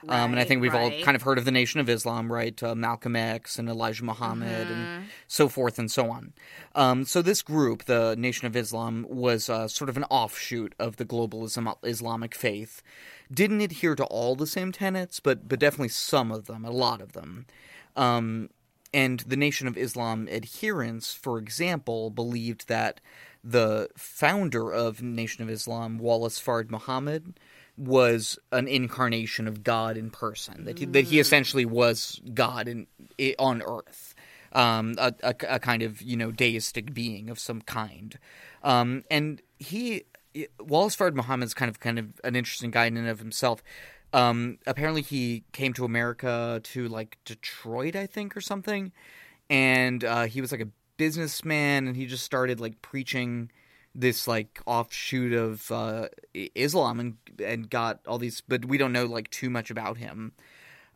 Um, 0.07 0.31
and 0.31 0.39
I 0.39 0.43
think 0.43 0.61
we've 0.61 0.73
all 0.75 0.91
kind 1.03 1.15
of 1.15 1.23
heard 1.23 1.37
of 1.37 1.45
the 1.45 1.51
Nation 1.51 1.79
of 1.79 1.89
Islam, 1.89 2.31
right? 2.31 2.61
Uh, 2.61 2.75
Malcolm 2.75 3.15
X 3.15 3.59
and 3.59 3.67
Elijah 3.69 4.03
Muhammad 4.03 4.67
Mm-hmm. 4.67 4.73
and 4.73 5.05
so 5.27 5.49
forth 5.49 5.77
and 5.77 5.91
so 5.91 6.09
on. 6.09 6.33
Um, 6.75 7.05
so 7.05 7.21
this 7.21 7.41
group, 7.41 7.85
the 7.85 8.15
Nation 8.17 8.47
of 8.47 8.55
Islam, 8.55 9.05
was 9.09 9.49
uh, 9.49 9.67
sort 9.67 9.89
of 9.89 9.97
an 9.97 10.05
offshoot 10.09 10.73
of 10.79 10.97
the 10.97 11.05
globalism 11.05 11.73
Islamic 11.83 12.33
faith. 12.35 12.81
Didn't 13.31 13.61
adhere 13.61 13.95
to 13.95 14.05
all 14.05 14.35
the 14.35 14.47
same 14.47 14.71
tenets, 14.71 15.19
but 15.19 15.47
but 15.47 15.59
definitely 15.59 15.89
some 15.89 16.31
of 16.31 16.45
them, 16.45 16.65
a 16.65 16.71
lot 16.71 17.01
of 17.01 17.13
them. 17.13 17.45
Um, 17.95 18.49
and 18.93 19.19
the 19.21 19.37
Nation 19.37 19.67
of 19.67 19.77
Islam 19.77 20.27
adherents, 20.29 21.13
for 21.13 21.37
example, 21.37 22.09
believed 22.09 22.67
that 22.69 23.01
the 23.43 23.89
founder 23.95 24.71
of 24.71 25.01
Nation 25.01 25.43
of 25.43 25.49
Islam, 25.49 25.99
Wallace 25.99 26.41
Fard 26.41 26.71
Muhammad, 26.71 27.39
was 27.79 28.37
an 28.51 28.67
incarnation 28.67 29.47
of 29.47 29.63
God 29.63 29.95
in 29.95 30.11
person. 30.11 30.65
That 30.65 30.77
he, 30.77 30.85
that 30.85 31.05
he 31.05 31.19
essentially 31.19 31.65
was 31.65 32.21
God 32.33 32.67
in, 32.67 32.87
on 33.39 33.61
Earth, 33.61 34.13
um, 34.51 34.95
a, 34.97 35.13
a, 35.23 35.35
a 35.47 35.59
kind 35.59 35.81
of 35.81 36.01
you 36.01 36.17
know 36.17 36.31
deistic 36.31 36.93
being 36.93 37.29
of 37.29 37.39
some 37.39 37.61
kind. 37.61 38.19
Um, 38.63 39.05
and 39.09 39.41
he 39.57 40.03
Wallace 40.59 40.95
Fard 40.95 41.15
Muhammad's 41.15 41.53
kind 41.53 41.69
of 41.69 41.79
kind 41.79 41.97
of 41.97 42.07
an 42.23 42.35
interesting 42.35 42.69
guy 42.69 42.85
in 42.85 42.97
and 42.97 43.07
of 43.07 43.19
himself. 43.19 43.63
Um, 44.11 44.57
apparently, 44.67 45.01
he 45.01 45.43
came 45.53 45.73
to 45.73 45.85
America 45.85 46.59
to 46.63 46.87
like 46.87 47.17
Detroit, 47.23 47.95
I 47.95 48.07
think, 48.07 48.35
or 48.35 48.41
something, 48.41 48.91
and 49.49 50.03
uh, 50.03 50.23
he 50.23 50.41
was 50.41 50.51
like 50.51 50.61
a 50.61 50.67
businessman, 50.97 51.87
and 51.87 51.95
he 51.95 52.05
just 52.05 52.25
started 52.25 52.59
like 52.59 52.81
preaching 52.81 53.51
this 53.95 54.27
like 54.27 54.61
offshoot 54.65 55.33
of 55.33 55.71
uh, 55.71 56.07
Islam, 56.33 56.99
and 56.99 57.17
and 57.43 57.69
got 57.69 57.99
all 58.07 58.17
these, 58.17 58.41
but 58.47 58.65
we 58.65 58.77
don't 58.77 58.93
know 58.93 59.05
like 59.05 59.29
too 59.29 59.49
much 59.49 59.71
about 59.71 59.97
him. 59.97 60.33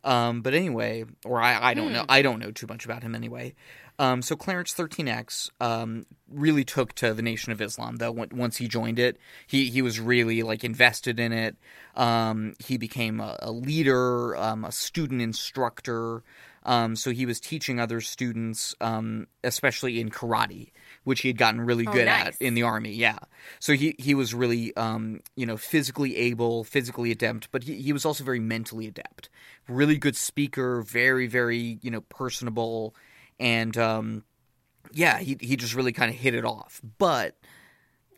Um, 0.04 0.42
but 0.42 0.52
anyway, 0.52 1.04
or 1.24 1.40
I, 1.40 1.70
I 1.70 1.74
don't 1.74 1.92
know. 1.92 2.04
I 2.08 2.20
don't 2.22 2.38
know 2.38 2.50
too 2.50 2.66
much 2.66 2.84
about 2.84 3.02
him 3.02 3.14
anyway. 3.14 3.54
Um, 3.98 4.22
so 4.22 4.34
Clarence 4.36 4.74
13X 4.74 5.50
um, 5.60 6.04
really 6.28 6.64
took 6.64 6.94
to 6.94 7.14
the 7.14 7.22
Nation 7.22 7.52
of 7.52 7.60
Islam. 7.60 7.96
Though 7.96 8.12
once 8.12 8.56
he 8.56 8.68
joined 8.68 8.98
it, 8.98 9.18
he 9.46 9.70
he 9.70 9.82
was 9.82 10.00
really 10.00 10.42
like 10.42 10.64
invested 10.64 11.20
in 11.20 11.32
it. 11.32 11.56
Um, 11.94 12.54
he 12.58 12.76
became 12.76 13.20
a, 13.20 13.38
a 13.40 13.52
leader, 13.52 14.36
um, 14.36 14.64
a 14.64 14.72
student 14.72 15.22
instructor. 15.22 16.22
Um, 16.64 16.96
so 16.96 17.10
he 17.10 17.26
was 17.26 17.40
teaching 17.40 17.78
other 17.78 18.00
students, 18.00 18.74
um, 18.80 19.26
especially 19.44 20.00
in 20.00 20.10
karate, 20.10 20.70
which 21.04 21.20
he 21.20 21.28
had 21.28 21.38
gotten 21.38 21.60
really 21.60 21.84
good 21.84 22.08
at 22.08 22.24
nice. 22.24 22.36
in 22.38 22.54
the 22.54 22.62
army. 22.62 22.92
Yeah. 22.92 23.18
So 23.60 23.74
he 23.74 23.94
he 23.98 24.14
was 24.14 24.34
really 24.34 24.74
um, 24.76 25.20
you 25.36 25.46
know 25.46 25.56
physically 25.56 26.16
able, 26.16 26.64
physically 26.64 27.10
adept, 27.10 27.50
but 27.52 27.64
he 27.64 27.80
he 27.80 27.92
was 27.92 28.04
also 28.04 28.24
very 28.24 28.40
mentally 28.40 28.86
adept. 28.86 29.28
Really 29.68 29.96
good 29.96 30.16
speaker, 30.16 30.82
very 30.82 31.26
very 31.26 31.78
you 31.82 31.90
know 31.90 32.00
personable, 32.02 32.94
and 33.38 33.76
um, 33.78 34.24
yeah, 34.92 35.18
he 35.18 35.36
he 35.40 35.56
just 35.56 35.74
really 35.74 35.92
kind 35.92 36.10
of 36.10 36.16
hit 36.16 36.34
it 36.34 36.44
off. 36.44 36.80
But 36.98 37.36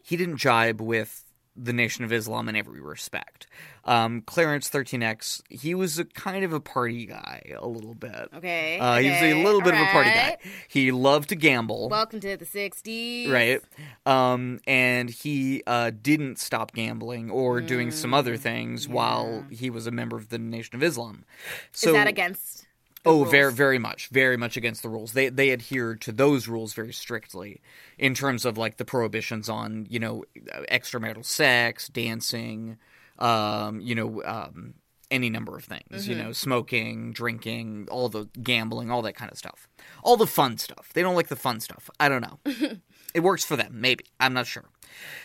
he 0.02 0.16
didn't 0.16 0.38
jibe 0.38 0.80
with 0.80 1.24
the 1.56 1.72
Nation 1.72 2.04
of 2.04 2.12
Islam 2.12 2.48
in 2.48 2.56
every 2.56 2.80
respect. 2.80 3.46
Um, 3.84 4.20
Clarence 4.22 4.68
13X, 4.68 5.42
he 5.48 5.74
was 5.74 5.98
a 5.98 6.04
kind 6.04 6.44
of 6.44 6.52
a 6.52 6.60
party 6.60 7.06
guy 7.06 7.52
a 7.58 7.66
little 7.66 7.94
bit. 7.94 8.28
Okay. 8.34 8.78
Uh, 8.78 8.98
he 8.98 9.08
was 9.08 9.16
a 9.22 9.30
okay, 9.32 9.44
little 9.44 9.60
bit 9.60 9.74
of 9.74 9.80
a 9.80 9.86
party 9.86 10.10
guy. 10.10 10.36
He 10.68 10.90
loved 10.92 11.28
to 11.30 11.36
gamble. 11.36 11.88
Welcome 11.88 12.20
to 12.20 12.36
the 12.36 12.44
60s. 12.44 13.30
Right. 13.30 13.60
Um, 14.04 14.60
and 14.66 15.08
he 15.08 15.62
uh, 15.66 15.92
didn't 16.02 16.38
stop 16.38 16.72
gambling 16.72 17.30
or 17.30 17.60
doing 17.60 17.90
some 17.90 18.10
Mm, 18.10 18.16
other 18.16 18.36
things 18.36 18.88
while 18.88 19.44
he 19.50 19.70
was 19.70 19.86
a 19.86 19.90
member 19.90 20.16
of 20.16 20.28
the 20.28 20.38
Nation 20.38 20.74
of 20.76 20.82
Islam. 20.82 21.24
So, 21.72 21.90
Is 21.90 21.94
that 21.94 22.08
against 22.08 22.65
Oh, 23.06 23.24
very, 23.24 23.44
rules? 23.44 23.54
very 23.54 23.78
much, 23.78 24.08
very 24.08 24.36
much 24.36 24.56
against 24.56 24.82
the 24.82 24.88
rules. 24.88 25.12
They 25.12 25.28
they 25.28 25.52
adhered 25.52 26.00
to 26.02 26.12
those 26.12 26.48
rules 26.48 26.74
very 26.74 26.92
strictly 26.92 27.60
in 27.98 28.14
terms 28.14 28.44
of 28.44 28.58
like 28.58 28.76
the 28.76 28.84
prohibitions 28.84 29.48
on 29.48 29.86
you 29.88 29.98
know 29.98 30.24
extramarital 30.70 31.24
sex, 31.24 31.88
dancing, 31.88 32.78
um, 33.18 33.80
you 33.80 33.94
know, 33.94 34.22
um, 34.24 34.74
any 35.10 35.30
number 35.30 35.56
of 35.56 35.64
things. 35.64 36.08
You 36.08 36.16
know, 36.16 36.32
smoking, 36.32 37.12
drinking, 37.12 37.88
all 37.90 38.08
the 38.08 38.28
gambling, 38.42 38.90
all 38.90 39.02
that 39.02 39.14
kind 39.14 39.30
of 39.30 39.38
stuff, 39.38 39.68
all 40.02 40.16
the 40.16 40.26
fun 40.26 40.58
stuff. 40.58 40.90
They 40.92 41.02
don't 41.02 41.14
like 41.14 41.28
the 41.28 41.36
fun 41.36 41.60
stuff. 41.60 41.88
I 42.00 42.08
don't 42.08 42.22
know. 42.22 42.40
it 43.14 43.20
works 43.20 43.44
for 43.44 43.56
them, 43.56 43.80
maybe. 43.80 44.04
I'm 44.18 44.32
not 44.34 44.46
sure. 44.46 44.64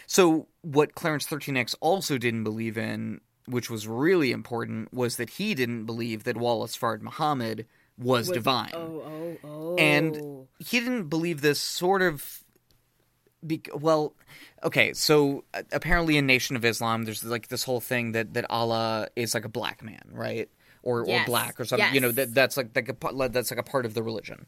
So 0.08 0.48
what 0.62 0.96
Clarence 0.96 1.26
13X 1.28 1.76
also 1.82 2.18
didn't 2.18 2.44
believe 2.44 2.78
in, 2.78 3.22
which 3.48 3.70
was 3.70 3.88
really 3.88 4.32
important, 4.32 4.94
was 4.94 5.18
that 5.18 5.32
he 5.32 5.54
didn't 5.54 5.86
believe 5.86 6.24
that 6.24 6.38
Wallace 6.38 6.78
Fard 6.78 7.02
Muhammad 7.02 7.66
was, 7.98 8.30
divine. 8.30 8.72
Oh, 8.74 9.04
oh, 9.06 9.38
oh. 9.44 9.76
And 9.76 10.48
he 10.60 10.80
didn't 10.80 11.08
believe 11.10 11.42
this 11.42 11.60
sort 11.60 12.02
of 12.02 12.44
be- 13.46 13.62
well, 13.74 14.14
okay, 14.64 14.94
so 14.94 15.44
uh, 15.54 15.64
apparently 15.72 16.18
in 16.18 16.26
Nation 16.26 16.56
of 16.56 16.66
Islam 16.66 17.04
there's 17.04 17.24
like 17.24 17.48
this 17.48 17.64
whole 17.64 17.80
thing 17.80 18.12
that 18.14 18.34
that 18.34 18.46
Allah 18.50 19.08
is 19.16 19.34
like 19.34 19.46
a 19.46 19.50
black 19.50 19.84
man, 19.84 20.02
right? 20.12 20.50
Or 20.84 21.06
Yes, 21.06 21.24
or 21.24 21.26
black 21.26 21.60
or 21.60 21.66
something. 21.66 21.94
You 21.94 22.00
know, 22.02 22.12
that 22.12 22.34
that's 22.34 22.58
like 22.58 22.76
like 22.76 22.90
a 22.90 23.30
that's 23.30 23.52
like 23.52 23.60
a 23.60 23.64
part 23.64 23.86
of 23.86 23.94
the 23.94 24.04
religion. 24.04 24.46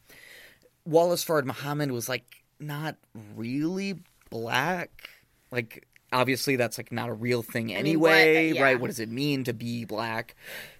Wallace 0.85 1.23
Fard 1.23 1.45
Muhammad 1.45 1.91
was 1.91 2.09
like 2.09 2.43
not 2.59 2.95
really 3.35 3.99
black. 4.29 5.09
Like 5.51 5.87
obviously 6.13 6.55
that's 6.55 6.77
like 6.77 6.91
not 6.91 7.09
a 7.09 7.13
real 7.13 7.41
thing 7.41 7.67
mean, 7.67 7.75
anyway, 7.77 8.49
what- 8.51 8.55
yeah. 8.57 8.63
right? 8.63 8.79
What 8.79 8.87
does 8.87 8.99
it 8.99 9.09
mean 9.09 9.43
to 9.45 9.53
be 9.53 9.85
black? 9.85 10.35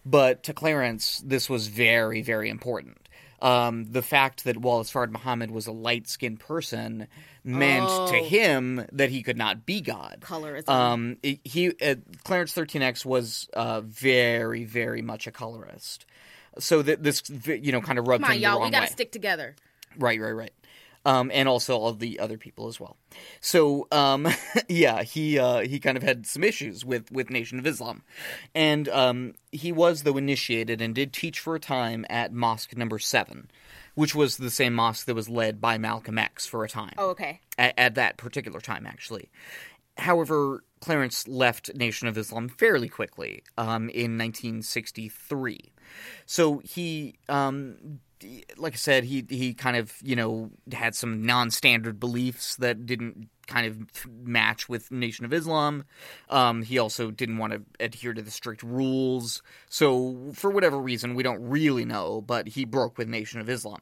But 0.05 0.43
to 0.43 0.53
Clarence, 0.53 1.21
this 1.25 1.49
was 1.49 1.67
very, 1.67 2.21
very 2.21 2.49
important. 2.49 2.97
Um, 3.41 3.91
the 3.91 4.01
fact 4.01 4.45
that 4.45 4.55
Wallace 4.55 4.89
Fard 4.91 5.11
Muhammad 5.11 5.51
was 5.51 5.67
a 5.67 5.73
light 5.73 6.07
skinned 6.07 6.39
person 6.39 7.07
meant 7.43 7.85
to 7.89 8.17
Oh. 8.19 8.23
him 8.23 8.85
that 8.93 9.09
he 9.09 9.21
could 9.21 9.35
not 9.37 9.65
be 9.65 9.81
God. 9.81 10.19
Colorism. 10.21 10.69
Um, 10.69 11.17
he 11.21 11.73
uh, 11.81 11.95
Clarence 12.23 12.53
13X 12.53 13.03
was 13.05 13.49
uh, 13.53 13.81
very, 13.81 14.63
very 14.63 15.01
much 15.01 15.27
a 15.27 15.31
colorist. 15.31 16.05
So 16.59 16.81
that 16.83 17.03
this, 17.03 17.21
you 17.45 17.73
know, 17.73 17.81
kind 17.81 17.99
of 17.99 18.07
rubbed 18.07 18.23
Come 18.23 18.31
on, 18.31 18.37
him 18.37 18.43
y'all. 18.43 18.61
We 18.61 18.69
gotta 18.69 18.83
way. 18.85 18.89
stick 18.91 19.11
together. 19.11 19.55
Right, 19.97 20.21
right, 20.21 20.31
right. 20.31 20.53
Um, 21.05 21.31
and 21.33 21.49
also 21.49 21.77
all 21.77 21.91
the 21.93 22.17
other 22.21 22.37
people 22.37 22.67
as 22.67 22.79
well. 22.79 22.95
So, 23.41 23.87
um, 23.91 24.25
yeah, 24.69 25.03
he 25.03 25.37
uh, 25.37 25.59
he 25.59 25.77
kind 25.79 25.97
of 25.97 26.03
had 26.03 26.25
some 26.25 26.45
issues 26.45 26.85
with 26.85 27.11
with 27.11 27.29
Nation 27.29 27.59
of 27.59 27.67
Islam, 27.67 28.03
and 28.55 28.87
um, 28.87 29.33
he 29.51 29.73
was 29.73 30.03
though 30.03 30.15
initiated 30.15 30.79
and 30.79 30.95
did 30.95 31.11
teach 31.11 31.41
for 31.41 31.55
a 31.55 31.59
time 31.59 32.05
at 32.09 32.31
Mosque 32.31 32.77
Number 32.77 32.99
Seven, 32.99 33.51
which 33.95 34.15
was 34.15 34.37
the 34.37 34.49
same 34.49 34.73
mosque 34.75 35.05
that 35.07 35.15
was 35.15 35.27
led 35.27 35.59
by 35.59 35.77
Malcolm 35.77 36.17
X 36.17 36.45
for 36.45 36.63
a 36.63 36.69
time 36.69 36.93
Oh, 36.97 37.09
okay. 37.09 37.41
at, 37.57 37.73
at 37.77 37.95
that 37.95 38.15
particular 38.15 38.61
time, 38.61 38.87
actually. 38.87 39.29
However, 39.97 40.63
Clarence 40.79 41.27
left 41.27 41.75
Nation 41.75 42.07
of 42.07 42.17
Islam 42.17 42.47
fairly 42.47 42.87
quickly 42.87 43.43
um, 43.57 43.89
in 43.89 44.17
1963. 44.17 45.73
So 46.25 46.61
he, 46.63 47.15
um, 47.29 47.99
like 48.57 48.73
I 48.73 48.77
said, 48.77 49.03
he 49.03 49.25
he 49.29 49.53
kind 49.53 49.77
of 49.77 49.93
you 50.03 50.15
know 50.15 50.51
had 50.71 50.95
some 50.95 51.25
non-standard 51.25 51.99
beliefs 51.99 52.55
that 52.57 52.85
didn't 52.85 53.29
kind 53.47 53.67
of 53.67 54.07
match 54.07 54.69
with 54.69 54.91
Nation 54.91 55.25
of 55.25 55.33
Islam. 55.33 55.83
Um, 56.29 56.63
he 56.63 56.77
also 56.77 57.11
didn't 57.11 57.37
want 57.37 57.53
to 57.53 57.61
adhere 57.79 58.13
to 58.13 58.21
the 58.21 58.31
strict 58.31 58.63
rules. 58.63 59.43
So 59.69 60.31
for 60.33 60.49
whatever 60.49 60.79
reason, 60.79 61.13
we 61.15 61.23
don't 61.23 61.41
really 61.41 61.83
know, 61.83 62.21
but 62.21 62.47
he 62.47 62.63
broke 62.63 62.97
with 62.97 63.09
Nation 63.09 63.41
of 63.41 63.49
Islam 63.49 63.81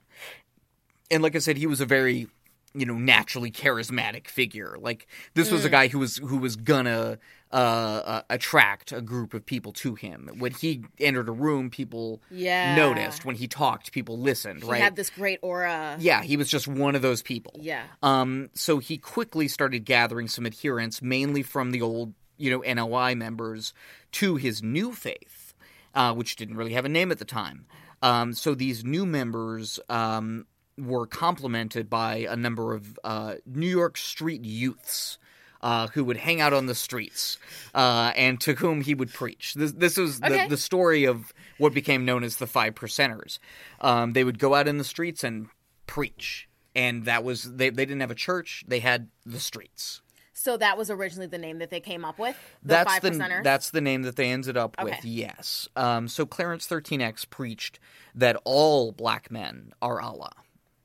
and 1.12 1.22
like 1.22 1.36
I 1.36 1.40
said, 1.40 1.58
he 1.58 1.68
was 1.68 1.82
a 1.82 1.86
very 1.86 2.28
you 2.74 2.86
know 2.86 2.96
naturally 2.96 3.52
charismatic 3.52 4.28
figure. 4.28 4.78
Like 4.80 5.08
this 5.36 5.52
was 5.52 5.66
a 5.66 5.70
guy 5.70 5.90
who 5.90 6.00
was 6.00 6.18
who 6.18 6.38
was 6.38 6.56
gonna 6.56 7.20
uh, 7.54 7.56
uh, 7.56 8.22
attract 8.30 8.92
a 8.92 9.02
group 9.02 9.34
of 9.34 9.46
people 9.46 9.74
to 9.74 9.96
him. 9.96 10.30
When 10.38 10.54
he 10.54 10.84
entered 11.00 11.28
a 11.30 11.32
room, 11.34 11.70
people 11.70 12.22
Yeah. 12.32 12.76
noticed. 12.76 13.26
When 13.26 13.36
he 13.36 13.48
talked, 13.48 13.92
people 13.92 14.18
listened. 14.18 14.64
He 14.64 14.70
right? 14.70 14.82
had 14.82 14.96
this 14.96 15.10
great 15.10 15.40
aura. 15.42 15.98
yeah, 16.00 16.24
he 16.24 16.38
was 16.38 16.50
just 16.50 16.68
one 16.68 16.96
of 16.96 17.02
those 17.02 17.22
people. 17.22 17.54
Yeah. 17.60 17.84
Um, 18.02 18.50
so 18.54 18.80
he 18.80 18.98
quickly 18.98 19.48
started 19.48 19.86
gathering 19.86 20.28
some 20.28 20.46
adherents, 20.46 21.02
mainly 21.02 21.44
from 21.44 21.72
the 21.72 21.82
old, 21.82 22.14
you 22.38 22.50
know, 22.52 22.62
NOI 22.74 23.16
members, 23.16 23.74
to 24.14 24.36
his 24.38 24.64
new 24.64 24.94
faith, 24.94 25.54
uh, 25.94 26.14
which 26.14 26.36
didn't 26.38 26.56
really 26.58 26.74
have 26.74 26.86
a 26.86 26.90
name 26.90 27.12
at 27.12 27.20
the 27.20 27.26
time. 27.26 27.66
Um, 28.02 28.34
so 28.34 28.56
these 28.56 28.84
new 28.84 29.06
members 29.06 29.80
um, 29.90 30.48
were 30.78 31.06
complemented 31.06 31.90
by 31.90 32.26
a 32.30 32.36
number 32.36 32.74
of 32.74 32.98
uh, 33.04 33.36
New 33.46 33.68
York 33.70 33.98
street 33.98 34.44
youths. 34.46 35.18
Uh, 35.62 35.86
who 35.90 36.04
would 36.04 36.18
hang 36.18 36.42
out 36.42 36.54
on 36.54 36.66
the 36.66 36.74
streets, 36.74 37.38
uh, 37.76 38.12
and 38.16 38.42
to 38.42 38.56
whom 38.56 38.82
he 38.82 38.96
would 38.96 39.14
preach. 39.14 39.54
This, 39.54 39.72
this 39.74 39.96
was 39.96 40.20
the, 40.20 40.26
Okay. 40.26 40.48
the 40.48 40.58
story 40.58 41.04
of 41.04 41.32
what 41.60 41.72
became 41.72 42.04
known 42.04 42.24
as 42.24 42.38
the 42.38 42.48
Five 42.48 42.74
Percenters. 42.74 43.38
Um, 43.80 44.14
they 44.14 44.24
would 44.24 44.40
go 44.40 44.56
out 44.56 44.68
in 44.68 44.80
the 44.80 44.84
streets 44.84 45.24
and 45.24 45.50
preach, 45.86 46.50
and 46.74 47.06
that 47.06 47.24
was 47.24 47.44
they. 47.44 47.70
They 47.70 47.86
didn't 47.86 48.02
have 48.02 48.10
a 48.10 48.16
church; 48.16 48.64
they 48.68 48.80
had 48.80 49.10
the 49.24 49.40
streets. 49.40 50.02
So 50.34 50.58
that 50.58 50.76
was 50.80 50.90
originally 50.90 51.28
the 51.28 51.38
name 51.38 51.60
that 51.60 51.70
they 51.70 51.80
came 51.80 52.04
up 52.04 52.18
with. 52.18 52.36
The 52.64 52.70
that's 52.70 52.92
five 52.94 53.02
the 53.04 53.12
percenters. 53.12 53.44
that's 53.44 53.70
the 53.70 53.82
name 53.82 54.02
that 54.02 54.16
they 54.16 54.32
ended 54.32 54.58
up 54.58 54.76
with. 54.82 55.06
Yes. 55.06 55.68
Um, 55.76 56.08
so 56.08 56.26
Clarence 56.26 56.68
13X 56.68 57.30
preached 57.30 57.80
that 58.16 58.36
all 58.46 58.92
black 58.92 59.30
men 59.30 59.74
are 59.80 60.02
Allah. 60.02 60.32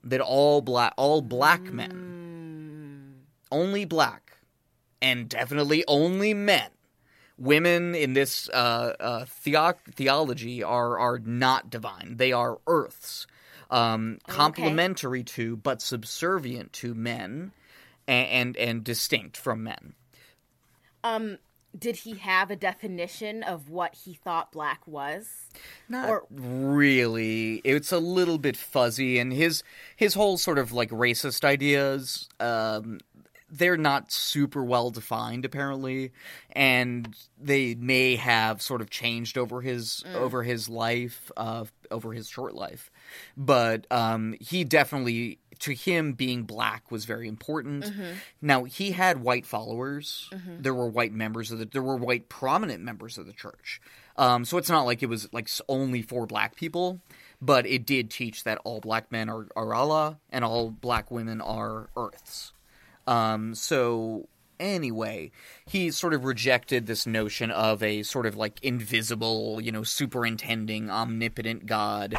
That 0.04 0.20
all 0.20 0.60
black 0.60 0.92
all 0.98 1.22
black 1.22 1.62
men, 1.62 3.22
only 3.50 3.86
black, 3.86 4.36
and 5.03 5.28
definitely 5.28 5.84
only 5.86 6.34
men. 6.34 6.68
Women 7.38 7.94
in 7.94 8.14
this 8.14 8.49
uh, 8.49 8.94
uh, 8.99 9.24
theo- 9.26 9.74
theology 9.94 10.62
are 10.62 10.99
are 10.99 11.18
not 11.18 11.68
divine. 11.68 12.14
They 12.16 12.32
are 12.32 12.59
earths, 12.66 13.26
um, 13.70 14.18
complementary 14.26 15.22
to 15.24 15.57
but 15.57 15.82
subservient 15.82 16.72
to 16.74 16.94
men, 16.94 17.53
and, 18.09 18.28
and 18.28 18.57
and 18.57 18.84
distinct 18.84 19.36
from 19.36 19.62
men. 19.64 19.92
Um, 21.05 21.36
did 21.78 21.97
he 21.97 22.14
have 22.14 22.51
a 22.51 22.57
definition 22.57 23.42
of 23.42 23.68
what 23.68 23.94
he 23.94 24.14
thought 24.14 24.51
black 24.51 24.86
was? 24.86 25.28
Not 25.90 26.09
Or- 26.09 26.26
really. 26.30 27.57
It's 27.64 27.92
a 27.92 27.99
little 27.99 28.38
bit 28.38 28.57
fuzzy, 28.57 29.18
and 29.18 29.30
his 29.30 29.62
his 29.94 30.14
whole 30.14 30.38
sort 30.38 30.57
of 30.59 30.72
like 30.72 30.88
racist 30.88 31.44
ideas, 31.44 32.30
um, 32.40 32.99
they're 33.51 33.76
not 33.76 34.11
super 34.11 34.62
well 34.64 34.90
defined 34.90 35.44
apparently, 35.44 36.12
and 36.53 37.14
they 37.40 37.74
may 37.74 38.16
have 38.16 38.61
sort 38.61 38.80
of 38.80 38.90
changed 38.90 39.38
over 39.38 39.61
his 39.61 40.03
over 40.16 40.42
his 40.42 40.68
life, 40.68 41.30
uh, 41.36 41.64
over 41.90 42.12
his 42.12 42.28
short 42.28 42.55
life. 42.55 42.90
But 43.36 43.86
um, 43.90 44.34
he 44.40 44.64
definitely, 44.64 45.38
to 45.61 45.72
him, 45.72 46.14
being 46.14 46.42
black 46.42 46.90
was 46.90 47.05
very 47.05 47.28
important. 47.28 47.84
Now 48.42 48.64
he 48.64 48.90
had 48.92 49.22
white 49.22 49.47
followers. 49.47 50.28
There 50.62 50.74
were 50.74 50.88
white 50.88 51.12
members 51.12 51.51
of 51.53 51.59
the. 51.59 51.66
There 51.66 51.82
were 51.82 51.97
white 51.97 52.28
prominent 52.28 52.82
members 52.82 53.16
of 53.18 53.26
the 53.26 53.32
church. 53.32 53.80
Um, 54.16 54.44
so 54.44 54.57
it's 54.59 54.70
not 54.70 54.82
like 54.86 55.03
it 55.03 55.09
was 55.09 55.32
like 55.32 55.49
only 55.68 56.03
for 56.03 56.26
black 56.26 56.57
people, 56.57 57.01
but 57.40 57.66
it 57.66 57.86
did 57.86 58.11
teach 58.11 58.44
that 58.44 58.59
all 58.64 58.80
black 58.80 59.12
men 59.12 59.28
are, 59.28 59.47
are 59.55 59.74
Allah 59.74 60.18
and 60.30 60.42
all 60.44 60.70
black 60.70 61.11
women 61.11 61.40
are 61.42 61.90
Earths. 61.97 62.53
Um, 63.07 63.54
so 63.54 64.28
anyway, 64.59 65.30
he 65.66 65.90
sort 65.90 66.14
of 66.14 66.24
rejected 66.24 66.86
this 66.86 67.07
notion 67.07 67.50
of 67.50 67.82
a 67.82 68.02
sort 68.02 68.26
of 68.26 68.36
like 68.36 68.59
invisible, 68.62 69.61
you 69.61 69.72
know, 69.72 69.82
superintending, 69.82 70.90
omnipotent 70.90 71.66
God 71.66 72.16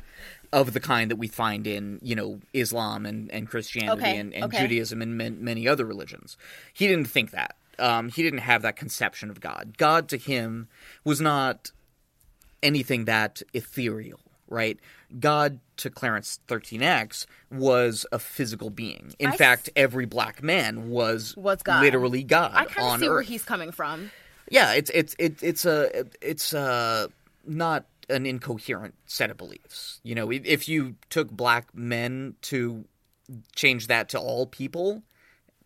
of 0.54 0.74
the 0.74 0.80
kind 0.80 1.12
that 1.12 1.18
we 1.18 1.28
find 1.28 1.68
in, 1.68 2.00
you 2.02 2.16
know, 2.16 2.40
Islam 2.54 3.06
and, 3.06 3.30
and 3.32 3.48
Christianity 3.50 4.02
Okay, 4.02 4.18
and, 4.18 4.34
and 4.34 4.46
okay. 4.46 4.62
Judaism 4.62 5.02
and 5.02 5.18
man, 5.18 5.44
many 5.44 5.68
other 5.68 5.86
religions. 5.86 6.38
He 6.74 6.88
didn't 6.88 7.06
think 7.06 7.32
that. 7.32 7.56
Um, 7.80 8.10
he 8.10 8.24
didn't 8.24 8.40
have 8.40 8.64
that 8.64 8.76
conception 8.76 9.30
of 9.30 9.40
God. 9.40 9.76
God 9.78 10.08
to 10.10 10.18
him 10.18 10.68
was 11.04 11.22
not 11.22 11.72
anything 12.64 13.06
that 13.06 13.44
ethereal, 13.54 14.20
right? 14.48 14.80
God 15.20 15.60
to 15.78 15.90
Clarence 15.90 16.40
13X 16.48 17.26
was 17.52 18.06
a 18.12 18.20
physical 18.20 18.70
being. 18.70 19.14
In 19.20 19.28
I 19.30 19.32
s- 19.32 19.38
fact, 19.38 19.70
every 19.76 20.06
black 20.06 20.44
man 20.44 20.90
was 20.90 21.36
Was 21.38 21.62
God. 21.64 21.82
literally 21.84 22.24
God 22.24 22.52
I 22.54 22.66
kind 22.66 22.96
of 22.96 23.00
see 23.00 23.06
earth. 23.08 23.12
where 23.14 23.22
he's 23.22 23.44
coming 23.44 23.72
from. 23.72 24.12
Yeah, 24.50 24.74
it's 24.74 24.90
it's 24.94 25.16
it, 25.20 25.44
it's 25.44 25.66
a 25.66 26.06
it's 26.22 26.54
a 26.54 27.10
not 27.46 27.86
an 28.10 28.26
incoherent 28.26 28.96
set 29.06 29.30
of 29.30 29.38
beliefs. 29.38 30.00
You 30.04 30.16
know, 30.16 30.32
if, 30.32 30.70
you 30.70 30.96
took 31.10 31.30
black 31.30 31.76
men 31.76 32.36
to 32.44 32.86
change 33.56 33.88
that 33.88 34.08
to 34.10 34.20
all 34.20 34.46
people, 34.46 35.04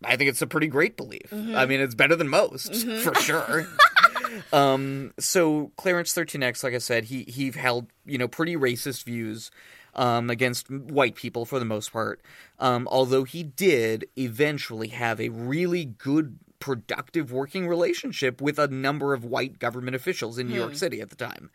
I 0.04 0.16
think 0.18 0.30
it's 0.32 0.42
a 0.42 0.48
pretty 0.48 0.66
great 0.66 0.98
belief. 0.98 1.30
Mm-hmm. 1.30 1.56
I 1.56 1.68
mean, 1.68 1.80
it's 1.80 1.94
better 1.94 2.16
than 2.16 2.28
most 2.28 2.88
for 3.04 3.14
sure. 3.16 3.68
um, 4.54 5.14
so 5.20 5.72
Clarence 5.78 6.14
13X, 6.14 6.64
like 6.64 6.74
I 6.74 6.80
said, 6.80 7.06
he 7.06 7.24
he 7.24 7.52
held 7.52 7.88
you 8.06 8.18
know 8.18 8.28
pretty 8.28 8.56
racist 8.56 9.04
views 9.04 9.52
um, 9.96 10.30
against 10.30 10.70
white 10.70 11.16
people 11.16 11.46
for 11.46 11.60
the 11.60 11.66
most 11.66 11.92
part. 11.92 12.22
Um, 12.60 12.88
although 12.92 13.24
he 13.24 13.44
did 13.44 14.08
eventually 14.18 14.90
have 14.90 15.20
a 15.20 15.30
really 15.30 15.86
good, 15.86 16.40
productive 16.60 17.32
working 17.32 17.68
relationship 17.68 18.42
with 18.42 18.60
a 18.60 18.68
number 18.68 19.14
of 19.14 19.26
white 19.26 19.60
government 19.60 19.96
officials 19.96 20.38
in 20.38 20.48
New 20.48 20.56
York 20.56 20.76
City 20.76 21.02
at 21.02 21.10
the 21.10 21.16
time, 21.16 21.50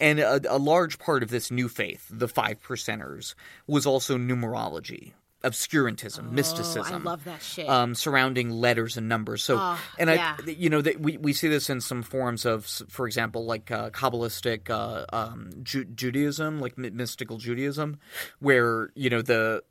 and 0.00 0.18
a, 0.18 0.40
a 0.48 0.58
large 0.58 0.98
part 0.98 1.22
of 1.22 1.30
this 1.30 1.50
new 1.50 1.68
faith, 1.68 2.06
the 2.10 2.28
Five 2.28 2.62
Percenters, 2.62 3.34
was 3.66 3.86
also 3.86 4.16
numerology. 4.16 5.12
Obscurantism, 5.44 6.32
mysticism 6.32 6.82
Oh, 7.06 7.08
I 7.08 7.10
love 7.10 7.24
that 7.24 7.42
shit. 7.42 7.68
um, 7.68 7.94
surrounding 7.94 8.50
letters 8.50 8.96
and 8.96 9.08
numbers. 9.08 9.44
So, 9.44 9.58
Oh, 9.60 9.80
and 9.98 10.10
yeah. 10.10 10.36
I, 10.44 10.50
you 10.50 10.70
know, 10.70 10.80
that 10.80 11.00
we 11.00 11.18
we 11.18 11.32
see 11.32 11.46
this 11.48 11.70
in 11.70 11.80
some 11.80 12.02
forms 12.02 12.44
of, 12.44 12.66
for 12.66 13.06
example, 13.06 13.44
like 13.44 13.70
uh, 13.70 13.90
Kabbalistic 13.90 14.70
uh, 14.70 15.04
um, 15.12 15.50
Ju- 15.62 15.84
Judaism, 15.84 16.58
like 16.60 16.76
my- 16.78 16.90
mystical 16.90 17.38
Judaism, 17.38 17.98
where 18.40 18.90
you 18.94 19.10
know 19.10 19.22
the, 19.22 19.62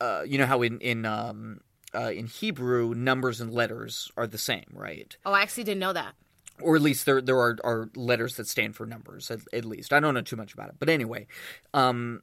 uh, 0.00 0.22
you 0.26 0.38
know 0.38 0.46
how 0.46 0.62
in 0.62 0.78
in 0.80 1.04
um, 1.04 1.60
uh, 1.94 2.10
in 2.12 2.26
Hebrew 2.26 2.94
numbers 2.94 3.40
and 3.40 3.52
letters 3.52 4.10
are 4.16 4.26
the 4.26 4.38
same, 4.38 4.66
right? 4.72 5.16
oh, 5.26 5.32
I 5.32 5.42
actually 5.42 5.64
didn't 5.64 5.80
know 5.80 5.92
that. 5.92 6.14
or 6.62 6.76
at 6.76 6.82
least 6.82 7.04
there 7.04 7.20
there 7.20 7.38
are, 7.38 7.56
are 7.64 7.90
letters 7.96 8.36
that 8.36 8.46
stand 8.46 8.76
for 8.76 8.86
numbers 8.86 9.30
at, 9.30 9.40
at 9.52 9.64
least 9.64 9.92
i 9.94 9.98
don't 10.00 10.12
know 10.12 10.20
too 10.20 10.36
much 10.36 10.52
about 10.52 10.68
it 10.68 10.74
but 10.78 10.90
anyway 10.90 11.26
um, 11.72 12.22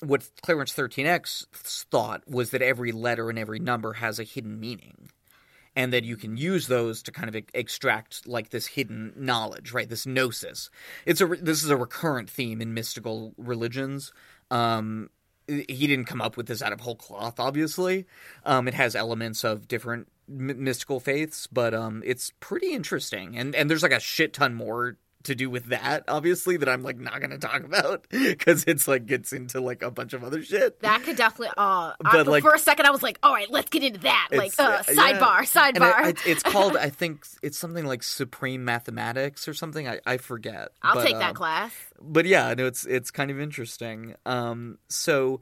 what 0.00 0.28
clarence 0.42 0.72
13x 0.72 1.46
thought 1.52 2.22
was 2.28 2.50
that 2.50 2.62
every 2.62 2.92
letter 2.92 3.28
and 3.30 3.38
every 3.38 3.58
number 3.58 3.94
has 3.94 4.18
a 4.18 4.24
hidden 4.24 4.58
meaning 4.58 5.10
and 5.76 5.92
that 5.92 6.04
you 6.04 6.16
can 6.16 6.36
use 6.36 6.66
those 6.66 7.02
to 7.02 7.12
kind 7.12 7.28
of 7.28 7.42
extract 7.54 8.26
like 8.26 8.50
this 8.50 8.66
hidden 8.66 9.12
knowledge, 9.16 9.72
right? 9.72 9.88
This 9.88 10.06
gnosis. 10.06 10.70
It's 11.06 11.20
a 11.20 11.26
re- 11.26 11.40
this 11.40 11.62
is 11.62 11.70
a 11.70 11.76
recurrent 11.76 12.28
theme 12.28 12.60
in 12.60 12.74
mystical 12.74 13.34
religions. 13.36 14.12
Um, 14.50 15.10
he 15.46 15.86
didn't 15.86 16.04
come 16.04 16.20
up 16.20 16.36
with 16.36 16.46
this 16.46 16.62
out 16.62 16.72
of 16.72 16.80
whole 16.80 16.96
cloth, 16.96 17.38
obviously. 17.38 18.06
Um, 18.44 18.68
it 18.68 18.74
has 18.74 18.94
elements 18.94 19.44
of 19.44 19.68
different 19.68 20.08
m- 20.28 20.62
mystical 20.62 21.00
faiths, 21.00 21.46
but 21.46 21.74
um, 21.74 22.02
it's 22.04 22.32
pretty 22.40 22.72
interesting. 22.72 23.36
And 23.36 23.54
and 23.54 23.70
there's 23.70 23.82
like 23.82 23.92
a 23.92 24.00
shit 24.00 24.32
ton 24.32 24.54
more 24.54 24.96
to 25.24 25.34
do 25.34 25.50
with 25.50 25.66
that, 25.66 26.04
obviously, 26.08 26.56
that 26.56 26.68
I'm 26.68 26.82
like 26.82 26.98
not 26.98 27.20
gonna 27.20 27.38
talk 27.38 27.62
about 27.62 28.06
because 28.10 28.64
it's 28.66 28.88
like 28.88 29.06
gets 29.06 29.32
into 29.32 29.60
like 29.60 29.82
a 29.82 29.90
bunch 29.90 30.12
of 30.14 30.24
other 30.24 30.42
shit. 30.42 30.80
That 30.80 31.02
could 31.02 31.16
definitely. 31.16 31.48
Uh, 31.56 31.92
I, 32.04 32.12
But, 32.12 32.26
like- 32.26 32.42
for 32.42 32.54
a 32.54 32.58
second, 32.58 32.86
I 32.86 32.90
was 32.90 33.02
like, 33.02 33.18
"All 33.22 33.34
right, 33.34 33.50
let's 33.50 33.68
get 33.68 33.82
into 33.82 34.00
that." 34.00 34.28
Like, 34.32 34.52
uh, 34.58 34.82
yeah. 34.88 34.94
sidebar, 34.94 35.40
sidebar. 35.40 35.82
I- 35.94 36.08
I- 36.08 36.14
it's 36.26 36.42
called, 36.42 36.76
I 36.80 36.88
think, 36.88 37.26
it's 37.42 37.58
something 37.58 37.84
like 37.84 38.02
Supreme 38.02 38.64
Mathematics 38.64 39.46
or 39.48 39.54
something. 39.54 39.86
I, 39.86 40.00
I 40.06 40.16
forget. 40.16 40.68
I'll 40.82 40.94
But, 40.94 41.04
take 41.04 41.14
um, 41.14 41.20
that 41.20 41.34
class. 41.34 41.72
but 42.00 42.24
yeah, 42.26 42.54
no, 42.54 42.66
it's 42.66 42.86
it's 42.86 43.10
kind 43.10 43.30
of 43.30 43.38
interesting. 43.40 44.14
Um, 44.24 44.78
so, 44.88 45.40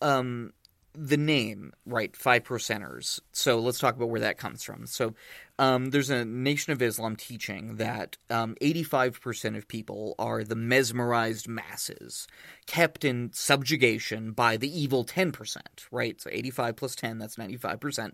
um, 0.00 0.52
the 0.94 1.16
name, 1.16 1.72
right? 1.86 2.14
Five 2.16 2.44
percenters. 2.44 3.20
So 3.32 3.60
let's 3.60 3.78
talk 3.78 3.96
about 3.96 4.10
where 4.10 4.20
that 4.20 4.36
comes 4.36 4.62
from. 4.62 4.86
So, 4.86 5.14
um, 5.58 5.90
there's 5.90 6.10
a 6.10 6.24
Nation 6.24 6.72
of 6.72 6.80
Islam 6.80 7.14
teaching 7.14 7.76
that 7.76 8.16
um, 8.30 8.56
85% 8.62 9.56
of 9.56 9.68
people 9.68 10.14
are 10.18 10.44
the 10.44 10.56
mesmerized 10.56 11.46
masses, 11.46 12.26
kept 12.66 13.04
in 13.04 13.30
subjugation 13.32 14.32
by 14.32 14.56
the 14.56 14.80
evil 14.80 15.04
10%, 15.04 15.58
right? 15.90 16.20
So 16.20 16.30
85 16.32 16.76
plus 16.76 16.94
10, 16.94 17.18
that's 17.18 17.36
95%. 17.36 18.12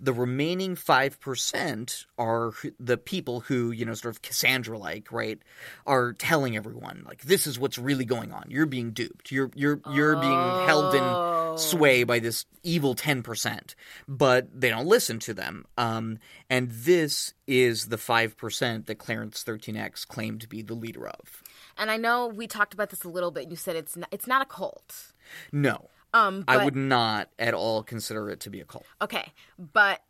The 0.00 0.12
remaining 0.12 0.74
5% 0.74 2.04
are 2.18 2.52
the 2.78 2.98
people 2.98 3.40
who, 3.40 3.70
you 3.70 3.84
know, 3.84 3.94
sort 3.94 4.14
of 4.14 4.22
Cassandra 4.22 4.76
like, 4.76 5.12
right, 5.12 5.38
are 5.86 6.12
telling 6.14 6.56
everyone, 6.56 7.04
like, 7.06 7.22
this 7.22 7.46
is 7.46 7.58
what's 7.58 7.78
really 7.78 8.04
going 8.04 8.32
on. 8.32 8.44
You're 8.48 8.66
being 8.66 8.90
duped. 8.90 9.30
You're, 9.30 9.50
you're, 9.54 9.80
you're 9.92 10.16
being 10.16 10.66
held 10.66 10.94
in 10.94 11.58
sway 11.58 12.04
by 12.04 12.18
this 12.18 12.46
evil 12.62 12.94
10%, 12.94 13.74
but 14.08 14.48
they 14.58 14.68
don't 14.68 14.86
listen 14.86 15.18
to 15.20 15.34
them. 15.34 15.64
Um, 15.78 16.18
and 16.48 16.70
this 16.84 17.34
is 17.46 17.88
the 17.88 17.96
5% 17.96 18.86
that 18.86 18.94
Clarence 18.96 19.44
13X 19.44 20.06
claimed 20.06 20.40
to 20.40 20.48
be 20.48 20.62
the 20.62 20.74
leader 20.74 21.08
of. 21.08 21.42
And 21.76 21.90
I 21.90 21.96
know 21.96 22.26
we 22.26 22.46
talked 22.46 22.74
about 22.74 22.90
this 22.90 23.04
a 23.04 23.08
little 23.08 23.30
bit. 23.30 23.44
And 23.44 23.52
you 23.52 23.56
said 23.56 23.76
it's 23.76 23.96
not, 23.96 24.08
it's 24.10 24.26
not 24.26 24.42
a 24.42 24.44
cult. 24.44 25.12
No. 25.52 25.88
Um, 26.12 26.44
I 26.48 26.64
would 26.64 26.76
not 26.76 27.28
at 27.38 27.54
all 27.54 27.82
consider 27.82 28.30
it 28.30 28.40
to 28.40 28.50
be 28.50 28.60
a 28.60 28.64
cult. 28.64 28.84
Okay, 29.00 29.32
but 29.58 30.02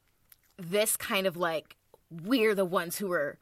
this 0.57 0.97
kind 0.97 1.27
of 1.27 1.37
like 1.37 1.77
we're 2.11 2.55
the 2.55 2.65
ones 2.65 2.97
who 2.99 3.13
are 3.13 3.39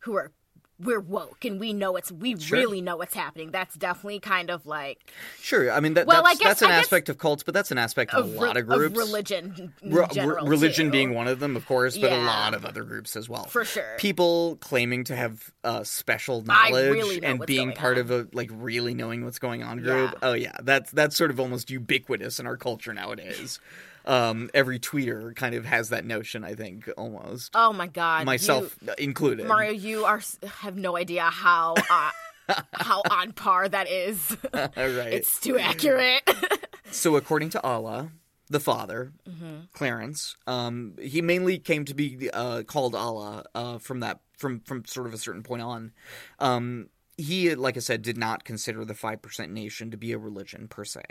who 0.00 0.14
are 0.16 0.32
we're 0.80 1.00
woke 1.00 1.44
and 1.44 1.60
we 1.60 1.72
know 1.72 1.94
it's 1.96 2.10
we 2.10 2.34
really 2.50 2.80
know 2.80 2.96
what's 2.96 3.14
happening. 3.14 3.50
That's 3.52 3.76
definitely 3.76 4.18
kind 4.18 4.50
of 4.50 4.66
like 4.66 4.98
Sure, 5.40 5.70
I 5.70 5.78
mean 5.80 5.94
that, 5.94 6.06
Well, 6.06 6.22
I 6.26 6.30
that's, 6.30 6.38
guess- 6.40 6.48
that's 6.48 6.62
an 6.62 6.68
I 6.68 6.70
guess- 6.76 6.84
aspect 6.86 7.08
of 7.08 7.18
cults, 7.18 7.42
but 7.44 7.54
that's 7.54 7.70
an 7.70 7.78
aspect 7.78 8.12
of, 8.14 8.24
of, 8.30 8.34
a 8.34 8.40
lot 8.40 8.56
of 8.56 8.66
groups. 8.66 8.96
religion, 8.96 9.72
in 9.82 9.94
Re- 9.94 10.06
general, 10.12 10.44
re- 10.44 10.50
religion 10.50 10.86
too. 10.86 10.90
being 10.92 11.14
one 11.14 11.28
of 11.28 11.38
them, 11.40 11.54
of 11.56 11.66
course, 11.66 11.96
but 11.96 12.10
a 12.12 12.16
lot 12.24 12.54
of 12.54 12.64
other 12.64 12.82
groups 12.82 13.14
as 13.16 13.28
well. 13.28 13.44
For 13.44 13.64
sure. 13.64 13.94
People 13.98 14.56
claiming 14.60 15.04
to 15.04 15.14
have 15.16 15.52
uh, 15.62 15.84
special 15.84 16.42
knowledge 16.42 16.92
really 16.92 17.22
and 17.22 17.44
being 17.46 17.72
part 17.72 17.94
on. 17.98 18.00
of 18.00 18.10
a 18.10 18.26
like 18.32 18.50
really 18.52 18.94
knowing 18.94 19.24
what's 19.24 19.38
going 19.38 19.62
on 19.62 19.78
group. 19.78 20.10
Yeah. 20.12 20.18
Oh 20.22 20.32
yeah, 20.32 20.56
that's 20.62 20.90
that's 20.90 21.16
sort 21.16 21.30
of 21.30 21.38
almost 21.38 21.70
ubiquitous 21.70 22.40
in 22.40 22.46
our 22.46 22.56
culture 22.56 22.92
nowadays. 22.92 23.60
Um, 24.04 24.50
every 24.54 24.78
tweeter 24.78 25.34
kind 25.36 25.54
of 25.54 25.64
has 25.64 25.90
that 25.90 26.04
notion. 26.04 26.44
I 26.44 26.54
think 26.54 26.88
almost 26.96 27.52
Oh 27.54 27.72
my 27.72 27.86
god, 27.86 28.26
myself 28.26 28.76
you, 28.82 28.92
included. 28.98 29.46
Mario, 29.46 29.72
you 29.72 30.04
are 30.04 30.20
have 30.62 30.76
no 30.76 30.96
idea 30.96 31.22
how 31.24 31.74
uh, 31.90 32.10
how 32.72 33.02
on 33.10 33.32
par 33.32 33.68
that 33.68 33.88
is. 33.88 34.36
All 34.52 34.60
right. 34.76 35.12
it's 35.12 35.40
too 35.40 35.58
accurate. 35.58 36.22
So, 36.94 37.16
according 37.16 37.48
to 37.50 37.62
Allah, 37.62 38.10
the 38.50 38.60
father, 38.60 39.12
Mm-hmm. 39.26 39.60
Clarence, 39.72 40.36
um, 40.46 40.94
he 41.00 41.22
mainly 41.22 41.58
came 41.58 41.86
to 41.86 41.94
be 41.94 42.28
uh, 42.30 42.64
called 42.64 42.94
Allah 42.94 43.44
uh, 43.54 43.78
from 43.78 44.00
that 44.00 44.20
from 44.36 44.60
from 44.60 44.84
sort 44.84 45.06
of 45.06 45.14
a 45.14 45.16
certain 45.18 45.42
point 45.42 45.62
on. 45.62 45.92
Um, 46.38 46.90
he, 47.22 47.54
like 47.54 47.76
I 47.76 47.80
said, 47.80 48.02
did 48.02 48.16
not 48.18 48.44
consider 48.44 48.84
the 48.84 48.94
five 48.94 49.22
percent 49.22 49.52
nation 49.52 49.90
to 49.90 49.96
be 49.96 50.12
a 50.12 50.18
religion 50.18 50.68
per 50.68 50.84
se. 50.84 51.02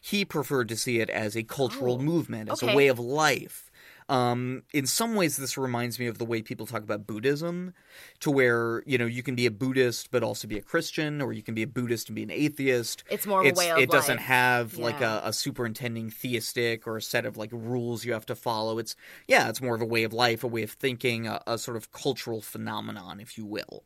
He 0.00 0.24
preferred 0.24 0.68
to 0.68 0.76
see 0.76 1.00
it 1.00 1.10
as 1.10 1.36
a 1.36 1.42
cultural 1.42 1.98
movement, 1.98 2.50
as 2.50 2.62
a 2.62 2.66
Oh, 2.66 2.74
way 2.74 2.88
of 2.88 2.98
life. 2.98 3.70
Um, 4.08 4.64
in 4.74 4.86
some 4.86 5.14
ways, 5.14 5.36
this 5.38 5.56
reminds 5.56 5.98
me 5.98 6.06
of 6.06 6.18
the 6.18 6.26
way 6.26 6.42
people 6.42 6.66
talk 6.66 6.82
about 6.82 7.06
Buddhism, 7.06 7.72
to 8.20 8.30
where 8.30 8.82
you 8.86 8.98
know 8.98 9.06
you 9.06 9.22
can 9.22 9.34
be 9.34 9.46
a 9.46 9.50
Buddhist 9.50 10.10
but 10.10 10.22
also 10.22 10.46
be 10.46 10.58
a 10.58 10.62
Christian, 10.62 11.22
or 11.22 11.32
you 11.32 11.42
can 11.42 11.54
be 11.54 11.62
a 11.62 11.66
Buddhist 11.66 12.08
and 12.08 12.16
be 12.16 12.22
an 12.22 12.30
atheist. 12.30 13.02
It's 13.08 13.26
more 13.26 13.40
of 13.40 13.46
a 13.46 13.52
way 13.52 13.70
of 13.70 13.78
It 13.78 13.90
doesn't 13.90 14.18
life. 14.18 14.26
have 14.26 14.76
like 14.76 15.00
a, 15.00 15.22
a 15.24 15.32
superintending 15.32 16.10
theistic 16.10 16.86
or 16.86 16.96
a 16.98 17.02
set 17.02 17.24
of 17.26 17.36
like 17.36 17.50
rules 17.52 18.04
you 18.04 18.12
have 18.12 18.26
to 18.26 18.34
follow. 18.34 18.78
It's 18.78 18.94
yeah, 19.26 19.48
it's 19.48 19.62
more 19.62 19.74
of 19.74 19.80
a 19.82 19.86
way 19.86 20.04
of 20.04 20.12
life, 20.12 20.44
a 20.44 20.48
way 20.48 20.62
of 20.62 20.72
thinking, 20.72 21.26
a, 21.26 21.40
a 21.46 21.58
sort 21.58 21.76
of 21.76 21.92
cultural 21.92 22.40
phenomenon, 22.42 23.20
if 23.20 23.38
you 23.38 23.46
will. 23.46 23.84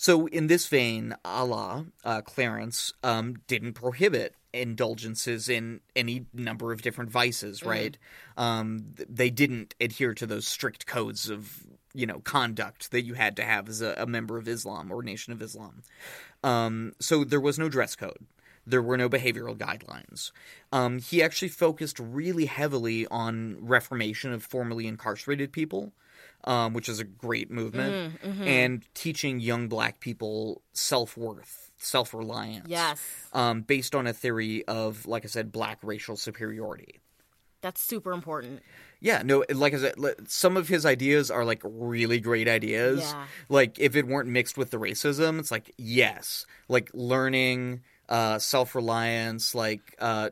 So 0.00 0.24
in 0.28 0.46
this 0.46 0.66
vein, 0.66 1.14
Allah, 1.26 1.84
uh, 2.06 2.22
Clarence, 2.22 2.94
um, 3.02 3.42
didn't 3.46 3.74
prohibit 3.74 4.34
indulgences 4.50 5.50
in 5.50 5.82
any 5.94 6.24
number 6.32 6.72
of 6.72 6.80
different 6.80 7.10
vices, 7.10 7.62
right? 7.62 7.98
Um, 8.38 8.94
they 8.96 9.28
didn't 9.28 9.74
adhere 9.78 10.14
to 10.14 10.24
those 10.24 10.48
strict 10.48 10.86
codes 10.86 11.28
of 11.28 11.66
you 11.92 12.06
know 12.06 12.20
conduct 12.20 12.92
that 12.92 13.02
you 13.02 13.12
had 13.12 13.36
to 13.36 13.42
have 13.42 13.68
as 13.68 13.82
a, 13.82 13.94
a 13.98 14.06
member 14.06 14.38
of 14.38 14.48
Islam 14.48 14.90
or 14.90 15.02
Nation 15.02 15.34
of 15.34 15.42
Islam. 15.42 15.82
Um, 16.42 16.94
so 16.98 17.22
there 17.22 17.38
was 17.38 17.58
no 17.58 17.68
dress 17.68 17.94
code. 17.94 18.24
There 18.66 18.80
were 18.80 18.96
no 18.96 19.10
behavioral 19.10 19.54
guidelines. 19.54 20.32
Um, 20.72 20.98
he 20.98 21.22
actually 21.22 21.48
focused 21.48 21.98
really 21.98 22.46
heavily 22.46 23.06
on 23.08 23.58
reformation 23.60 24.32
of 24.32 24.42
formerly 24.42 24.86
incarcerated 24.86 25.52
people, 25.52 25.92
um, 26.44 26.72
which 26.74 26.88
is 26.88 27.00
a 27.00 27.04
great 27.04 27.50
movement, 27.50 28.20
and 28.22 28.84
teaching 28.94 29.40
young 29.40 29.68
black 29.68 30.00
people 30.00 30.62
self 30.72 31.16
worth, 31.16 31.70
self 31.78 32.14
reliance. 32.14 32.66
Yes. 32.68 33.00
Um, 33.32 33.62
based 33.62 33.94
on 33.94 34.06
a 34.06 34.12
theory 34.12 34.64
of, 34.66 35.06
like 35.06 35.24
I 35.24 35.28
said, 35.28 35.52
black 35.52 35.78
racial 35.82 36.16
superiority. 36.16 37.00
That's 37.62 37.80
super 37.80 38.12
important. 38.12 38.62
Yeah, 39.00 39.22
no, 39.22 39.44
like 39.52 39.74
I 39.74 39.78
said, 39.78 39.94
some 40.26 40.56
of 40.56 40.68
his 40.68 40.86
ideas 40.86 41.30
are 41.30 41.44
like 41.44 41.60
really 41.64 42.20
great 42.20 42.48
ideas. 42.48 43.00
Yeah. 43.00 43.26
Like 43.48 43.78
if 43.78 43.96
it 43.96 44.06
weren't 44.06 44.28
mixed 44.28 44.56
with 44.56 44.70
the 44.70 44.78
racism, 44.78 45.38
it's 45.38 45.50
like 45.50 45.72
yes, 45.76 46.46
like 46.68 46.90
learning, 46.94 47.82
uh, 48.08 48.38
self 48.38 48.74
reliance, 48.74 49.54
like 49.54 49.94
uh, 49.98 50.30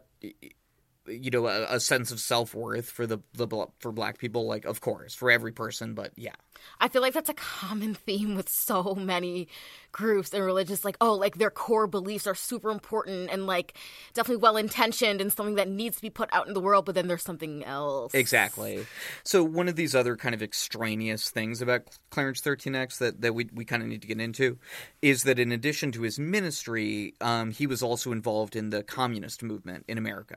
you 1.08 1.30
know, 1.30 1.46
a, 1.46 1.76
a 1.76 1.80
sense 1.80 2.10
of 2.10 2.20
self 2.20 2.54
worth 2.54 2.90
for 2.90 3.06
the 3.06 3.18
the 3.34 3.66
for 3.78 3.92
black 3.92 4.18
people. 4.18 4.46
Like 4.46 4.64
of 4.64 4.80
course 4.80 5.14
for 5.14 5.30
every 5.30 5.52
person, 5.52 5.94
but 5.94 6.12
yeah, 6.16 6.34
I 6.80 6.88
feel 6.88 7.02
like 7.02 7.14
that's 7.14 7.30
a 7.30 7.34
common 7.34 7.94
theme 7.94 8.34
with 8.34 8.48
so 8.48 8.94
many 8.94 9.48
groups 9.92 10.32
and 10.32 10.44
religious 10.44 10.84
Like, 10.84 10.96
oh, 11.00 11.14
like 11.14 11.38
their 11.38 11.50
core 11.50 11.86
beliefs 11.86 12.26
are 12.26 12.34
super 12.34 12.70
important 12.70 13.30
and 13.30 13.46
like 13.46 13.74
definitely 14.14 14.42
well 14.42 14.56
intentioned 14.56 15.20
and 15.20 15.32
something 15.32 15.56
that 15.56 15.68
needs 15.68 15.96
to 15.96 16.02
be 16.02 16.10
put 16.10 16.28
out 16.32 16.46
in 16.48 16.54
the 16.54 16.60
world, 16.60 16.84
but 16.84 16.94
then 16.94 17.08
there's 17.08 17.22
something 17.22 17.64
else. 17.64 18.14
Exactly. 18.14 18.86
So 19.24 19.42
one 19.42 19.68
of 19.68 19.76
these 19.76 19.94
other 19.94 20.16
kind 20.16 20.34
of 20.34 20.42
extraneous 20.42 21.30
things 21.30 21.62
about 21.62 21.82
Clarence 22.10 22.40
13X 22.40 22.98
that, 22.98 23.20
that 23.20 23.34
we, 23.34 23.48
we 23.52 23.64
kind 23.64 23.82
of 23.82 23.88
need 23.88 24.02
to 24.02 24.08
get 24.08 24.20
into 24.20 24.58
is 25.02 25.22
that 25.24 25.38
in 25.38 25.52
addition 25.52 25.92
to 25.92 26.02
his 26.02 26.18
ministry, 26.18 27.14
um, 27.20 27.50
he 27.50 27.66
was 27.66 27.82
also 27.82 28.12
involved 28.12 28.56
in 28.56 28.70
the 28.70 28.82
communist 28.82 29.42
movement 29.42 29.84
in 29.88 29.98
America, 29.98 30.36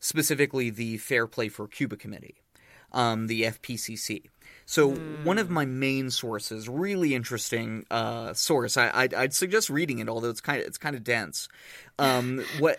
specifically 0.00 0.70
the 0.70 0.98
Fair 0.98 1.26
Play 1.26 1.48
for 1.48 1.66
Cuba 1.68 1.96
Committee, 1.96 2.36
um, 2.92 3.26
the 3.26 3.42
FPCC. 3.42 4.26
So 4.66 4.92
one 5.24 5.38
of 5.38 5.50
my 5.50 5.66
main 5.66 6.10
sources, 6.10 6.68
really 6.68 7.14
interesting 7.14 7.84
uh, 7.90 8.32
source, 8.32 8.76
I, 8.76 8.90
I'd, 8.94 9.14
I'd 9.14 9.34
suggest 9.34 9.68
reading 9.68 9.98
it, 9.98 10.08
although 10.08 10.30
it's 10.30 10.40
kind 10.40 10.60
of 10.60 10.66
it's 10.66 10.78
kind 10.78 10.96
of 10.96 11.04
dense. 11.04 11.48
Um, 11.98 12.42
what 12.58 12.78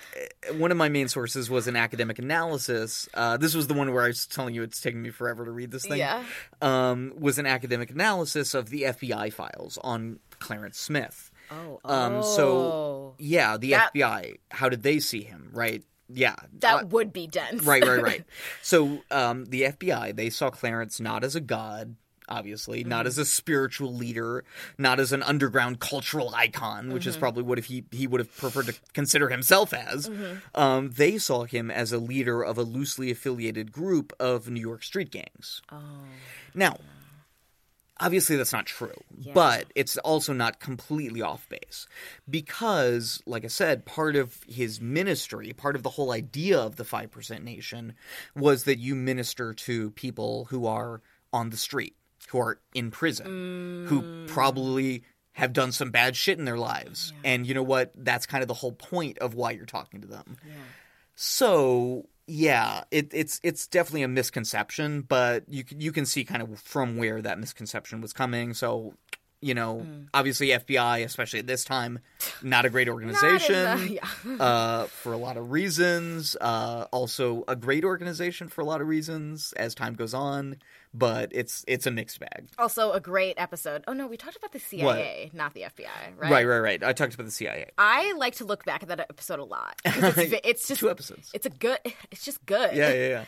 one 0.53 0.71
of 0.71 0.77
my 0.77 0.89
main 0.89 1.07
sources 1.07 1.49
was 1.49 1.67
an 1.67 1.75
academic 1.75 2.17
analysis. 2.19 3.07
Uh, 3.13 3.37
this 3.37 3.53
was 3.53 3.67
the 3.67 3.73
one 3.75 3.93
where 3.93 4.03
I 4.03 4.07
was 4.07 4.25
telling 4.25 4.55
you 4.55 4.63
it's 4.63 4.81
taking 4.81 5.01
me 5.01 5.11
forever 5.11 5.45
to 5.45 5.51
read 5.51 5.69
this 5.71 5.85
thing. 5.85 5.99
Yeah. 5.99 6.23
Um, 6.61 7.13
was 7.19 7.37
an 7.37 7.45
academic 7.45 7.91
analysis 7.91 8.53
of 8.55 8.69
the 8.69 8.83
FBI 8.83 9.31
files 9.31 9.77
on 9.83 10.19
Clarence 10.39 10.79
Smith. 10.79 11.29
Oh, 11.51 11.79
Um, 11.85 12.13
oh. 12.15 12.21
so 12.23 13.15
yeah, 13.19 13.57
the 13.57 13.71
That- 13.71 13.93
FBI. 13.93 14.37
How 14.49 14.69
did 14.69 14.81
they 14.81 14.99
see 14.99 15.21
him? 15.21 15.49
Right. 15.53 15.83
Yeah. 16.07 16.35
that 16.59 16.83
Uh, 16.83 16.85
would 16.87 17.11
be 17.13 17.27
dense. 17.27 17.63
right, 17.63 17.83
right, 17.85 18.01
right. 18.01 18.23
So 18.61 19.01
um, 19.11 19.45
the 19.45 19.63
FBI 19.63 20.15
they 20.15 20.29
saw 20.29 20.49
Clarence 20.49 20.99
not 20.99 21.23
as 21.23 21.35
a 21.35 21.41
god, 21.41 21.95
obviously, 22.27 22.83
not 22.83 23.05
as 23.07 23.17
a 23.17 23.25
spiritual 23.25 23.93
leader, 23.93 24.43
not 24.77 24.99
as 24.99 25.11
an 25.11 25.21
underground 25.23 25.79
cultural 25.79 26.33
icon, 26.35 26.91
which 26.91 27.05
is 27.07 27.15
probably 27.17 27.43
what 27.43 27.57
if 27.59 27.65
he 27.65 27.85
he 27.91 28.07
would 28.07 28.19
have 28.19 28.35
preferred 28.37 28.65
to 28.67 28.75
consider 28.93 29.29
himself 29.29 29.73
as. 29.73 30.09
Um, 30.53 30.91
they 30.91 31.17
saw 31.17 31.43
him 31.45 31.69
as 31.71 31.91
a 31.91 31.97
leader 31.99 32.41
of 32.43 32.57
a 32.57 32.63
loosely 32.63 33.11
affiliated 33.11 33.71
group 33.71 34.11
of 34.19 34.49
New 34.49 34.61
York 34.61 34.83
street 34.83 35.11
gangs. 35.11 35.61
Now, 36.53 36.77
obviously 37.99 38.35
that's 38.35 38.53
not 38.53 38.65
true, 38.65 38.93
but 39.33 39.65
it's 39.75 39.97
also 39.97 40.33
not 40.33 40.59
completely 40.59 41.21
off 41.21 41.47
base 41.49 41.87
because, 42.29 43.21
like 43.25 43.43
I 43.43 43.47
said, 43.47 43.85
part 43.85 44.15
of 44.15 44.43
his 44.47 44.81
ministry, 44.81 45.53
part 45.53 45.75
of 45.75 45.83
the 45.83 45.91
whole 45.91 46.11
idea 46.11 46.59
of 46.59 46.75
the 46.75 46.83
5% 46.83 47.43
Nation 47.43 47.93
was 48.35 48.63
that 48.65 48.79
you 48.79 48.95
minister 48.95 49.53
to 49.53 49.91
people 49.91 50.45
who 50.45 50.65
are 50.65 51.01
on 51.31 51.49
the 51.49 51.57
street, 51.57 51.95
who 52.29 52.39
are 52.39 52.59
in 52.73 52.91
prison, 52.91 53.85
who 53.87 54.01
mm. 54.01 54.27
probably 54.27 55.03
have 55.33 55.51
done 55.51 55.71
some 55.71 55.91
bad 55.91 56.15
shit 56.15 56.39
in 56.39 56.45
their 56.45 56.57
lives. 56.57 57.11
And 57.23 57.45
you 57.45 57.53
know 57.53 57.63
what? 57.63 57.91
That's 57.95 58.25
kind 58.25 58.41
of 58.41 58.47
the 58.47 58.53
whole 58.53 58.71
point 58.71 59.17
of 59.17 59.35
why 59.35 59.51
you're 59.51 59.65
talking 59.65 60.01
to 60.01 60.07
them. 60.07 60.37
So 61.15 62.07
yeah, 62.27 62.83
it, 62.91 63.09
it's 63.13 63.39
it's 63.43 63.67
definitely 63.67 64.03
a 64.03 64.07
misconception, 64.07 65.01
but 65.01 65.43
you 65.47 65.63
can 65.63 65.79
you 65.79 65.91
can 65.91 66.05
see 66.05 66.23
kind 66.23 66.41
of 66.41 66.59
from 66.59 66.97
where 66.97 67.21
that 67.21 67.39
misconception 67.39 68.01
was 68.01 68.13
coming. 68.13 68.53
So 68.53 68.95
you 69.41 69.53
know, 69.53 69.85
obviously 70.11 70.47
FBI, 70.47 71.03
especially 71.03 71.39
at 71.39 71.45
this 71.45 71.63
time, 71.63 71.99
not 72.41 72.65
a 72.65 72.69
great 72.69 72.89
organization 72.89 73.93
yeah. 73.93 74.07
uh, 74.39 74.85
for 74.85 75.13
a 75.13 75.17
lot 75.17 75.37
of 75.37 75.51
reasons. 75.51 76.35
Uh, 76.41 76.87
also, 76.91 77.43
a 77.47 77.55
great 77.55 77.85
organization 77.85 78.47
for 78.47 78.61
a 78.61 78.65
lot 78.65 78.81
of 78.81 78.87
reasons 78.87 79.53
as 79.53 79.75
time 79.75 79.93
goes 79.93 80.15
on, 80.15 80.55
but 80.97 81.29
it's 81.33 81.65
it's 81.67 81.85
a 81.85 81.91
mixed 81.91 82.19
bag. 82.19 82.47
Also, 82.57 82.91
a 82.93 82.99
great 82.99 83.35
episode. 83.37 83.83
Oh 83.87 83.93
no, 83.93 84.07
we 84.07 84.17
talked 84.17 84.37
about 84.37 84.53
the 84.53 84.59
CIA, 84.59 85.29
not 85.33 85.53
the 85.53 85.61
FBI, 85.61 86.17
right? 86.17 86.31
Right, 86.31 86.45
right, 86.45 86.59
right. 86.59 86.83
I 86.83 86.93
talked 86.93 87.13
about 87.13 87.25
the 87.25 87.31
CIA. 87.31 87.69
I 87.77 88.13
like 88.13 88.35
to 88.35 88.45
look 88.45 88.63
back 88.65 88.81
at 88.81 88.89
that 88.89 89.01
episode 89.01 89.39
a 89.39 89.43
lot. 89.43 89.79
It's, 89.83 90.33
it's 90.43 90.67
just 90.67 90.79
Two 90.79 90.89
episodes. 90.89 91.31
It's 91.33 91.45
a 91.45 91.49
good. 91.49 91.79
It's 92.11 92.23
just 92.23 92.45
good. 92.45 92.75
yeah, 92.75 92.93
yeah, 92.93 93.07
yeah. 93.07 93.25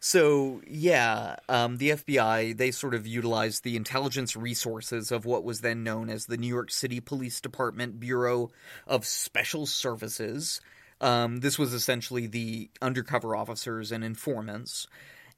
So 0.00 0.60
yeah, 0.66 1.36
um, 1.48 1.76
the 1.76 1.90
FBI 1.90 2.56
they 2.56 2.70
sort 2.70 2.94
of 2.94 3.06
utilized 3.06 3.62
the 3.62 3.76
intelligence 3.76 4.36
resources 4.36 5.12
of 5.12 5.24
what 5.24 5.44
was 5.44 5.60
then 5.60 5.84
known 5.84 6.10
as 6.10 6.26
the 6.26 6.36
New 6.36 6.48
York 6.48 6.70
City 6.70 7.00
Police 7.00 7.40
Department 7.40 8.00
Bureau 8.00 8.50
of 8.86 9.06
Special 9.06 9.66
Services. 9.66 10.60
Um, 11.00 11.38
this 11.38 11.58
was 11.58 11.72
essentially 11.72 12.26
the 12.26 12.70
undercover 12.80 13.36
officers 13.36 13.92
and 13.92 14.02
informants, 14.04 14.86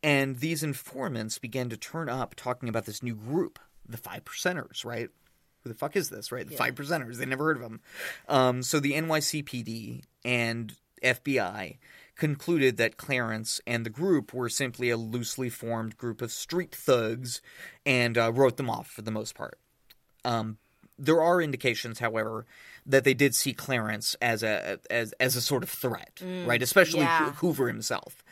and 0.02 0.36
these 0.38 0.62
informants 0.62 1.38
began 1.38 1.68
to 1.70 1.76
turn 1.76 2.08
up 2.08 2.34
talking 2.34 2.68
about 2.68 2.86
this 2.86 3.02
new 3.02 3.14
group, 3.14 3.58
the 3.88 3.96
Five 3.96 4.24
Percenters, 4.24 4.84
right? 4.84 5.08
Who 5.62 5.68
the 5.68 5.74
fuck 5.74 5.96
is 5.96 6.10
this, 6.10 6.30
right? 6.30 6.48
The 6.48 6.56
Five 6.56 6.74
Percenters. 6.74 7.16
They 7.16 7.26
never 7.26 7.44
heard 7.44 7.56
of 7.56 7.62
them. 7.62 7.80
Um, 8.28 8.62
so 8.62 8.78
the 8.80 8.92
NYCPD 8.92 10.02
and 10.24 10.74
FBI 11.02 11.78
concluded 12.16 12.76
that 12.78 12.96
Clarence 12.96 13.60
and 13.66 13.84
the 13.84 13.90
group 13.90 14.32
were 14.32 14.48
simply 14.48 14.90
a 14.90 14.96
loosely 14.96 15.50
formed 15.50 15.96
group 15.96 16.22
of 16.22 16.32
street 16.32 16.74
thugs 16.74 17.42
and 17.84 18.16
uh, 18.16 18.32
wrote 18.32 18.56
them 18.56 18.70
off 18.70 18.88
for 18.88 19.02
the 19.02 19.10
most 19.10 19.34
part. 19.34 19.58
Um, 20.24 20.58
there 20.98 21.20
are 21.20 21.42
indications, 21.42 21.98
however, 21.98 22.46
that 22.86 23.04
they 23.04 23.14
did 23.14 23.34
see 23.34 23.52
Clarence 23.52 24.16
as 24.22 24.42
a 24.42 24.78
as 24.90 25.12
as 25.14 25.36
a 25.36 25.40
sort 25.40 25.62
of 25.62 25.68
threat, 25.68 26.22
right? 26.46 26.62
Especially 26.62 27.00
yeah. 27.00 27.32
Hoover 27.32 27.68
himself, 27.68 28.22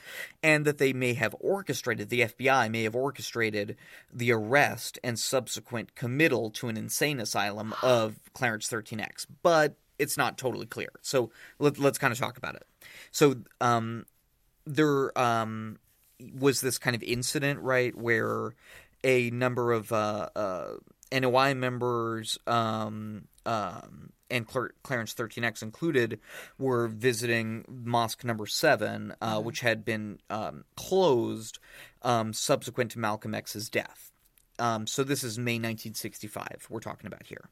and 0.42 0.64
that 0.64 0.78
they 0.78 0.92
may 0.92 1.14
have 1.14 1.34
orchestrated 1.40 2.08
the 2.08 2.20
FBI 2.20 2.70
may 2.70 2.84
have 2.84 2.94
orchestrated 2.94 3.76
the 4.12 4.32
arrest 4.32 4.98
and 5.02 5.18
subsequent 5.18 5.94
committal 5.94 6.50
to 6.52 6.68
an 6.68 6.76
insane 6.76 7.20
asylum 7.20 7.74
of 7.82 8.20
Clarence 8.32 8.68
13X, 8.68 9.26
but 9.42 9.76
it's 9.98 10.16
not 10.16 10.38
totally 10.38 10.66
clear. 10.66 10.90
So 11.02 11.30
let, 11.58 11.78
let's 11.78 11.98
kind 11.98 12.12
of 12.12 12.18
talk 12.18 12.36
about 12.36 12.56
it. 12.56 12.66
So 13.10 13.36
um, 13.60 14.06
there 14.66 15.16
um, 15.18 15.78
was 16.36 16.60
this 16.60 16.78
kind 16.78 16.96
of 16.96 17.02
incident, 17.02 17.60
right, 17.60 17.94
where 17.96 18.54
a 19.02 19.30
number 19.30 19.72
of 19.72 19.92
uh, 19.92 20.28
uh, 20.34 20.70
NOI 21.12 21.54
members 21.54 22.38
um, 22.46 23.28
um, 23.46 24.10
and 24.30 24.46
Clar- 24.46 24.74
Clarence 24.82 25.14
13X 25.14 25.62
included 25.62 26.20
were 26.58 26.88
visiting 26.88 27.64
Mosque 27.68 28.24
Number 28.24 28.46
Seven, 28.46 29.14
uh, 29.20 29.40
which 29.40 29.60
had 29.60 29.84
been 29.84 30.18
um, 30.30 30.64
closed 30.76 31.58
um, 32.02 32.32
subsequent 32.32 32.90
to 32.92 32.98
Malcolm 32.98 33.34
X's 33.34 33.68
death. 33.68 34.13
Um, 34.58 34.86
so 34.86 35.02
this 35.04 35.24
is 35.24 35.38
May 35.38 35.54
1965. 35.54 36.66
We're 36.70 36.80
talking 36.80 37.06
about 37.06 37.26
here. 37.26 37.48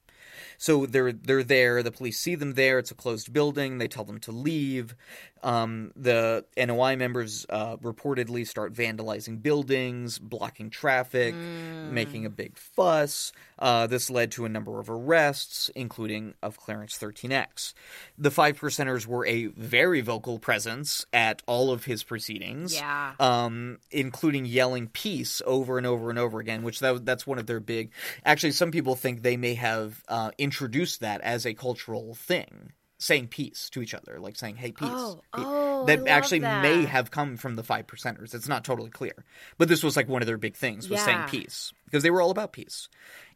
So 0.57 0.86
they're 0.86 1.12
they're 1.12 1.42
there. 1.42 1.82
The 1.82 1.90
police 1.90 2.18
see 2.18 2.34
them 2.36 2.55
there. 2.55 2.78
It's 2.78 2.90
a 2.90 2.94
closed 2.94 3.32
building. 3.32 3.78
They 3.78 3.88
tell 3.88 4.05
them 4.05 4.18
to 4.20 4.32
leave. 4.32 4.94
Um, 5.42 5.90
the 5.96 6.44
NOI 6.57 6.94
members 6.94 7.44
uh, 7.50 7.76
reportedly 7.78 8.46
start 8.46 8.72
vandalizing 8.72 9.42
buildings, 9.42 10.20
blocking 10.20 10.70
traffic, 10.70 11.34
making 11.34 12.24
a 12.24 12.30
big 12.30 12.57
fuss. 12.57 13.32
Uh, 13.59 13.88
this 13.88 14.09
led 14.09 14.30
to 14.32 14.44
a 14.44 14.48
number 14.48 14.78
of 14.78 14.88
arrests, 14.88 15.68
including 15.74 16.34
of 16.42 16.57
Clarence 16.59 16.96
13X. 16.96 17.74
The 18.16 18.30
Five 18.30 18.61
Percenters 18.61 19.07
were 19.07 19.26
a 19.26 19.46
very 19.46 20.00
vocal 20.00 20.38
presence 20.38 21.07
at 21.12 21.42
all 21.46 21.72
of 21.72 21.84
his 21.86 22.05
proceedings 22.05 22.74
Yeah. 22.76 23.14
um, 23.18 23.78
including 23.90 24.44
yelling 24.44 24.86
peace 24.88 25.42
over 25.44 25.76
and 25.76 25.86
over 25.86 26.09
and 26.11 26.18
over 26.20 26.38
again, 26.38 26.62
which 26.62 26.78
that, 26.80 26.91
that's 26.99 27.26
one 27.26 27.38
of 27.38 27.47
their 27.47 27.61
big. 27.61 27.93
Actually, 28.24 28.53
some 28.53 28.70
people 28.70 28.95
think 28.95 29.22
they 29.22 29.36
may 29.36 29.55
have 29.55 30.03
uh, 30.09 30.30
introduced 30.38 31.01
that 31.01 31.20
as 31.20 31.47
a 31.47 31.55
cultural 31.55 32.14
thing, 32.14 32.72
saying 32.99 33.28
peace 33.28 33.68
to 33.70 33.82
each 33.82 33.95
other, 33.95 34.18
like 34.20 34.36
saying 34.36 34.57
"Hey, 34.57 34.72
peace." 34.72 34.88
Oh, 34.90 35.20
oh, 35.34 35.84
that 35.86 36.07
actually 36.07 36.40
may 36.40 36.84
have 36.84 37.11
come 37.11 37.36
from 37.36 37.57
the 37.57 37.62
five 37.62 37.86
percenters. 37.86 38.34
It's 38.34 38.49
not 38.49 38.64
totally 38.64 38.90
clear, 38.90 39.24
but 39.59 39.68
this 39.68 39.82
was 39.82 39.97
like 39.97 40.09
one 40.09 40.22
of 40.22 40.26
their 40.26 40.38
big 40.38 40.57
things 40.57 40.88
was 40.88 41.01
saying 41.03 41.24
peace 41.28 41.72
because 41.84 42.03
they 42.03 42.11
were 42.11 42.22
all 42.22 42.30
about 42.30 42.53
peace. 42.53 42.88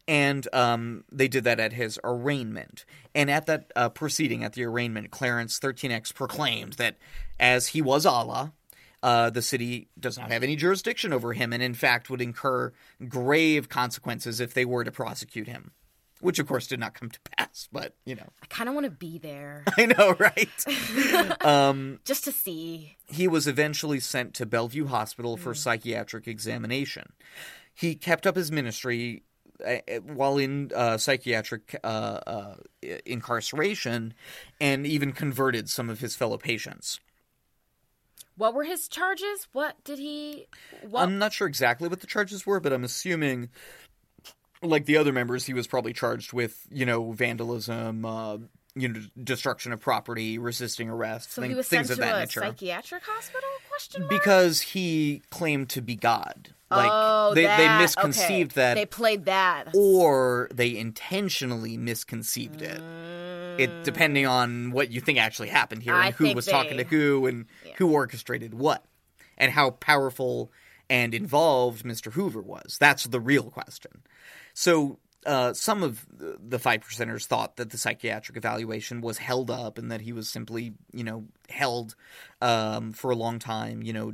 And 0.09 0.47
um, 0.53 1.03
they 1.11 1.27
did 1.27 1.43
that 1.43 1.59
at 1.59 1.73
his 1.73 1.99
arraignment. 2.01 2.85
And 3.13 3.29
at 3.29 3.45
that 3.47 3.71
uh, 3.75 3.89
proceeding, 3.89 4.41
at 4.41 4.53
the 4.53 4.63
arraignment, 4.63 5.11
Clarence 5.11 5.59
13X 5.59 6.13
proclaimed 6.13 6.73
that 6.73 6.95
as 7.39 7.67
he 7.67 7.81
was 7.81 8.05
Allah, 8.05 8.53
uh, 9.03 9.29
the 9.29 9.41
city 9.41 9.89
does 9.99 10.17
not 10.17 10.31
have 10.31 10.43
any 10.43 10.55
jurisdiction 10.55 11.13
over 11.13 11.33
him 11.33 11.53
and, 11.53 11.61
in 11.61 11.73
fact, 11.73 12.09
would 12.09 12.21
incur 12.21 12.73
grave 13.07 13.69
consequences 13.69 14.39
if 14.39 14.53
they 14.53 14.65
were 14.65 14.83
to 14.83 14.91
prosecute 14.91 15.47
him. 15.47 15.71
Which, 16.19 16.39
of 16.39 16.47
course, 16.47 16.65
did 16.65 16.79
not 16.79 16.95
come 16.95 17.11
to 17.11 17.19
pass, 17.37 17.69
but, 17.71 17.93
you 18.05 18.15
know. 18.15 18.27
I 18.41 18.47
kind 18.47 18.67
of 18.67 18.73
want 18.73 18.85
to 18.85 18.91
be 18.91 19.19
there 19.19 19.63
I 19.77 19.85
know, 19.85 20.15
right? 20.17 21.41
um, 21.45 21.99
just 22.05 22.23
to 22.23 22.31
see. 22.31 22.97
he 23.07 23.27
was 23.27 23.47
eventually 23.47 23.99
sent 23.99 24.33
to 24.35 24.45
Bellevue 24.45 24.87
Hospital 24.87 25.37
for 25.37 25.53
psychiatric 25.53 26.27
examination. 26.27 27.13
He 27.73 27.93
kept 27.93 28.25
up 28.25 28.35
his 28.35 28.51
ministry 28.51 29.21
uh, 29.65 29.77
while 30.03 30.37
in 30.37 30.71
uh, 30.75 30.97
psychiatric 30.97 31.79
uh, 31.83 31.87
uh, 32.27 32.55
incarceration 33.05 34.13
and 34.59 34.85
even 34.85 35.11
converted 35.11 35.69
some 35.69 35.89
of 35.89 35.99
his 35.99 36.15
fellow 36.15 36.37
patients. 36.37 36.99
What 38.37 38.53
were 38.53 38.63
his 38.63 38.87
charges? 38.87 39.47
What 39.51 39.75
did 39.83 39.99
he? 39.99 40.47
What? 40.87 41.01
I'm 41.03 41.17
not 41.17 41.33
sure 41.33 41.47
exactly 41.47 41.87
what 41.89 42.01
the 42.01 42.07
charges 42.07 42.45
were, 42.45 42.59
but 42.59 42.71
I'm 42.71 42.83
assuming, 42.83 43.49
like 44.61 44.85
the 44.85 44.97
other 44.97 45.11
members, 45.11 45.45
he 45.45 45.53
was 45.53 45.67
probably 45.67 45.93
charged 45.93 46.33
with, 46.33 46.65
you 46.71 46.85
know, 46.85 47.11
vandalism, 47.11 48.05
uh, 48.05 48.37
you 48.75 48.89
know, 48.89 48.99
destruction 49.23 49.71
of 49.73 49.79
property, 49.79 50.37
resisting 50.37 50.87
arrest, 50.89 51.31
so 51.33 51.41
thing- 51.41 51.51
he 51.51 51.57
was 51.57 51.67
things 51.67 51.87
sent 51.87 51.99
of 51.99 52.05
to 52.05 52.09
that 52.11 52.15
a 52.15 52.19
nature. 52.21 52.41
psychiatric 52.41 53.03
hospital? 53.03 53.49
Question 53.69 54.01
mark. 54.01 54.11
because 54.11 54.61
he 54.61 55.21
claimed 55.31 55.69
to 55.69 55.81
be 55.81 55.95
God. 55.95 56.49
Like 56.69 56.89
oh, 56.91 57.31
they, 57.33 57.43
that, 57.43 57.57
they 57.57 57.81
misconceived 57.81 58.51
okay. 58.51 58.61
that, 58.61 58.73
They 58.75 58.85
played 58.85 59.25
that. 59.25 59.69
or 59.73 60.49
they 60.53 60.75
intentionally 60.77 61.77
misconceived 61.77 62.61
it. 62.61 62.81
It 63.59 63.83
depending 63.83 64.25
on 64.27 64.71
what 64.71 64.91
you 64.91 65.01
think 65.01 65.19
actually 65.19 65.49
happened 65.49 65.83
here, 65.83 65.93
Mm. 65.93 65.97
I 66.01 66.05
and 66.07 66.15
who 66.15 66.33
was 66.33 66.45
talking 66.45 66.77
to 66.77 66.83
who, 66.83 67.25
and 67.25 67.45
who 67.77 67.91
orchestrated 67.91 68.53
what, 68.53 68.85
and 69.37 69.51
how 69.51 69.71
powerful 69.71 70.51
and 70.89 71.13
involved 71.13 71.83
Mr. 71.85 72.13
Hoover 72.13 72.41
was. 72.41 72.77
That's 72.79 73.03
the 73.05 73.19
real 73.19 73.49
question. 73.49 74.03
So. 74.53 74.99
Uh, 75.25 75.51
some 75.51 75.83
of 75.83 76.05
the- 76.09 76.37
the 76.39 76.59
five 76.59 76.79
percenters 76.79 77.25
thought 77.25 77.57
that 77.57 77.71
the 77.71 77.77
psychiatric 77.77 78.37
evaluation 78.37 79.01
was 79.01 79.17
held 79.17 79.51
up 79.51 79.77
and 79.77 79.91
that 79.91 79.99
he 79.99 80.13
was 80.13 80.29
simply, 80.29 80.73
you 80.93 81.03
know, 81.03 81.25
held 81.49 81.95
um, 82.39 82.93
for 82.93 83.11
a 83.11 83.15
long 83.15 83.37
time, 83.37 83.81
you 83.83 83.91
know, 83.91 84.13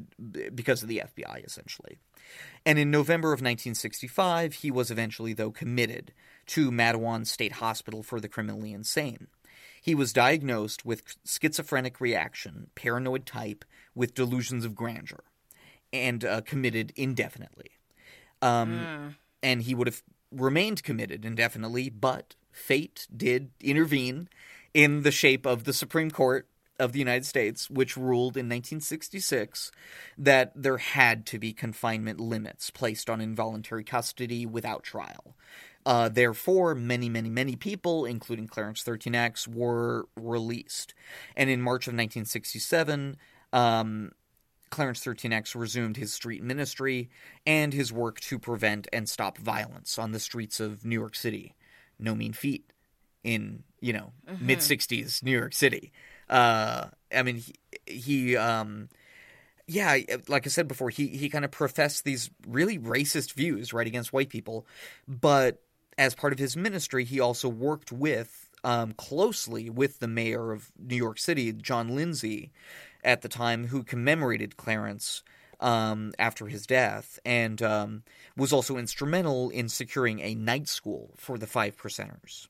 because 0.55 0.81
of 0.81 0.89
the 0.89 0.99
FBI, 1.05 1.43
essentially. 1.45 1.99
And 2.65 2.79
in 2.79 2.89
November 2.89 3.27
of 3.27 3.41
1965, 3.41 4.53
he 4.55 4.71
was 4.71 4.89
eventually, 4.89 5.33
though, 5.33 5.51
committed 5.51 6.13
to 6.47 6.71
Matteawan 6.71 7.25
State 7.25 7.53
Hospital 7.53 8.03
for 8.03 8.19
the 8.19 8.27
criminally 8.27 8.73
insane. 8.73 9.27
He 9.81 9.95
was 9.95 10.13
diagnosed 10.13 10.85
with 10.85 11.03
schizophrenic 11.25 11.99
reaction, 11.99 12.67
paranoid 12.75 13.25
type, 13.25 13.65
with 13.93 14.15
delusions 14.15 14.63
of 14.65 14.75
grandeur, 14.75 15.23
and 15.91 16.23
uh, 16.23 16.41
committed 16.41 16.93
indefinitely. 16.95 17.71
Um, 18.41 19.15
and 19.41 19.61
he 19.61 19.75
would 19.75 19.87
have 19.87 20.01
remained 20.31 20.83
committed 20.83 21.25
indefinitely, 21.25 21.89
but 21.89 22.35
fate 22.51 23.07
did 23.15 23.51
intervene 23.59 24.29
in 24.73 25.03
the 25.03 25.11
shape 25.11 25.45
of 25.45 25.65
the 25.65 25.73
Supreme 25.73 26.11
Court 26.11 26.47
of 26.79 26.91
the 26.91 26.99
United 26.99 27.25
States, 27.25 27.69
which 27.69 27.95
ruled 27.95 28.35
in 28.35 28.47
1966 28.47 29.71
that 30.17 30.51
there 30.55 30.77
had 30.77 31.25
to 31.27 31.39
be 31.39 31.53
confinement 31.53 32.19
limits 32.19 32.69
placed 32.69 33.09
on 33.09 33.21
involuntary 33.21 33.83
custody 33.83 34.45
without 34.45 34.83
trial. 34.83 35.35
Uh, 35.85 36.09
therefore, 36.09 36.75
many, 36.75 37.09
many, 37.09 37.29
many 37.29 37.55
people, 37.55 38.05
including 38.05 38.47
Clarence 38.47 38.83
13X, 38.83 39.47
were 39.47 40.07
released. 40.15 40.93
And 41.35 41.49
in 41.49 41.61
March 41.61 41.87
of 41.87 41.91
1967, 41.91 43.17
um, 43.51 44.11
Clarence 44.69 45.05
13X 45.05 45.55
resumed 45.55 45.97
his 45.97 46.13
street 46.13 46.41
ministry 46.41 47.09
and 47.45 47.73
his 47.73 47.91
work 47.91 48.19
to 48.21 48.39
prevent 48.39 48.87
and 48.93 49.07
stop 49.07 49.37
violence 49.37 49.99
on 49.99 50.11
the 50.11 50.19
streets 50.19 50.59
of 50.59 50.85
New 50.85 50.99
York 50.99 51.15
City. 51.15 51.53
No 51.99 52.15
mean 52.15 52.33
feat 52.33 52.71
in, 53.23 53.63
you 53.81 53.93
know, 53.93 54.13
mid 54.39 54.59
60s 54.59 55.21
New 55.21 55.37
York 55.37 55.53
City. 55.53 55.91
Uh, 56.29 56.85
I 57.15 57.23
mean, 57.23 57.35
he, 57.35 57.53
he 57.85 58.37
um, 58.37 58.89
yeah, 59.67 59.97
like 60.27 60.45
I 60.45 60.49
said 60.49 60.67
before, 60.67 60.89
he, 60.89 61.07
he 61.07 61.29
kind 61.29 61.45
of 61.45 61.51
professed 61.51 62.03
these 62.03 62.29
really 62.47 62.77
racist 62.77 63.33
views, 63.33 63.73
right, 63.73 63.87
against 63.87 64.11
white 64.11 64.29
people. 64.29 64.65
But 65.07 65.61
as 65.97 66.15
part 66.15 66.33
of 66.33 66.39
his 66.39 66.55
ministry, 66.57 67.03
he 67.03 67.19
also 67.19 67.49
worked 67.49 67.91
with, 67.91 68.49
um, 68.63 68.93
closely 68.93 69.69
with 69.69 69.99
the 69.99 70.07
mayor 70.07 70.51
of 70.51 70.71
New 70.77 70.95
York 70.95 71.19
City, 71.19 71.51
John 71.51 71.95
Lindsay, 71.95 72.51
at 73.03 73.21
the 73.21 73.29
time, 73.29 73.67
who 73.67 73.83
commemorated 73.83 74.57
Clarence 74.57 75.23
um, 75.59 76.13
after 76.17 76.47
his 76.47 76.65
death, 76.65 77.19
and 77.25 77.61
um, 77.61 78.03
was 78.35 78.53
also 78.53 78.77
instrumental 78.77 79.49
in 79.49 79.69
securing 79.69 80.19
a 80.19 80.35
night 80.35 80.67
school 80.67 81.11
for 81.17 81.37
the 81.37 81.47
Five 81.47 81.77
Percenters. 81.77 82.47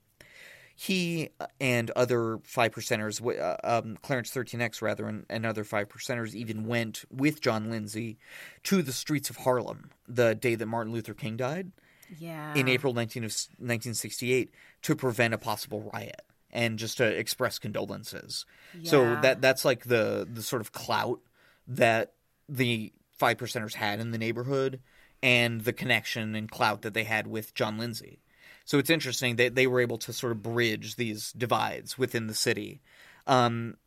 He 0.76 1.30
and 1.62 1.92
other 1.92 2.40
Five 2.44 2.72
Percenters, 2.72 3.22
uh, 3.40 3.58
um, 3.64 3.98
Clarence 4.02 4.32
13X 4.32 4.82
rather, 4.82 5.08
and, 5.08 5.26
and 5.30 5.46
other 5.46 5.64
Five 5.64 5.90
Percenters 5.90 6.34
even 6.34 6.66
went 6.66 7.06
with 7.12 7.42
John 7.42 7.70
Lindsay 7.70 8.18
to 8.64 8.82
the 8.82 8.92
streets 8.92 9.30
of 9.30 9.38
Harlem 9.38 9.92
the 10.08 10.34
day 10.34 10.56
that 10.56 10.66
Martin 10.66 10.92
Luther 10.92 11.14
King 11.14 11.38
died 11.38 11.72
Yeah. 12.18 12.54
in 12.56 12.68
April 12.68 12.94
19 12.94 13.24
of, 13.24 13.32
1968 13.58 14.52
to 14.84 14.96
prevent 14.96 15.34
a 15.34 15.38
possible 15.38 15.90
riot 15.94 16.22
and 16.52 16.78
just 16.78 16.98
to 16.98 17.06
express 17.06 17.60
condolences. 17.60 18.46
Yeah. 18.80 18.90
So 18.92 19.16
that 19.22 19.42
that's 19.42 19.66
like 19.66 19.86
the 19.86 20.28
the 20.32 20.44
sort 20.44 20.62
of 20.62 20.72
clout 20.72 21.20
that 21.68 22.14
the 22.48 22.94
five 23.18 23.38
percenters 23.38 23.74
had 23.74 24.00
in 24.00 24.12
the 24.12 24.18
neighborhood 24.18 24.80
and 25.22 25.62
the 25.62 25.74
connection 25.74 26.36
and 26.36 26.52
clout 26.52 26.82
that 26.82 26.94
they 26.94 27.06
had 27.06 27.28
with 27.28 27.54
John 27.54 27.78
Lindsay. 27.78 28.20
So 28.66 28.78
it's 28.78 28.90
interesting 28.90 29.38
that 29.38 29.56
they 29.56 29.68
were 29.68 29.82
able 29.82 29.98
to 30.00 30.14
sort 30.14 30.32
of 30.32 30.42
bridge 30.42 30.96
these 30.96 31.32
divides 31.34 31.98
within 31.98 32.28
the 32.28 32.34
city. 32.34 32.82
Um, 33.28 33.78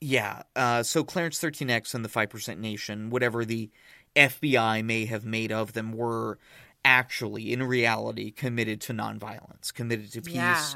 yeah. 0.00 0.42
Uh, 0.54 0.82
so 0.82 1.04
Clarence 1.04 1.38
13X 1.40 1.94
and 1.94 2.04
the 2.04 2.08
5% 2.08 2.58
Nation, 2.58 3.10
whatever 3.10 3.44
the 3.44 3.70
FBI 4.14 4.84
may 4.84 5.06
have 5.06 5.24
made 5.24 5.52
of 5.52 5.72
them, 5.72 5.92
were 5.92 6.38
actually, 6.86 7.52
in 7.52 7.62
reality, 7.64 8.30
committed 8.30 8.80
to 8.82 8.92
nonviolence, 8.94 9.74
committed 9.74 10.12
to 10.12 10.22
peace 10.22 10.32
Yeah. 10.34 10.74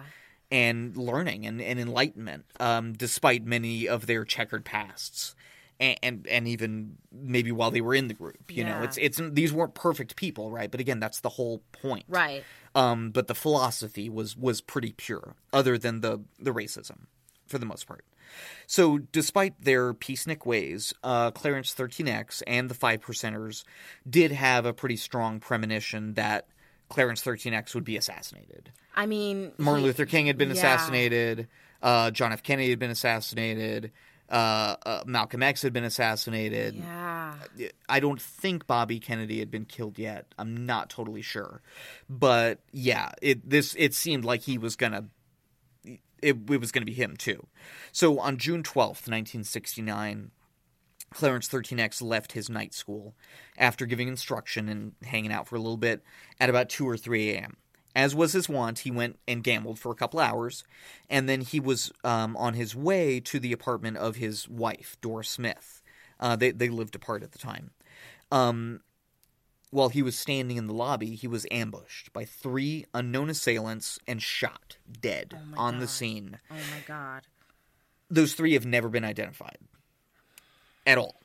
and 0.51 0.97
learning 0.97 1.47
and, 1.47 1.63
and 1.63 1.79
enlightenment, 1.79 2.45
um, 2.59 2.93
despite 2.95 3.45
many 3.45 3.89
of 3.89 4.07
their 4.07 4.25
checkered 4.25 4.65
pasts. 4.65 5.35
And, 5.79 5.97
and 6.03 6.27
and 6.27 6.47
even 6.49 6.99
maybe 7.11 7.51
while 7.53 7.71
they 7.71 7.81
were 7.81 7.95
in 7.95 8.09
the 8.09 8.15
group, 8.15 8.51
you 8.51 8.65
know, 8.65 8.83
it's 8.83 8.99
it's 8.99 9.19
these 9.33 9.51
weren't 9.51 9.73
perfect 9.75 10.15
people, 10.15 10.51
right? 10.51 10.71
But 10.71 10.79
again, 10.81 11.01
that's 11.01 11.21
the 11.21 11.31
whole 11.31 11.63
point, 11.73 12.05
Right. 12.07 12.45
um, 12.75 13.13
but 13.13 13.29
the 13.29 13.35
philosophy 13.35 14.11
was 14.11 14.37
was 14.37 14.61
pretty 14.61 14.93
pure, 14.93 15.37
other 15.55 15.79
than 15.79 16.03
the 16.03 16.21
the 16.39 16.51
racism, 16.53 17.07
for 17.47 17.57
the 17.59 17.65
most 17.65 17.87
part. 17.87 18.05
So, 18.67 18.99
despite 18.99 19.61
their 19.61 19.93
peacenik 19.95 20.47
ways, 20.47 20.93
uh, 21.03 21.31
Clarence 21.31 21.75
13X 21.75 22.43
and 22.47 22.69
the 22.69 22.75
Five 22.75 23.01
Percenters 23.01 23.65
did 24.09 24.33
have 24.33 24.67
a 24.67 24.73
pretty 24.73 24.97
strong 24.97 25.41
premonition 25.41 26.15
that 26.15 26.47
Clarence 26.89 27.23
13X 27.23 27.75
would 27.75 27.85
be 27.85 27.97
assassinated. 27.97 28.71
I 28.95 29.07
mean, 29.07 29.53
Martin 29.59 29.83
he- 29.83 29.87
Luther 29.87 30.07
King 30.07 30.27
had 30.27 30.39
been 30.39 30.49
yeah. 30.49 30.55
assassinated. 30.55 31.49
Uh, 31.83 32.11
John 32.11 32.33
F. 32.33 32.43
Kennedy 32.43 32.71
had 32.71 32.79
been 32.79 32.91
assassinated. 32.91 33.93
Uh, 34.31 34.77
uh, 34.87 35.03
Malcolm 35.07 35.43
X 35.43 35.63
had 35.63 35.73
been 35.73 35.83
assassinated. 35.83 36.77
Yeah. 36.77 37.35
I 37.89 37.99
don't 37.99 38.21
think 38.23 38.67
Bobby 38.67 39.01
Kennedy 39.01 39.41
had 39.41 39.51
been 39.51 39.65
killed 39.65 39.99
yet. 39.99 40.27
I'm 40.39 40.67
not 40.67 40.89
totally 40.89 41.23
sure, 41.23 41.63
but 42.09 42.61
yeah, 42.71 43.11
it 43.21 43.49
this 43.49 43.75
it 43.77 43.93
seemed 43.93 44.25
like 44.25 44.43
he 44.43 44.57
was 44.57 44.77
gonna. 44.77 45.07
It, 46.23 46.37
it 46.51 46.61
was 46.61 46.73
going 46.73 46.83
to 46.83 46.91
be 46.91 46.95
him 46.95 47.17
too. 47.17 47.47
So 47.93 48.19
on 48.19 48.37
June 48.37 48.63
twelfth, 48.63 49.09
nineteen 49.09 49.45
sixty 49.45 49.83
nine, 49.83 50.31
Clarence 51.13 51.49
13X 51.49 52.03
left 52.03 52.33
his 52.33 52.49
night 52.49 52.73
school 52.73 53.15
after 53.59 53.85
giving 53.85 54.09
instruction 54.09 54.69
and 54.69 54.93
hanging 55.05 55.33
out 55.33 55.49
for 55.49 55.57
a 55.57 55.61
little 55.61 55.77
bit 55.77 56.03
at 56.39 56.49
about 56.49 56.69
2 56.69 56.89
or 56.89 56.97
3 56.97 57.31
a.m. 57.31 57.57
As 57.97 58.15
was 58.15 58.33
his 58.33 58.49
wont, 58.49 58.81
he 58.81 58.91
went 58.91 59.19
and 59.27 59.43
gambled 59.43 59.79
for 59.81 59.91
a 59.91 59.97
couple 59.97 60.21
hours, 60.21 60.63
and 61.09 61.29
then 61.29 61.41
he 61.41 61.59
was 61.59 61.91
um, 62.05 62.37
on 62.37 62.55
his 62.55 62.77
way 62.77 63.19
to 63.21 63.41
the 63.41 63.53
apartment 63.53 63.97
of 63.97 64.17
his 64.17 64.49
wife, 64.49 64.97
Dora 65.01 65.25
Smith. 65.25 65.83
Uh, 66.21 66.37
they, 66.37 66.53
they 66.53 66.69
lived 66.69 66.95
apart 66.95 67.25
at 67.25 67.33
the 67.33 67.39
time. 67.39 67.73
Um, 68.31 68.81
while 69.71 69.89
he 69.89 70.03
was 70.03 70.19
standing 70.19 70.57
in 70.57 70.67
the 70.67 70.75
lobby, 70.75 71.15
he 71.15 71.27
was 71.29 71.47
ambushed 71.51 72.13
by 72.13 72.25
three 72.25 72.85
unknown 72.93 73.31
assailants 73.31 73.99
and 74.07 74.23
shot 74.23 74.77
dead 75.01 75.39
my 75.51 75.57
on 75.57 75.79
the 75.79 75.87
scene. 75.89 76.39
Oh 76.51 76.55
my 76.55 76.81
god. 76.87 77.23
Those 78.11 78.35
three 78.35 78.55
have 78.55 78.67
never 78.67 78.89
been 78.89 79.05
identified 79.05 79.59
at 80.87 80.99
all. 80.99 81.21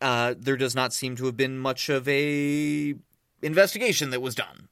Uh, 0.00 0.34
there 0.36 0.56
does 0.56 0.74
not 0.74 0.92
seem 0.92 1.14
to 1.16 1.26
have 1.26 1.36
been 1.36 1.58
much 1.58 1.88
of 1.88 2.08
a 2.08 2.94
investigation 3.42 4.10
that 4.10 4.20
was 4.20 4.34
done 4.34 4.68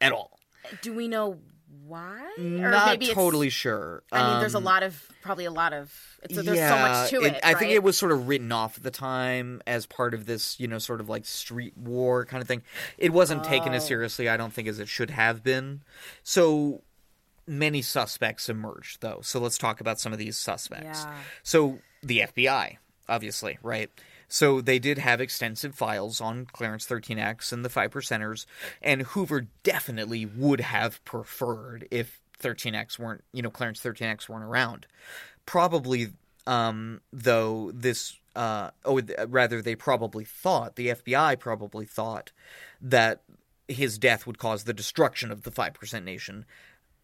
at 0.00 0.12
all. 0.12 0.38
Do 0.82 0.92
we 0.92 1.08
know 1.08 1.38
why? 1.86 2.20
Or 2.38 2.70
not 2.70 3.00
totally 3.00 3.48
sure. 3.50 4.02
I 4.12 4.30
mean, 4.30 4.40
there's 4.40 4.54
a 4.54 4.58
Um, 4.58 4.64
lot 4.64 4.82
of 4.82 5.08
probably 5.22 5.44
a 5.46 5.50
lot 5.50 5.72
of. 5.72 5.92
There's 6.30 6.46
so 6.46 6.52
yeah, 6.54 6.88
much 6.88 7.10
to 7.10 7.22
it. 7.22 7.40
I 7.42 7.54
think 7.54 7.72
it 7.72 7.82
was 7.82 7.96
sort 7.96 8.12
of 8.12 8.28
written 8.28 8.52
off 8.52 8.76
at 8.78 8.82
the 8.82 8.90
time 8.90 9.62
as 9.66 9.86
part 9.86 10.14
of 10.14 10.26
this, 10.26 10.58
you 10.60 10.68
know, 10.68 10.78
sort 10.78 11.00
of 11.00 11.08
like 11.08 11.24
street 11.24 11.76
war 11.76 12.24
kind 12.24 12.42
of 12.42 12.48
thing. 12.48 12.62
It 12.98 13.12
wasn't 13.12 13.44
taken 13.44 13.72
as 13.72 13.84
Oh. 13.84 13.88
seriously, 13.88 14.28
I 14.28 14.36
don't 14.36 14.52
think, 14.52 14.68
as 14.68 14.78
it 14.78 14.88
should 14.88 15.10
have 15.10 15.42
been. 15.42 15.82
So 16.22 16.82
many 17.46 17.82
suspects 17.82 18.48
emerged, 18.48 19.00
though. 19.00 19.20
So 19.22 19.38
let's 19.38 19.58
talk 19.58 19.80
about 19.80 20.00
some 20.00 20.12
of 20.12 20.18
these 20.18 20.36
suspects. 20.36 21.04
Yeah. 21.04 21.14
So 21.42 21.78
the 22.02 22.20
FBI, 22.20 22.78
obviously, 23.08 23.58
right? 23.62 23.90
So 24.28 24.60
they 24.60 24.80
did 24.80 24.98
have 24.98 25.20
extensive 25.20 25.74
files 25.74 26.20
on 26.20 26.46
Clarence 26.46 26.86
13X 26.86 27.52
and 27.52 27.64
the 27.64 27.68
Five 27.68 27.92
Percenters, 27.92 28.44
and 28.82 29.02
Hoover 29.02 29.46
definitely 29.62 30.26
would 30.26 30.60
have 30.60 31.04
preferred 31.04 31.86
if 31.92 32.20
13X 32.42 32.98
weren't, 32.98 33.22
you 33.32 33.42
know, 33.42 33.50
Clarence 33.50 33.80
13X 33.80 34.28
weren't 34.28 34.44
around. 34.44 34.86
Probably, 35.46 36.08
um, 36.46 37.00
though, 37.12 37.70
this, 37.72 38.18
uh, 38.34 38.70
oh, 38.84 39.00
rather, 39.28 39.62
they 39.62 39.74
probably 39.74 40.24
thought, 40.24 40.76
the 40.76 40.88
FBI 40.88 41.38
probably 41.38 41.86
thought 41.86 42.32
that 42.80 43.22
his 43.68 43.98
death 43.98 44.26
would 44.26 44.38
cause 44.38 44.64
the 44.64 44.74
destruction 44.74 45.30
of 45.30 45.42
the 45.42 45.50
5% 45.50 46.04
nation. 46.04 46.44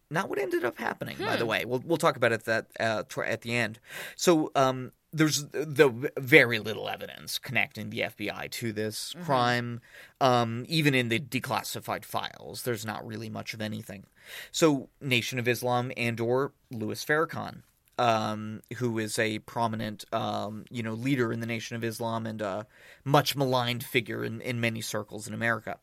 Not 0.09 0.29
what 0.29 0.37
ended 0.37 0.63
up 0.63 0.77
happening 0.77 1.17
by 1.17 1.37
the 1.37 1.45
way. 1.45 1.65
We'll 1.65 1.81
we'll 1.83 1.97
talk 1.97 2.15
about 2.15 2.31
it 2.31 2.45
that 2.45 2.67
uh, 2.79 3.03
at 3.25 3.41
the 3.41 3.55
end. 3.55 3.79
So 4.15 4.51
um 4.55 4.91
there's 5.11 5.45
the 5.45 6.11
very 6.17 6.59
little 6.59 6.87
evidence 6.87 7.39
connecting 7.39 7.89
the 7.89 8.01
FBI 8.01 8.51
to 8.51 8.71
this 8.71 9.15
crime. 9.23 9.81
Um 10.21 10.65
even 10.67 10.93
in 10.93 11.09
the 11.09 11.19
declassified 11.19 12.05
files 12.05 12.61
there's 12.61 12.85
not 12.85 13.05
really 13.05 13.29
much 13.29 13.55
of 13.55 13.61
anything. 13.61 14.05
So 14.51 14.89
Nation 15.01 15.39
of 15.39 15.47
Islam 15.47 15.91
and 15.97 16.19
or 16.19 16.53
Louis 16.69 17.03
Farrakhan 17.03 17.63
um, 18.03 18.61
who 18.77 18.99
is 18.99 19.17
a 19.17 19.39
prominent, 19.39 20.03
um, 20.11 20.65
you 20.69 20.83
know, 20.83 20.91
leader 20.91 21.31
in 21.31 21.39
the 21.39 21.45
Nation 21.45 21.77
of 21.77 21.85
Islam 21.85 22.27
and 22.27 22.41
a 22.41 22.67
much 23.05 23.33
maligned 23.33 23.81
figure 23.81 24.25
in, 24.25 24.41
in 24.41 24.59
many 24.59 24.81
circles 24.81 25.25
in 25.25 25.33
America. 25.33 25.77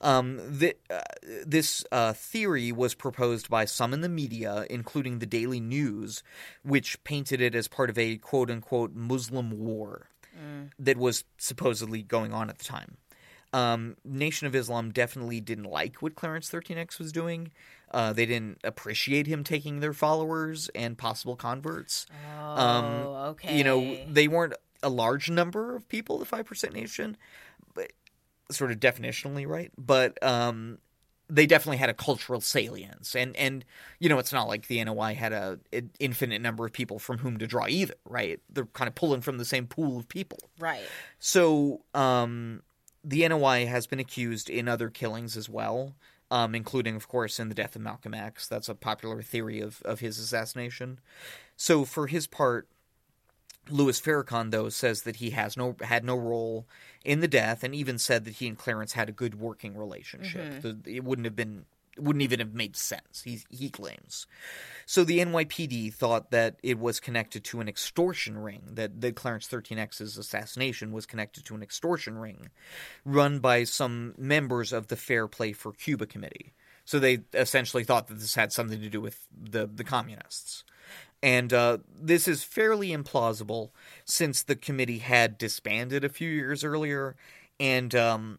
Um, 0.00 0.40
th- 0.58 0.78
uh, 0.90 1.00
this 1.46 1.84
uh, 1.92 2.12
theory 2.12 2.72
was 2.72 2.94
proposed 2.94 3.48
by 3.48 3.66
some 3.66 3.94
in 3.94 4.00
the 4.00 4.08
media, 4.08 4.66
including 4.68 5.20
the 5.20 5.26
Daily 5.26 5.60
News, 5.60 6.24
which 6.64 7.02
painted 7.04 7.40
it 7.40 7.54
as 7.54 7.68
part 7.68 7.88
of 7.88 7.96
a 7.96 8.16
quote 8.16 8.50
unquote 8.50 8.92
Muslim 8.92 9.52
war 9.52 10.08
that 10.78 10.96
was 10.96 11.24
supposedly 11.38 12.02
going 12.02 12.32
on 12.32 12.50
at 12.50 12.58
the 12.58 12.64
time. 12.64 12.96
Um, 13.52 13.96
Nation 14.04 14.46
of 14.46 14.54
Islam 14.54 14.90
definitely 14.92 15.40
didn't 15.40 15.64
like 15.64 16.02
what 16.02 16.14
Clarence 16.14 16.50
13X 16.50 16.98
was 16.98 17.10
doing. 17.12 17.50
Uh, 17.90 18.12
they 18.12 18.26
didn't 18.26 18.58
appreciate 18.62 19.26
him 19.26 19.42
taking 19.42 19.80
their 19.80 19.92
followers 19.92 20.68
and 20.74 20.96
possible 20.96 21.34
converts. 21.34 22.06
Um, 22.38 22.84
Oh, 22.84 23.14
okay. 23.30 23.56
You 23.56 23.64
know, 23.64 23.98
they 24.08 24.28
weren't 24.28 24.54
a 24.82 24.88
large 24.88 25.28
number 25.28 25.74
of 25.74 25.88
people, 25.88 26.18
the 26.18 26.24
5% 26.24 26.72
Nation, 26.72 27.16
but 27.74 27.92
sort 28.50 28.70
of 28.70 28.78
definitionally 28.78 29.46
right, 29.46 29.72
but 29.76 30.22
um, 30.22 30.78
they 31.28 31.46
definitely 31.46 31.76
had 31.78 31.90
a 31.90 31.94
cultural 31.94 32.40
salience, 32.40 33.14
and 33.14 33.36
and 33.36 33.64
you 34.00 34.08
know 34.08 34.18
it's 34.18 34.32
not 34.32 34.48
like 34.48 34.66
the 34.66 34.82
NOI 34.82 35.14
had 35.14 35.32
a 35.32 35.60
an 35.72 35.90
infinite 36.00 36.42
number 36.42 36.66
of 36.66 36.72
people 36.72 36.98
from 36.98 37.18
whom 37.18 37.38
to 37.38 37.46
draw 37.46 37.66
either, 37.68 37.94
right? 38.04 38.40
They're 38.48 38.66
kind 38.66 38.88
of 38.88 38.94
pulling 38.94 39.20
from 39.20 39.38
the 39.38 39.44
same 39.44 39.66
pool 39.66 39.98
of 39.98 40.08
people. 40.08 40.38
Right. 40.58 40.82
So 41.18 41.82
um, 41.94 42.62
the 43.02 43.26
NOI 43.26 43.66
has 43.66 43.86
been 43.86 44.00
accused 44.00 44.50
in 44.50 44.68
other 44.68 44.90
killings 44.90 45.36
as 45.36 45.48
well, 45.48 45.94
um, 46.30 46.54
including, 46.54 46.96
of 46.96 47.08
course, 47.08 47.40
in 47.40 47.48
the 47.48 47.54
death 47.54 47.76
of 47.76 47.82
Malcolm 47.82 48.14
X. 48.14 48.46
That's 48.46 48.68
a 48.68 48.74
popular 48.74 49.22
theory 49.22 49.60
of 49.60 49.82
of 49.82 50.00
his 50.00 50.18
assassination. 50.18 51.00
So 51.56 51.84
for 51.84 52.06
his 52.06 52.26
part, 52.26 52.68
Louis 53.68 54.00
Farrakhan 54.00 54.50
though 54.50 54.68
says 54.68 55.02
that 55.02 55.16
he 55.16 55.30
has 55.30 55.56
no 55.56 55.76
had 55.82 56.04
no 56.04 56.16
role 56.16 56.66
in 57.04 57.20
the 57.20 57.28
death, 57.28 57.62
and 57.64 57.74
even 57.74 57.98
said 57.98 58.24
that 58.24 58.34
he 58.34 58.46
and 58.48 58.58
Clarence 58.58 58.92
had 58.92 59.08
a 59.08 59.12
good 59.12 59.40
working 59.40 59.76
relationship. 59.76 60.62
The, 60.62 60.96
it 60.96 61.04
wouldn't 61.04 61.26
have 61.26 61.36
been 61.36 61.64
wouldn't 62.02 62.22
even 62.22 62.38
have 62.40 62.54
made 62.54 62.76
sense. 62.76 63.22
He 63.22 63.40
he 63.50 63.68
claims. 63.70 64.26
So 64.86 65.04
the 65.04 65.18
NYPD 65.18 65.92
thought 65.94 66.30
that 66.30 66.56
it 66.62 66.78
was 66.78 67.00
connected 67.00 67.44
to 67.44 67.60
an 67.60 67.68
extortion 67.68 68.38
ring. 68.38 68.62
That 68.72 69.00
that 69.00 69.16
Clarence 69.16 69.48
13X's 69.48 70.18
assassination 70.18 70.92
was 70.92 71.06
connected 71.06 71.44
to 71.46 71.54
an 71.54 71.62
extortion 71.62 72.18
ring, 72.18 72.50
run 73.04 73.38
by 73.38 73.64
some 73.64 74.14
members 74.18 74.72
of 74.72 74.88
the 74.88 74.96
Fair 74.96 75.28
Play 75.28 75.52
for 75.52 75.72
Cuba 75.72 76.06
committee. 76.06 76.52
So 76.84 76.98
they 76.98 77.20
essentially 77.34 77.84
thought 77.84 78.08
that 78.08 78.18
this 78.18 78.34
had 78.34 78.52
something 78.52 78.80
to 78.80 78.88
do 78.88 79.00
with 79.00 79.26
the 79.30 79.66
the 79.66 79.84
communists. 79.84 80.64
And 81.22 81.52
uh, 81.52 81.78
this 82.00 82.26
is 82.26 82.42
fairly 82.42 82.88
implausible 82.88 83.70
since 84.04 84.42
the 84.42 84.56
committee 84.56 84.98
had 84.98 85.36
disbanded 85.36 86.02
a 86.02 86.08
few 86.08 86.30
years 86.30 86.64
earlier, 86.64 87.14
and 87.58 87.94
um, 87.94 88.38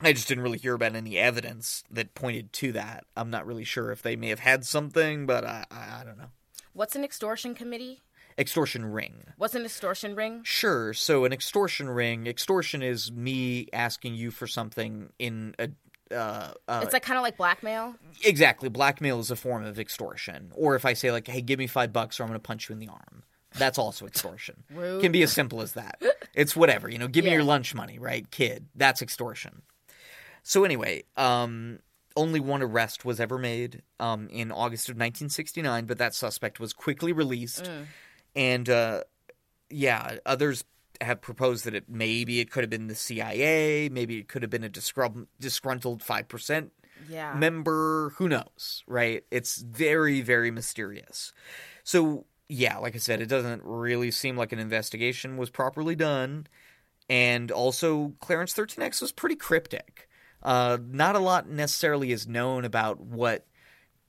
I 0.00 0.12
just 0.12 0.28
didn't 0.28 0.44
really 0.44 0.58
hear 0.58 0.74
about 0.74 0.94
any 0.94 1.18
evidence 1.18 1.82
that 1.90 2.14
pointed 2.14 2.52
to 2.54 2.72
that. 2.72 3.04
I'm 3.16 3.30
not 3.30 3.46
really 3.46 3.64
sure 3.64 3.90
if 3.90 4.02
they 4.02 4.16
may 4.16 4.28
have 4.28 4.38
had 4.40 4.64
something, 4.64 5.26
but 5.26 5.44
I, 5.44 5.64
I, 5.70 6.00
I 6.00 6.04
don't 6.04 6.18
know. 6.18 6.30
What's 6.72 6.94
an 6.94 7.02
extortion 7.04 7.54
committee? 7.54 8.02
Extortion 8.38 8.84
ring. 8.84 9.24
What's 9.36 9.56
an 9.56 9.64
extortion 9.64 10.14
ring? 10.14 10.42
Sure. 10.44 10.94
So 10.94 11.24
an 11.24 11.32
extortion 11.32 11.88
ring. 11.88 12.28
Extortion 12.28 12.82
is 12.82 13.10
me 13.10 13.66
asking 13.72 14.14
you 14.14 14.30
for 14.30 14.46
something 14.46 15.10
in 15.18 15.56
a. 15.58 15.70
Uh, 16.14 16.52
uh, 16.68 16.80
It's 16.84 16.92
like 16.92 17.02
kind 17.02 17.18
of 17.18 17.22
like 17.24 17.36
blackmail. 17.36 17.96
Exactly. 18.24 18.68
Blackmail 18.68 19.18
is 19.18 19.32
a 19.32 19.36
form 19.36 19.64
of 19.64 19.78
extortion. 19.80 20.52
Or 20.54 20.76
if 20.76 20.84
I 20.84 20.92
say 20.92 21.10
like, 21.10 21.26
"Hey, 21.26 21.40
give 21.40 21.58
me 21.58 21.66
five 21.66 21.92
bucks, 21.92 22.20
or 22.20 22.22
I'm 22.22 22.28
going 22.28 22.38
to 22.38 22.42
punch 22.46 22.68
you 22.68 22.74
in 22.74 22.78
the 22.78 22.86
arm," 22.88 23.24
that's 23.56 23.76
also 23.76 24.06
extortion. 24.06 24.62
Rude. 24.72 25.02
Can 25.02 25.10
be 25.10 25.22
as 25.24 25.32
simple 25.32 25.60
as 25.60 25.72
that. 25.72 26.00
It's 26.32 26.54
whatever. 26.54 26.88
You 26.88 26.98
know, 26.98 27.08
give 27.08 27.24
me 27.24 27.32
your 27.32 27.42
lunch 27.42 27.74
money, 27.74 27.98
right, 27.98 28.30
kid? 28.30 28.66
That's 28.76 29.02
extortion. 29.02 29.62
So 30.48 30.64
anyway, 30.64 31.04
um, 31.18 31.80
only 32.16 32.40
one 32.40 32.62
arrest 32.62 33.04
was 33.04 33.20
ever 33.20 33.36
made 33.36 33.82
um, 34.00 34.28
in 34.30 34.50
August 34.50 34.88
of 34.88 34.94
1969, 34.94 35.84
but 35.84 35.98
that 35.98 36.14
suspect 36.14 36.58
was 36.58 36.72
quickly 36.72 37.12
released, 37.12 37.70
and 38.34 38.66
uh, 38.70 39.02
yeah, 39.68 40.16
others 40.24 40.64
have 41.02 41.20
proposed 41.20 41.66
that 41.66 41.74
it 41.74 41.84
maybe 41.90 42.40
it 42.40 42.50
could 42.50 42.62
have 42.62 42.70
been 42.70 42.86
the 42.86 42.94
CIA, 42.94 43.90
maybe 43.90 44.16
it 44.20 44.28
could 44.28 44.40
have 44.40 44.50
been 44.50 44.64
a 44.64 44.70
disgrun- 44.70 45.26
disgruntled 45.38 46.02
five 46.02 46.28
percent 46.28 46.72
Yeah. 47.10 47.34
member. 47.34 48.14
Who 48.16 48.26
knows 48.26 48.82
right? 48.86 49.24
It's 49.30 49.58
very 49.58 50.22
very 50.22 50.50
mysterious. 50.50 51.34
So 51.84 52.24
yeah 52.50 52.78
like 52.78 52.94
i 52.94 52.98
said 52.98 53.20
it 53.20 53.26
doesn't 53.26 53.60
really 53.62 54.10
seem 54.10 54.34
like 54.34 54.52
an 54.52 54.58
investigation 54.58 55.36
was 55.36 55.50
properly 55.50 55.94
done. 55.94 56.46
And 57.10 57.50
also 57.50 58.14
clarence 58.20 58.54
13x 58.54 59.02
was 59.02 59.12
pretty 59.12 59.36
cryptic 59.36 60.07
uh, 60.42 60.78
not 60.90 61.16
a 61.16 61.18
lot 61.18 61.48
necessarily 61.48 62.12
is 62.12 62.26
known 62.26 62.64
about 62.64 63.00
what 63.00 63.44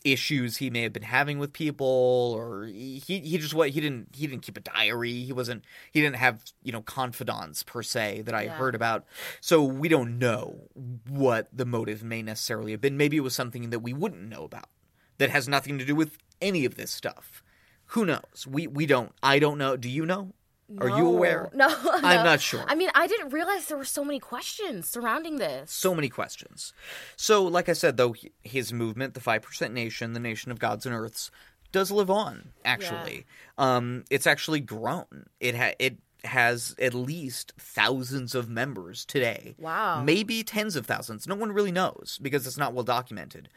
issues 0.05 0.57
he 0.57 0.69
may 0.69 0.83
have 0.83 0.93
been 0.93 1.03
having 1.03 1.39
with 1.39 1.51
people 1.51 2.33
or 2.37 2.65
he 2.65 3.01
he 3.05 3.37
just 3.37 3.53
what 3.53 3.69
he 3.69 3.81
didn't 3.81 4.07
he 4.15 4.27
didn't 4.27 4.43
keep 4.43 4.55
a 4.55 4.61
diary. 4.61 5.23
He 5.23 5.33
wasn't 5.33 5.65
he 5.91 6.01
didn't 6.01 6.15
have 6.15 6.43
you 6.63 6.71
know 6.71 6.81
confidants 6.81 7.63
per 7.63 7.83
se 7.83 8.21
that 8.21 8.33
I 8.33 8.43
Yeah. 8.43 8.51
heard 8.51 8.75
about. 8.75 9.05
So 9.41 9.61
we 9.63 9.89
don't 9.89 10.17
know 10.17 10.69
what 11.07 11.49
the 11.51 11.65
motive 11.65 12.01
may 12.03 12.21
necessarily 12.21 12.71
have 12.71 12.81
been. 12.81 12.95
Maybe 12.97 13.17
it 13.17 13.21
was 13.21 13.35
something 13.35 13.71
that 13.71 13.79
we 13.79 13.93
wouldn't 13.93 14.29
know 14.29 14.43
about 14.45 14.69
that 15.17 15.29
has 15.31 15.49
nothing 15.49 15.77
to 15.79 15.85
do 15.85 15.95
with 15.95 16.17
any 16.41 16.63
of 16.63 16.75
this 16.75 16.91
stuff. 16.91 17.43
Who 17.87 18.05
knows? 18.05 18.47
We 18.47 18.67
we 18.67 18.85
don't 18.85 19.11
I 19.21 19.39
don't 19.39 19.57
know. 19.57 19.75
Do 19.75 19.89
you 19.89 20.05
know 20.05 20.33
are 20.79 20.89
you 20.89 21.03
No. 21.03 21.07
aware 21.15 21.49
No, 21.55 21.67
I'm 21.83 22.23
not 22.25 22.41
sure 22.41 22.63
I 22.67 22.75
mean, 22.75 22.89
I 22.95 23.07
didn't 23.07 23.29
realize 23.29 23.65
there 23.65 23.77
were 23.77 23.85
so 23.85 24.03
many 24.03 24.19
questions 24.19 24.87
surrounding 24.87 25.37
this. 25.37 25.71
so 25.71 25.95
many 25.95 26.09
questions. 26.09 26.73
So, 27.15 27.43
like 27.43 27.69
I 27.69 27.73
said, 27.73 27.97
though, 27.97 28.15
his 28.43 28.71
movement, 28.71 29.13
the 29.13 29.19
Five 29.21 29.41
Percent 29.41 29.73
Nation, 29.73 30.13
the 30.13 30.19
Nation 30.19 30.51
of 30.51 30.59
Gods 30.59 30.85
and 30.85 30.93
Earths, 30.95 31.31
does 31.71 31.91
live 31.91 32.09
on. 32.09 32.49
Actually, 32.65 33.25
um, 33.57 34.03
it's 34.09 34.27
actually 34.27 34.59
grown. 34.59 35.27
It 35.39 35.55
ha- 35.55 35.75
it 35.79 35.97
has 36.25 36.75
at 36.79 36.93
least 36.93 37.53
thousands 37.57 38.35
of 38.35 38.49
members 38.49 39.05
today. 39.05 39.55
Wow. 39.57 40.03
maybe 40.03 40.43
tens 40.43 40.75
of 40.75 40.85
thousands. 40.85 41.25
No 41.27 41.35
one 41.35 41.53
really 41.53 41.71
knows 41.71 42.19
because 42.21 42.45
it's 42.45 42.57
not 42.57 42.73
well 42.73 42.83
documented. 42.83 43.47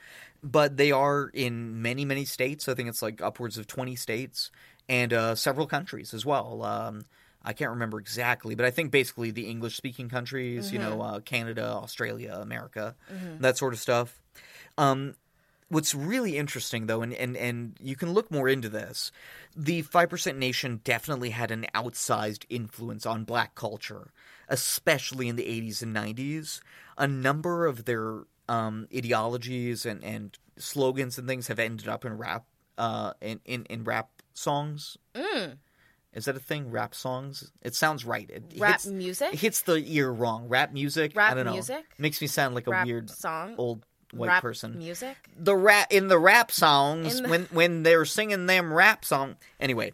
But 0.44 0.76
they 0.76 0.92
are 0.92 1.30
in 1.34 1.82
many 1.82 2.04
many 2.04 2.24
states. 2.24 2.68
I 2.68 2.74
think 2.74 2.88
it's 2.88 3.02
like 3.02 3.20
upwards 3.22 3.58
of 3.58 3.66
twenty 3.66 3.96
states 3.96 4.50
and 4.88 5.12
uh, 5.12 5.34
several 5.34 5.66
countries 5.66 6.14
as 6.14 6.24
well. 6.24 6.62
Um, 6.62 7.04
I 7.44 7.52
can't 7.52 7.70
remember 7.70 7.98
exactly, 7.98 8.54
but 8.54 8.64
I 8.64 8.70
think 8.70 8.90
basically 8.90 9.30
the 9.30 9.48
English 9.48 9.76
speaking 9.76 10.08
countries, 10.08 10.72
you 10.72 10.78
know, 10.78 11.00
uh, 11.00 11.20
Canada, 11.20 11.64
Australia, 11.64 12.38
America, 12.40 12.94
that 13.40 13.58
sort 13.58 13.72
of 13.72 13.80
stuff. 13.80 14.22
Um, 14.78 15.14
what's 15.68 15.94
really 15.94 16.36
interesting 16.36 16.86
though, 16.86 17.02
and, 17.02 17.12
and, 17.14 17.36
and 17.36 17.76
you 17.80 17.96
can 17.96 18.12
look 18.12 18.30
more 18.30 18.48
into 18.48 18.68
this, 18.68 19.10
the 19.56 19.82
5% 19.82 20.36
Nation 20.36 20.80
definitely 20.84 21.30
had 21.30 21.50
an 21.50 21.66
outsized 21.74 22.44
influence 22.48 23.06
on 23.06 23.24
black 23.24 23.54
culture, 23.54 24.12
especially 24.48 25.28
in 25.28 25.36
the 25.36 25.44
80s 25.44 25.82
and 25.82 25.96
90s. 25.96 26.60
A 26.96 27.08
number 27.08 27.66
of 27.66 27.86
their 27.86 28.24
um, 28.48 28.86
ideologies 28.94 29.84
and, 29.84 30.04
and 30.04 30.38
slogans 30.58 31.18
and 31.18 31.26
things 31.26 31.48
have 31.48 31.58
ended 31.58 31.88
up 31.88 32.04
in 32.04 32.18
rap 32.18 32.44
uh, 32.78 33.12
in, 33.20 33.40
in, 33.44 33.64
in 33.64 33.84
rap 33.84 34.21
songs. 34.34 34.96
Mm. 35.14 35.58
Is 36.14 36.26
that 36.26 36.36
a 36.36 36.40
thing? 36.40 36.70
Rap 36.70 36.94
songs? 36.94 37.50
It 37.62 37.74
sounds 37.74 38.04
right. 38.04 38.28
It 38.28 38.54
Rap 38.58 38.72
hits, 38.82 38.86
music? 38.86 39.32
It 39.32 39.40
hits 39.40 39.62
the 39.62 39.82
ear 39.86 40.10
wrong. 40.10 40.46
Rap 40.48 40.72
music. 40.72 41.16
I 41.16 41.32
don't 41.34 41.46
know. 41.46 41.52
music? 41.52 41.84
Makes 41.98 42.20
me 42.20 42.26
sound 42.26 42.54
like 42.54 42.66
a 42.66 42.70
Rap 42.70 42.86
weird 42.86 43.08
song? 43.10 43.54
old 43.56 43.86
white 44.12 44.28
Rap 44.28 44.42
person. 44.42 44.78
music. 44.78 45.16
The 45.38 45.56
rap 45.56 45.90
in 45.90 46.08
the 46.08 46.18
rap 46.18 46.52
songs 46.52 47.20
the- 47.20 47.28
when 47.28 47.44
when 47.50 47.82
they're 47.82 48.04
singing 48.04 48.46
them 48.46 48.72
rap 48.72 49.04
song. 49.04 49.36
Anyway, 49.58 49.92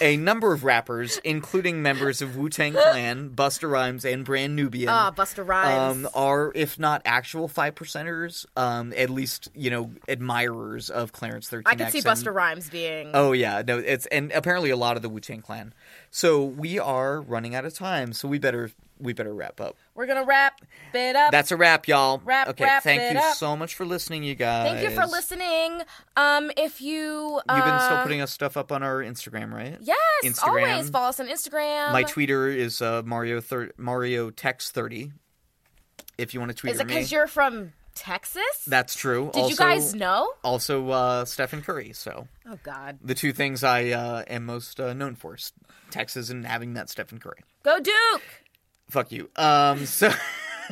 a 0.00 0.16
number 0.18 0.52
of 0.52 0.64
rappers, 0.64 1.20
including 1.24 1.80
members 1.82 2.20
of 2.20 2.36
Wu 2.36 2.48
Tang 2.48 2.72
Clan, 2.72 3.30
Busta 3.34 3.70
Rhymes, 3.70 4.04
and 4.04 4.24
Brand 4.24 4.56
Nubian, 4.56 4.88
Ah, 4.88 5.10
Busta 5.10 5.46
Rhymes. 5.46 6.06
um, 6.06 6.10
are 6.14 6.50
if 6.54 6.78
not 6.78 7.02
actual 7.04 7.46
five 7.48 7.74
percenters, 7.74 8.44
um, 8.56 8.92
at 8.96 9.08
least 9.10 9.48
you 9.54 9.70
know 9.70 9.92
admirers 10.08 10.90
of 10.90 11.12
Clarence 11.12 11.48
Thirteen. 11.48 11.72
I 11.80 11.84
could 11.84 11.92
see 11.92 12.00
Busta 12.00 12.34
Rhymes 12.34 12.68
being. 12.70 13.10
Oh 13.14 13.32
yeah, 13.32 13.62
no, 13.66 13.78
it's 13.78 14.06
and 14.06 14.32
apparently 14.32 14.70
a 14.70 14.76
lot 14.76 14.96
of 14.96 15.02
the 15.02 15.08
Wu 15.08 15.20
Tang 15.20 15.42
Clan. 15.42 15.72
So 16.10 16.44
we 16.44 16.78
are 16.78 17.20
running 17.20 17.54
out 17.54 17.64
of 17.64 17.74
time, 17.74 18.12
so 18.12 18.26
we 18.26 18.38
better 18.40 18.70
we 19.00 19.12
better 19.12 19.34
wrap 19.34 19.60
up. 19.60 19.76
We're 19.94 20.06
gonna 20.06 20.24
wrap 20.24 20.60
it 20.94 21.16
up. 21.16 21.30
That's 21.32 21.50
a 21.50 21.56
wrap, 21.56 21.88
y'all. 21.88 22.20
Wrap- 22.24 22.48
okay, 22.48 22.64
wrap 22.64 22.82
thank 22.82 23.14
you 23.14 23.18
up. 23.18 23.36
so 23.36 23.56
much 23.56 23.74
for 23.74 23.84
listening, 23.84 24.22
you 24.22 24.34
guys. 24.34 24.70
Thank 24.70 24.88
you 24.88 24.94
for 24.94 25.06
listening. 25.06 25.82
Um, 26.16 26.50
if 26.56 26.80
you 26.80 27.40
You've 27.48 27.64
been 27.64 27.80
still 27.80 27.96
uh, 27.96 28.02
putting 28.02 28.20
us 28.20 28.32
stuff 28.32 28.56
up 28.56 28.70
on 28.72 28.82
our 28.82 28.98
Instagram, 28.98 29.52
right? 29.52 29.78
yes, 29.80 29.96
Instagram. 30.24 30.72
always 30.72 30.90
follow 30.90 31.08
us 31.08 31.20
on 31.20 31.26
Instagram. 31.28 31.92
My 31.92 32.04
tweeter 32.04 32.54
is 32.54 32.80
uh, 32.82 33.02
Mario 33.04 33.40
thir- 33.40 33.72
Mario 33.76 34.30
Tex 34.30 34.70
thirty. 34.70 35.12
If 36.18 36.34
you 36.34 36.40
want 36.40 36.50
to 36.50 36.56
tweet 36.56 36.74
Is 36.74 36.80
it 36.80 36.86
because 36.86 37.10
you're 37.10 37.26
from 37.26 37.72
Texas? 37.94 38.42
that's 38.66 38.94
true. 38.94 39.30
Did 39.32 39.40
also, 39.40 39.50
you 39.50 39.56
guys 39.56 39.94
know? 39.94 40.32
Also, 40.44 40.90
uh, 40.90 41.24
Stephen 41.24 41.62
Curry. 41.62 41.92
So 41.92 42.28
Oh 42.46 42.58
God, 42.62 42.98
the 43.02 43.14
two 43.14 43.32
things 43.32 43.64
I 43.64 43.90
uh, 43.90 44.24
am 44.28 44.46
most 44.46 44.78
uh, 44.80 44.92
known 44.92 45.14
for: 45.14 45.36
Texas 45.90 46.30
and 46.30 46.46
having 46.46 46.74
that 46.74 46.90
Stephen 46.90 47.18
Curry. 47.18 47.40
go 47.62 47.80
Duke! 47.80 48.22
Fuck 48.90 49.12
you. 49.12 49.28
Um, 49.36 49.86
so. 49.86 50.10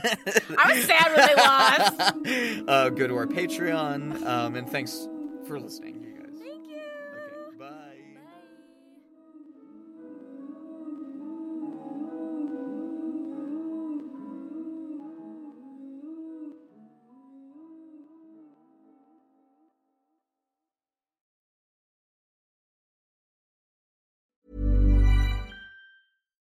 I 0.04 0.72
was 0.72 0.84
sad 0.84 1.16
when 1.16 1.26
they 1.26 1.34
lost. 1.34 2.64
uh, 2.68 2.88
go 2.90 3.06
to 3.08 3.16
our 3.16 3.26
Patreon, 3.26 4.24
um, 4.24 4.54
and 4.54 4.68
thanks 4.68 5.08
for 5.46 5.58
listening, 5.58 6.07